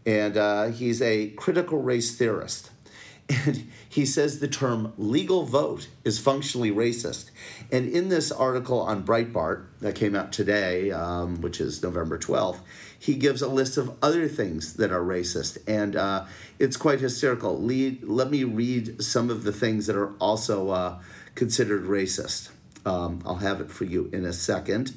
and 0.05 0.37
uh, 0.37 0.65
he's 0.67 1.01
a 1.01 1.29
critical 1.31 1.81
race 1.81 2.17
theorist. 2.17 2.71
and 3.29 3.69
he 3.91 4.05
says 4.05 4.39
the 4.39 4.47
term 4.47 4.93
legal 4.97 5.43
vote 5.43 5.89
is 6.05 6.17
functionally 6.17 6.71
racist. 6.71 7.29
And 7.73 7.89
in 7.89 8.07
this 8.07 8.31
article 8.31 8.79
on 8.79 9.03
Breitbart 9.03 9.65
that 9.81 9.95
came 9.95 10.15
out 10.15 10.31
today, 10.31 10.91
um, 10.91 11.41
which 11.41 11.59
is 11.59 11.83
November 11.83 12.17
12th, 12.17 12.59
he 12.97 13.15
gives 13.15 13.41
a 13.41 13.49
list 13.49 13.75
of 13.75 13.97
other 14.01 14.29
things 14.29 14.75
that 14.75 14.93
are 14.93 15.01
racist. 15.01 15.57
And 15.67 15.97
uh, 15.97 16.23
it's 16.57 16.77
quite 16.77 17.01
hysterical. 17.01 17.61
Let 17.61 18.31
me 18.31 18.45
read 18.45 19.03
some 19.03 19.29
of 19.29 19.43
the 19.43 19.51
things 19.51 19.87
that 19.87 19.97
are 19.97 20.13
also 20.19 20.69
uh, 20.69 20.99
considered 21.35 21.83
racist. 21.83 22.49
Um, 22.85 23.21
I'll 23.25 23.35
have 23.35 23.59
it 23.59 23.69
for 23.69 23.83
you 23.83 24.09
in 24.13 24.23
a 24.23 24.31
second. 24.31 24.95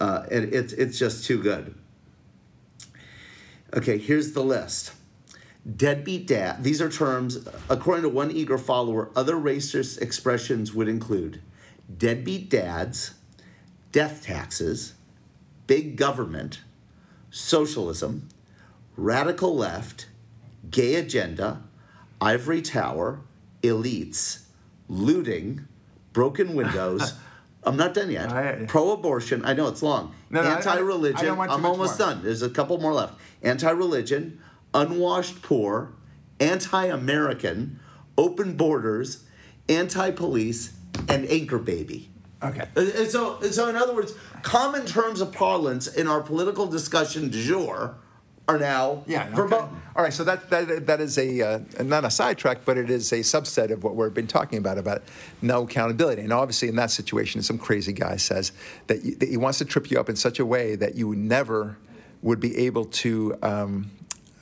Uh, 0.00 0.24
and 0.30 0.54
it's, 0.54 0.72
it's 0.72 0.98
just 0.98 1.26
too 1.26 1.42
good. 1.42 1.74
Okay, 3.74 3.98
here's 3.98 4.32
the 4.32 4.42
list. 4.42 4.92
Deadbeat 5.74 6.26
dad. 6.28 6.62
These 6.62 6.80
are 6.80 6.88
terms, 6.90 7.38
according 7.68 8.02
to 8.02 8.08
one 8.08 8.30
eager 8.30 8.56
follower, 8.56 9.10
other 9.16 9.34
racist 9.34 10.00
expressions 10.00 10.72
would 10.72 10.86
include 10.88 11.40
deadbeat 11.98 12.48
dads, 12.48 13.14
death 13.90 14.22
taxes, 14.24 14.94
big 15.66 15.96
government, 15.96 16.60
socialism, 17.30 18.28
radical 18.96 19.56
left, 19.56 20.06
gay 20.70 20.94
agenda, 20.94 21.62
ivory 22.20 22.62
tower, 22.62 23.20
elites, 23.62 24.42
looting, 24.88 25.66
broken 26.12 26.54
windows. 26.54 27.14
I'm 27.64 27.76
not 27.76 27.92
done 27.94 28.12
yet. 28.12 28.30
I- 28.30 28.64
Pro-abortion. 28.68 29.44
I 29.44 29.52
know 29.52 29.66
it's 29.66 29.82
long. 29.82 30.14
No, 30.30 30.42
no, 30.42 30.48
I- 30.48 30.52
I- 30.52 30.56
Anti-religion. 30.58 31.28
I'm 31.28 31.66
almost 31.66 31.98
more. 31.98 32.08
done. 32.08 32.22
There's 32.22 32.42
a 32.42 32.50
couple 32.50 32.78
more 32.78 32.92
left. 32.92 33.14
Anti-religion, 33.42 34.40
unwashed 34.76 35.42
poor, 35.42 35.92
anti-American, 36.38 37.80
open 38.16 38.56
borders, 38.56 39.24
anti-police, 39.68 40.72
and 41.08 41.28
anchor 41.28 41.58
baby. 41.58 42.10
Okay. 42.42 42.68
And 42.76 42.88
and 42.88 43.10
so, 43.10 43.38
and 43.40 43.52
so, 43.52 43.68
in 43.68 43.76
other 43.76 43.94
words, 43.94 44.14
common 44.42 44.84
terms 44.86 45.20
of 45.20 45.32
parlance 45.32 45.86
in 45.86 46.06
our 46.06 46.20
political 46.20 46.66
discussion 46.66 47.30
du 47.30 47.42
jour 47.42 47.96
are 48.48 48.58
now 48.58 49.02
Yeah. 49.06 49.28
okay. 49.36 49.56
All 49.56 50.02
right. 50.04 50.12
So 50.12 50.22
that 50.24 50.50
that 50.50 50.86
that 50.86 51.00
is 51.00 51.18
a 51.18 51.40
uh, 51.42 51.58
not 51.82 52.04
a 52.04 52.10
sidetrack, 52.10 52.64
but 52.64 52.76
it 52.76 52.90
is 52.90 53.10
a 53.12 53.20
subset 53.20 53.70
of 53.70 53.82
what 53.82 53.96
we've 53.96 54.12
been 54.12 54.26
talking 54.26 54.58
about 54.58 54.78
about 54.78 55.02
no 55.42 55.62
accountability. 55.64 56.22
And 56.22 56.32
obviously, 56.32 56.68
in 56.68 56.76
that 56.76 56.90
situation, 56.90 57.42
some 57.42 57.58
crazy 57.58 57.92
guy 57.92 58.16
says 58.16 58.52
that, 58.86 59.02
you, 59.02 59.16
that 59.16 59.28
he 59.28 59.36
wants 59.36 59.58
to 59.58 59.64
trip 59.64 59.90
you 59.90 59.98
up 59.98 60.08
in 60.08 60.16
such 60.16 60.38
a 60.38 60.46
way 60.46 60.76
that 60.76 60.94
you 60.94 61.14
never 61.16 61.78
would 62.22 62.40
be 62.40 62.56
able 62.58 62.84
to. 62.84 63.36
Um, 63.42 63.90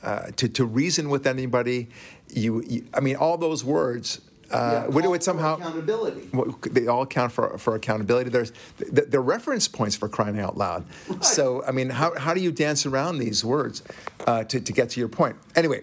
uh, 0.05 0.31
to, 0.37 0.47
to 0.47 0.65
reason 0.65 1.09
with 1.09 1.25
anybody, 1.25 1.89
you, 2.29 2.61
you 2.67 2.85
I 2.93 2.99
mean, 2.99 3.15
all 3.15 3.37
those 3.37 3.63
words 3.63 4.21
uh, 4.51 4.55
Yeah, 4.57 4.85
would 4.87 4.97
it 4.97 5.01
call 5.01 5.11
would 5.11 5.21
for 5.21 5.23
somehow 5.23 5.55
accountability. 5.55 6.29
they 6.69 6.87
all 6.87 7.05
count 7.05 7.31
for, 7.31 7.57
for 7.57 7.75
accountability. 7.75 8.29
There's 8.29 8.51
th- 8.77 9.07
they're 9.09 9.21
reference 9.21 9.67
points 9.67 9.95
for 9.95 10.07
crying 10.07 10.39
out 10.39 10.57
loud. 10.57 10.85
So 11.21 11.63
I 11.65 11.71
mean, 11.71 11.89
how, 11.89 12.17
how 12.17 12.33
do 12.35 12.41
you 12.41 12.51
dance 12.51 12.85
around 12.85 13.17
these 13.17 13.43
words 13.43 13.81
uh, 14.27 14.43
to, 14.45 14.61
to 14.61 14.71
get 14.71 14.91
to 14.91 14.99
your 14.99 15.09
point? 15.09 15.37
Anyway, 15.55 15.81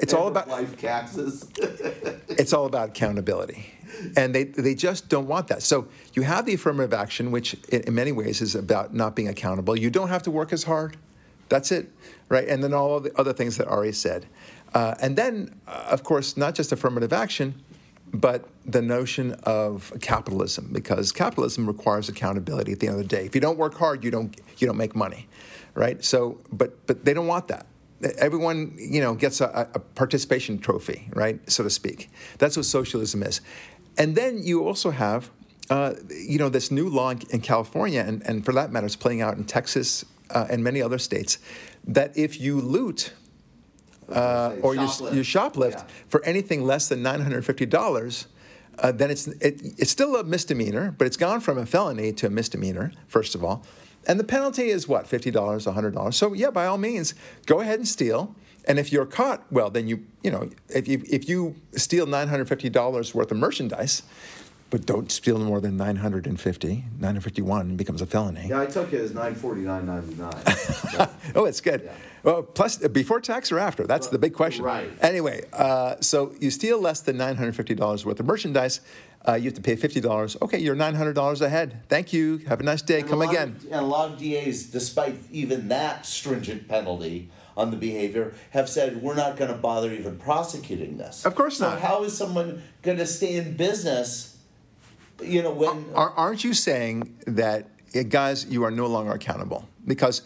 it's 0.00 0.14
all 0.14 0.28
about 0.28 0.48
life 0.48 0.80
taxes. 0.80 1.46
it's 2.28 2.54
all 2.54 2.64
about 2.64 2.88
accountability, 2.90 3.66
and 4.16 4.34
they 4.34 4.44
they 4.44 4.74
just 4.74 5.10
don't 5.10 5.28
want 5.28 5.48
that. 5.48 5.62
So 5.62 5.88
you 6.14 6.22
have 6.22 6.46
the 6.46 6.54
affirmative 6.54 6.94
action, 6.94 7.30
which 7.30 7.54
in 7.68 7.94
many 7.94 8.12
ways 8.12 8.40
is 8.40 8.54
about 8.54 8.94
not 8.94 9.14
being 9.14 9.28
accountable. 9.28 9.78
You 9.78 9.90
don't 9.90 10.08
have 10.08 10.22
to 10.22 10.30
work 10.30 10.52
as 10.52 10.64
hard. 10.64 10.96
That's 11.48 11.72
it, 11.72 11.90
right? 12.28 12.46
And 12.48 12.62
then 12.62 12.74
all 12.74 12.96
of 12.96 13.02
the 13.02 13.18
other 13.18 13.32
things 13.32 13.56
that 13.56 13.66
Ari 13.68 13.92
said, 13.92 14.26
uh, 14.74 14.94
and 15.00 15.16
then 15.16 15.54
uh, 15.66 15.88
of 15.90 16.02
course 16.02 16.36
not 16.36 16.54
just 16.54 16.72
affirmative 16.72 17.12
action, 17.12 17.62
but 18.12 18.48
the 18.64 18.82
notion 18.82 19.32
of 19.42 19.92
capitalism, 20.00 20.70
because 20.72 21.12
capitalism 21.12 21.66
requires 21.66 22.08
accountability 22.08 22.72
at 22.72 22.80
the 22.80 22.86
end 22.86 22.96
of 22.96 23.02
the 23.02 23.16
day. 23.16 23.26
If 23.26 23.34
you 23.34 23.40
don't 23.40 23.58
work 23.58 23.74
hard, 23.74 24.04
you 24.04 24.10
don't 24.10 24.34
you 24.58 24.66
don't 24.66 24.76
make 24.76 24.94
money, 24.94 25.26
right? 25.74 26.02
So, 26.04 26.38
but 26.52 26.86
but 26.86 27.04
they 27.04 27.14
don't 27.14 27.26
want 27.26 27.48
that. 27.48 27.66
Everyone, 28.18 28.74
you 28.78 29.00
know, 29.00 29.14
gets 29.14 29.40
a, 29.40 29.68
a 29.74 29.78
participation 29.80 30.58
trophy, 30.58 31.08
right, 31.14 31.38
so 31.50 31.64
to 31.64 31.70
speak. 31.70 32.08
That's 32.38 32.56
what 32.56 32.64
socialism 32.64 33.22
is. 33.24 33.40
And 33.96 34.14
then 34.14 34.38
you 34.42 34.64
also 34.64 34.90
have, 34.92 35.30
uh, 35.68 35.94
you 36.08 36.38
know, 36.38 36.48
this 36.48 36.70
new 36.70 36.88
law 36.88 37.10
in, 37.10 37.22
in 37.30 37.40
California, 37.40 38.04
and, 38.06 38.22
and 38.22 38.44
for 38.44 38.52
that 38.52 38.70
matter, 38.70 38.86
it's 38.86 38.94
playing 38.94 39.20
out 39.20 39.36
in 39.36 39.44
Texas 39.44 40.04
uh, 40.30 40.46
and 40.50 40.62
many 40.62 40.82
other 40.82 40.98
states, 40.98 41.38
that 41.86 42.16
if 42.16 42.40
you 42.40 42.60
loot 42.60 43.12
uh, 44.10 44.54
or 44.62 44.74
you, 44.74 44.80
Shoplift. 44.82 45.14
you 45.14 45.22
shoplift 45.22 45.72
Yeah. 45.72 45.84
for 46.08 46.24
anything 46.24 46.62
less 46.64 46.88
than 46.88 47.02
nine 47.02 47.20
hundred 47.20 47.44
fifty 47.44 47.66
dollars, 47.66 48.26
uh, 48.78 48.92
then 48.92 49.10
it's 49.10 49.26
it, 49.28 49.60
it's 49.78 49.90
still 49.90 50.16
a 50.16 50.24
misdemeanor, 50.24 50.94
but 50.96 51.06
it's 51.06 51.16
gone 51.16 51.40
from 51.40 51.58
a 51.58 51.66
felony 51.66 52.12
to 52.14 52.26
a 52.26 52.30
misdemeanor. 52.30 52.92
First 53.06 53.34
of 53.34 53.44
all, 53.44 53.64
and 54.06 54.18
the 54.18 54.24
penalty 54.24 54.68
is 54.70 54.88
what 54.88 55.06
fifty 55.06 55.30
dollars, 55.30 55.66
hundred 55.66 55.94
dollars. 55.94 56.16
So 56.16 56.32
yeah, 56.32 56.50
by 56.50 56.66
all 56.66 56.78
means, 56.78 57.14
go 57.46 57.60
ahead 57.60 57.78
and 57.78 57.88
steal. 57.88 58.34
And 58.66 58.78
if 58.78 58.92
you're 58.92 59.06
caught, 59.06 59.44
well, 59.50 59.70
then 59.70 59.88
you 59.88 60.06
you 60.22 60.30
know 60.30 60.48
if 60.68 60.88
you 60.88 61.02
if 61.10 61.28
you 61.28 61.56
steal 61.72 62.06
nine 62.06 62.28
hundred 62.28 62.48
fifty 62.48 62.70
dollars 62.70 63.14
worth 63.14 63.30
of 63.30 63.36
merchandise. 63.38 64.02
But 64.70 64.84
don't 64.84 65.10
steal 65.10 65.38
more 65.38 65.62
than 65.62 65.78
950, 65.78 66.84
951 67.00 67.76
becomes 67.76 68.02
a 68.02 68.06
felony. 68.06 68.48
yeah, 68.50 68.60
I 68.60 68.66
took 68.66 68.92
it 68.92 69.00
as 69.00 69.14
nine 69.14 69.34
forty 69.34 69.62
nine 69.62 69.86
ninety 69.86 70.14
nine. 70.14 71.08
Oh, 71.34 71.46
it's 71.46 71.62
good. 71.62 71.82
Yeah. 71.84 71.92
Well, 72.22 72.42
plus 72.42 72.82
uh, 72.84 72.88
before 72.88 73.20
tax 73.20 73.50
or 73.50 73.58
after? 73.58 73.86
That's 73.86 74.08
the 74.08 74.18
big 74.18 74.34
question. 74.34 74.64
Right. 74.64 74.90
Anyway, 75.00 75.44
uh, 75.54 75.96
so 76.00 76.34
you 76.40 76.50
steal 76.50 76.78
less 76.80 77.00
than 77.00 77.16
nine 77.16 77.36
hundred 77.36 77.56
fifty 77.56 77.74
dollars 77.74 78.04
worth 78.04 78.20
of 78.20 78.26
merchandise, 78.26 78.80
uh, 79.26 79.34
you 79.34 79.44
have 79.44 79.54
to 79.54 79.62
pay 79.62 79.74
fifty 79.76 80.00
dollars. 80.00 80.36
Okay, 80.42 80.58
you're 80.58 80.74
nine 80.74 80.94
hundred 80.94 81.14
dollars 81.14 81.40
ahead. 81.40 81.80
Thank 81.88 82.12
you. 82.12 82.38
Have 82.48 82.60
a 82.60 82.64
nice 82.64 82.82
day. 82.82 83.02
Come 83.02 83.22
again. 83.22 83.56
and 83.70 83.80
a 83.80 83.82
lot 83.82 84.12
of 84.12 84.18
DAs, 84.18 84.64
despite 84.64 85.14
even 85.30 85.68
that 85.68 86.04
stringent 86.04 86.68
penalty 86.68 87.30
on 87.56 87.70
the 87.70 87.76
behavior, 87.78 88.34
have 88.50 88.68
said 88.68 89.00
we're 89.02 89.14
not 89.14 89.36
going 89.38 89.50
to 89.50 89.56
bother 89.56 89.90
even 89.92 90.18
prosecuting 90.18 90.98
this. 90.98 91.24
Of 91.24 91.34
course 91.34 91.56
so 91.56 91.70
not. 91.70 91.80
How 91.80 92.04
is 92.04 92.14
someone 92.16 92.62
going 92.82 92.98
to 92.98 93.06
stay 93.06 93.36
in 93.36 93.56
business? 93.56 94.34
You 95.22 95.42
know 95.42 95.52
when 95.52 95.86
Are, 95.94 96.10
aren't 96.10 96.44
you 96.44 96.54
saying 96.54 97.14
that, 97.26 97.68
eh, 97.94 98.04
guys, 98.04 98.46
you 98.46 98.64
are 98.64 98.70
no 98.70 98.86
longer 98.86 99.12
accountable 99.12 99.68
because 99.86 100.22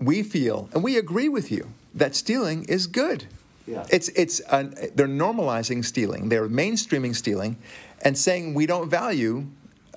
we 0.00 0.22
feel 0.22 0.68
and 0.72 0.82
we 0.82 0.96
agree 0.96 1.28
with 1.28 1.50
you 1.52 1.68
that 1.94 2.14
stealing 2.14 2.64
is 2.64 2.86
good. 2.86 3.26
Yeah. 3.66 3.86
It's 3.90 4.08
it's 4.08 4.40
uh, 4.48 4.70
they're 4.94 5.06
normalizing 5.06 5.84
stealing. 5.84 6.28
They're 6.28 6.48
mainstreaming 6.48 7.14
stealing, 7.14 7.56
and 8.02 8.18
saying 8.18 8.54
we 8.54 8.66
don't 8.66 8.88
value 8.88 9.46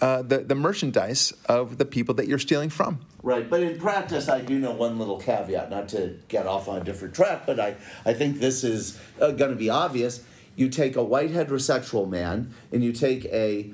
uh, 0.02 0.22
the 0.22 0.40
the 0.40 0.56
merchandise 0.56 1.34
of 1.48 1.78
the 1.78 1.86
people 1.86 2.14
that 2.16 2.28
you're 2.28 2.40
stealing 2.40 2.70
from. 2.70 3.00
Right, 3.24 3.50
but 3.50 3.64
in 3.64 3.80
practice, 3.80 4.30
I 4.30 4.42
do 4.42 4.60
know 4.60 4.74
one 4.74 5.00
little 5.00 5.18
caveat, 5.18 5.72
not 5.72 5.90
to 5.90 6.20
get 6.28 6.46
off 6.46 6.68
on 6.68 6.80
a 6.80 6.84
different 6.84 7.16
track, 7.16 7.48
but 7.48 7.60
I, 7.60 7.76
I 8.06 8.14
think 8.14 8.40
this 8.40 8.64
is 8.64 9.00
uh, 9.20 9.32
going 9.32 9.50
to 9.50 9.58
be 9.58 9.68
obvious. 9.68 10.24
You 10.56 10.70
take 10.70 10.96
a 10.96 11.04
white 11.04 11.32
heterosexual 11.32 12.08
man 12.08 12.54
and 12.72 12.84
you 12.84 12.94
take 12.94 13.26
a 13.26 13.74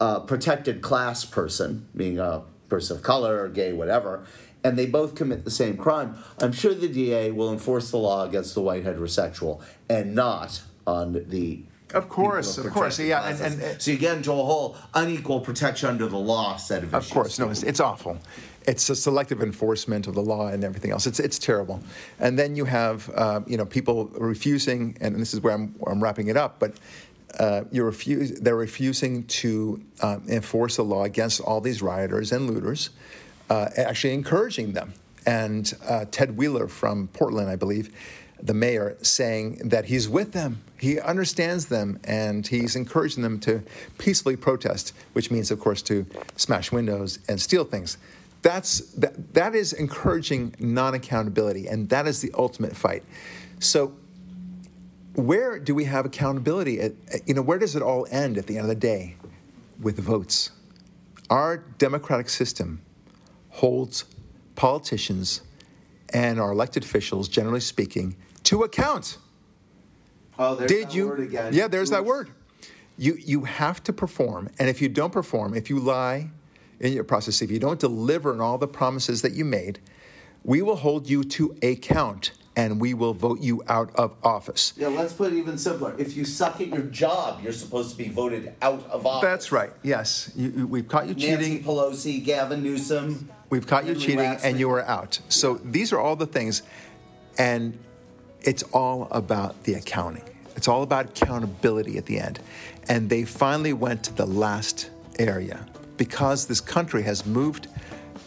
uh, 0.00 0.20
protected 0.20 0.80
class 0.82 1.24
person, 1.24 1.86
being 1.94 2.18
a 2.18 2.42
person 2.68 2.96
of 2.96 3.02
color 3.02 3.42
or 3.42 3.48
gay, 3.48 3.72
whatever, 3.72 4.24
and 4.64 4.78
they 4.78 4.86
both 4.86 5.14
commit 5.14 5.44
the 5.44 5.50
same 5.50 5.76
crime. 5.76 6.16
I'm 6.38 6.52
sure 6.52 6.74
the 6.74 6.88
DA 6.88 7.30
will 7.30 7.52
enforce 7.52 7.90
the 7.90 7.98
law 7.98 8.24
against 8.24 8.54
the 8.54 8.60
white 8.60 8.84
heterosexual 8.84 9.62
and 9.88 10.14
not 10.14 10.62
on 10.86 11.24
the. 11.28 11.62
Of 11.92 12.08
course, 12.08 12.54
people 12.54 12.68
of 12.68 12.74
course, 12.74 13.00
yeah, 13.00 13.26
and- 13.26 13.38
classes. 13.38 13.58
and- 13.58 13.82
so 13.82 13.90
you 13.90 13.98
get 13.98 14.16
into 14.16 14.30
a 14.30 14.36
whole 14.36 14.76
unequal 14.94 15.40
protection 15.40 15.88
under 15.88 16.06
the 16.06 16.18
law 16.18 16.56
set 16.56 16.84
of 16.84 16.94
Of 16.94 17.02
issues. 17.02 17.10
Of 17.10 17.14
course, 17.14 17.38
no, 17.40 17.50
it's, 17.50 17.64
it's 17.64 17.80
awful. 17.80 18.18
It's 18.66 18.88
a 18.90 18.94
selective 18.94 19.42
enforcement 19.42 20.06
of 20.06 20.14
the 20.14 20.22
law 20.22 20.46
and 20.48 20.62
everything 20.62 20.92
else. 20.92 21.06
It's 21.06 21.18
it's 21.18 21.38
terrible. 21.38 21.80
And 22.20 22.38
then 22.38 22.54
you 22.54 22.64
have 22.66 23.10
uh, 23.14 23.40
you 23.46 23.56
know 23.56 23.66
people 23.66 24.04
refusing, 24.14 24.96
and 25.00 25.16
this 25.16 25.34
is 25.34 25.40
where 25.40 25.52
I'm, 25.52 25.74
where 25.78 25.92
I'm 25.92 26.02
wrapping 26.02 26.28
it 26.28 26.36
up, 26.36 26.58
but. 26.58 26.74
Uh, 27.38 27.64
you're 27.70 27.86
refuse, 27.86 28.40
they're 28.40 28.56
refusing 28.56 29.24
to 29.24 29.80
um, 30.02 30.22
enforce 30.28 30.76
the 30.76 30.84
law 30.84 31.04
against 31.04 31.40
all 31.40 31.60
these 31.60 31.80
rioters 31.80 32.32
and 32.32 32.50
looters, 32.50 32.90
uh, 33.48 33.68
actually 33.76 34.14
encouraging 34.14 34.72
them. 34.72 34.92
And 35.26 35.72
uh, 35.86 36.06
Ted 36.10 36.36
Wheeler 36.36 36.66
from 36.68 37.08
Portland, 37.08 37.48
I 37.48 37.56
believe, 37.56 37.94
the 38.42 38.54
mayor, 38.54 38.96
saying 39.02 39.68
that 39.68 39.84
he's 39.84 40.08
with 40.08 40.32
them, 40.32 40.62
he 40.78 40.98
understands 40.98 41.66
them, 41.66 42.00
and 42.04 42.46
he's 42.46 42.74
encouraging 42.74 43.22
them 43.22 43.38
to 43.40 43.62
peacefully 43.98 44.36
protest, 44.36 44.94
which 45.12 45.30
means, 45.30 45.50
of 45.50 45.60
course, 45.60 45.82
to 45.82 46.06
smash 46.36 46.72
windows 46.72 47.18
and 47.28 47.38
steal 47.40 47.64
things. 47.64 47.98
That's 48.42 48.80
that, 48.92 49.34
that 49.34 49.54
is 49.54 49.74
encouraging 49.74 50.54
non-accountability, 50.58 51.66
and 51.68 51.90
that 51.90 52.06
is 52.06 52.22
the 52.22 52.32
ultimate 52.34 52.74
fight. 52.74 53.02
So 53.58 53.92
where 55.14 55.58
do 55.58 55.74
we 55.74 55.84
have 55.84 56.06
accountability? 56.06 56.80
At, 56.80 56.92
you 57.26 57.34
know, 57.34 57.42
where 57.42 57.58
does 57.58 57.76
it 57.76 57.82
all 57.82 58.06
end 58.10 58.38
at 58.38 58.46
the 58.46 58.56
end 58.56 58.62
of 58.62 58.68
the 58.68 58.74
day? 58.74 59.16
With 59.80 59.98
votes. 59.98 60.50
Our 61.30 61.58
democratic 61.58 62.28
system 62.28 62.82
holds 63.50 64.04
politicians 64.56 65.42
and 66.12 66.40
our 66.40 66.52
elected 66.52 66.84
officials, 66.84 67.28
generally 67.28 67.60
speaking, 67.60 68.16
to 68.44 68.62
account. 68.62 69.18
Oh, 70.38 70.54
there's 70.54 70.70
Did 70.70 70.88
that 70.88 70.94
you? 70.94 71.06
word 71.08 71.20
again. 71.20 71.52
Yeah, 71.54 71.68
there's 71.68 71.90
that 71.90 72.04
word. 72.04 72.30
You 72.98 73.14
you 73.14 73.44
have 73.44 73.82
to 73.84 73.92
perform, 73.92 74.50
and 74.58 74.68
if 74.68 74.82
you 74.82 74.88
don't 74.88 75.12
perform, 75.12 75.54
if 75.54 75.70
you 75.70 75.78
lie 75.78 76.30
in 76.80 76.92
your 76.92 77.04
process, 77.04 77.40
if 77.40 77.50
you 77.50 77.58
don't 77.58 77.78
deliver 77.78 78.32
on 78.32 78.40
all 78.40 78.58
the 78.58 78.68
promises 78.68 79.22
that 79.22 79.32
you 79.32 79.44
made, 79.44 79.78
we 80.44 80.60
will 80.62 80.76
hold 80.76 81.08
you 81.08 81.22
to 81.24 81.56
account, 81.62 82.32
and 82.56 82.80
we 82.80 82.94
will 82.94 83.14
vote 83.14 83.40
you 83.40 83.62
out 83.68 83.94
of 83.94 84.14
office. 84.24 84.72
Yeah, 84.76 84.88
let's 84.88 85.12
put 85.12 85.32
it 85.32 85.36
even 85.36 85.56
simpler. 85.56 85.94
If 85.98 86.16
you 86.16 86.24
suck 86.24 86.60
at 86.60 86.68
your 86.68 86.82
job, 86.82 87.40
you're 87.42 87.52
supposed 87.52 87.92
to 87.92 87.96
be 87.96 88.08
voted 88.08 88.52
out 88.60 88.84
of 88.90 89.06
office. 89.06 89.28
That's 89.28 89.52
right. 89.52 89.70
Yes, 89.82 90.30
you, 90.34 90.50
you- 90.50 90.66
we've 90.66 90.88
caught 90.88 91.06
you 91.06 91.14
Nancy 91.14 91.36
cheating. 91.58 91.64
Pelosi, 91.64 92.24
Gavin 92.24 92.62
Newsom. 92.62 93.28
We've 93.50 93.66
caught 93.66 93.84
you 93.86 93.94
cheating, 93.94 94.18
Waxman. 94.18 94.44
and 94.44 94.58
you 94.60 94.70
are 94.70 94.82
out. 94.82 95.20
So 95.28 95.54
these 95.64 95.92
are 95.92 95.98
all 96.00 96.16
the 96.16 96.26
things, 96.26 96.62
and 97.38 97.78
it's 98.42 98.62
all 98.72 99.08
about 99.10 99.64
the 99.64 99.74
accounting. 99.74 100.24
It's 100.56 100.68
all 100.68 100.82
about 100.82 101.06
accountability 101.06 101.96
at 101.98 102.06
the 102.06 102.18
end. 102.20 102.40
And 102.88 103.08
they 103.08 103.24
finally 103.24 103.72
went 103.72 104.04
to 104.04 104.14
the 104.14 104.26
last 104.26 104.90
area 105.18 105.66
because 105.96 106.46
this 106.46 106.60
country 106.60 107.02
has 107.02 107.24
moved 107.26 107.68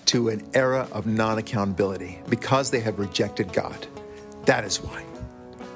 to 0.05 0.29
an 0.29 0.47
era 0.53 0.87
of 0.91 1.05
non 1.05 1.37
accountability 1.37 2.19
because 2.29 2.71
they 2.71 2.79
have 2.79 2.99
rejected 2.99 3.51
God. 3.53 3.87
That 4.45 4.65
is 4.65 4.77
why. 4.81 5.03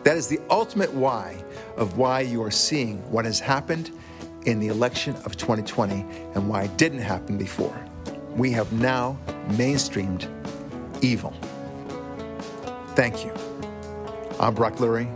That 0.03 0.17
is 0.17 0.27
the 0.27 0.39
ultimate 0.49 0.93
why 0.93 1.41
of 1.77 1.97
why 1.97 2.21
you 2.21 2.43
are 2.43 2.51
seeing 2.51 2.99
what 3.11 3.25
has 3.25 3.39
happened 3.39 3.91
in 4.45 4.59
the 4.59 4.67
election 4.67 5.15
of 5.25 5.37
2020 5.37 6.05
and 6.33 6.49
why 6.49 6.63
it 6.63 6.77
didn't 6.77 6.99
happen 6.99 7.37
before. 7.37 7.85
We 8.35 8.51
have 8.51 8.71
now 8.73 9.17
mainstreamed 9.49 10.27
evil. 11.03 11.33
Thank 12.95 13.25
you. 13.25 13.33
I'm 14.39 14.53
Barak 14.53 14.75
Lurie. 14.75 15.07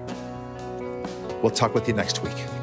We'll 1.42 1.52
talk 1.52 1.74
with 1.74 1.88
you 1.88 1.94
next 1.94 2.24
week. 2.24 2.61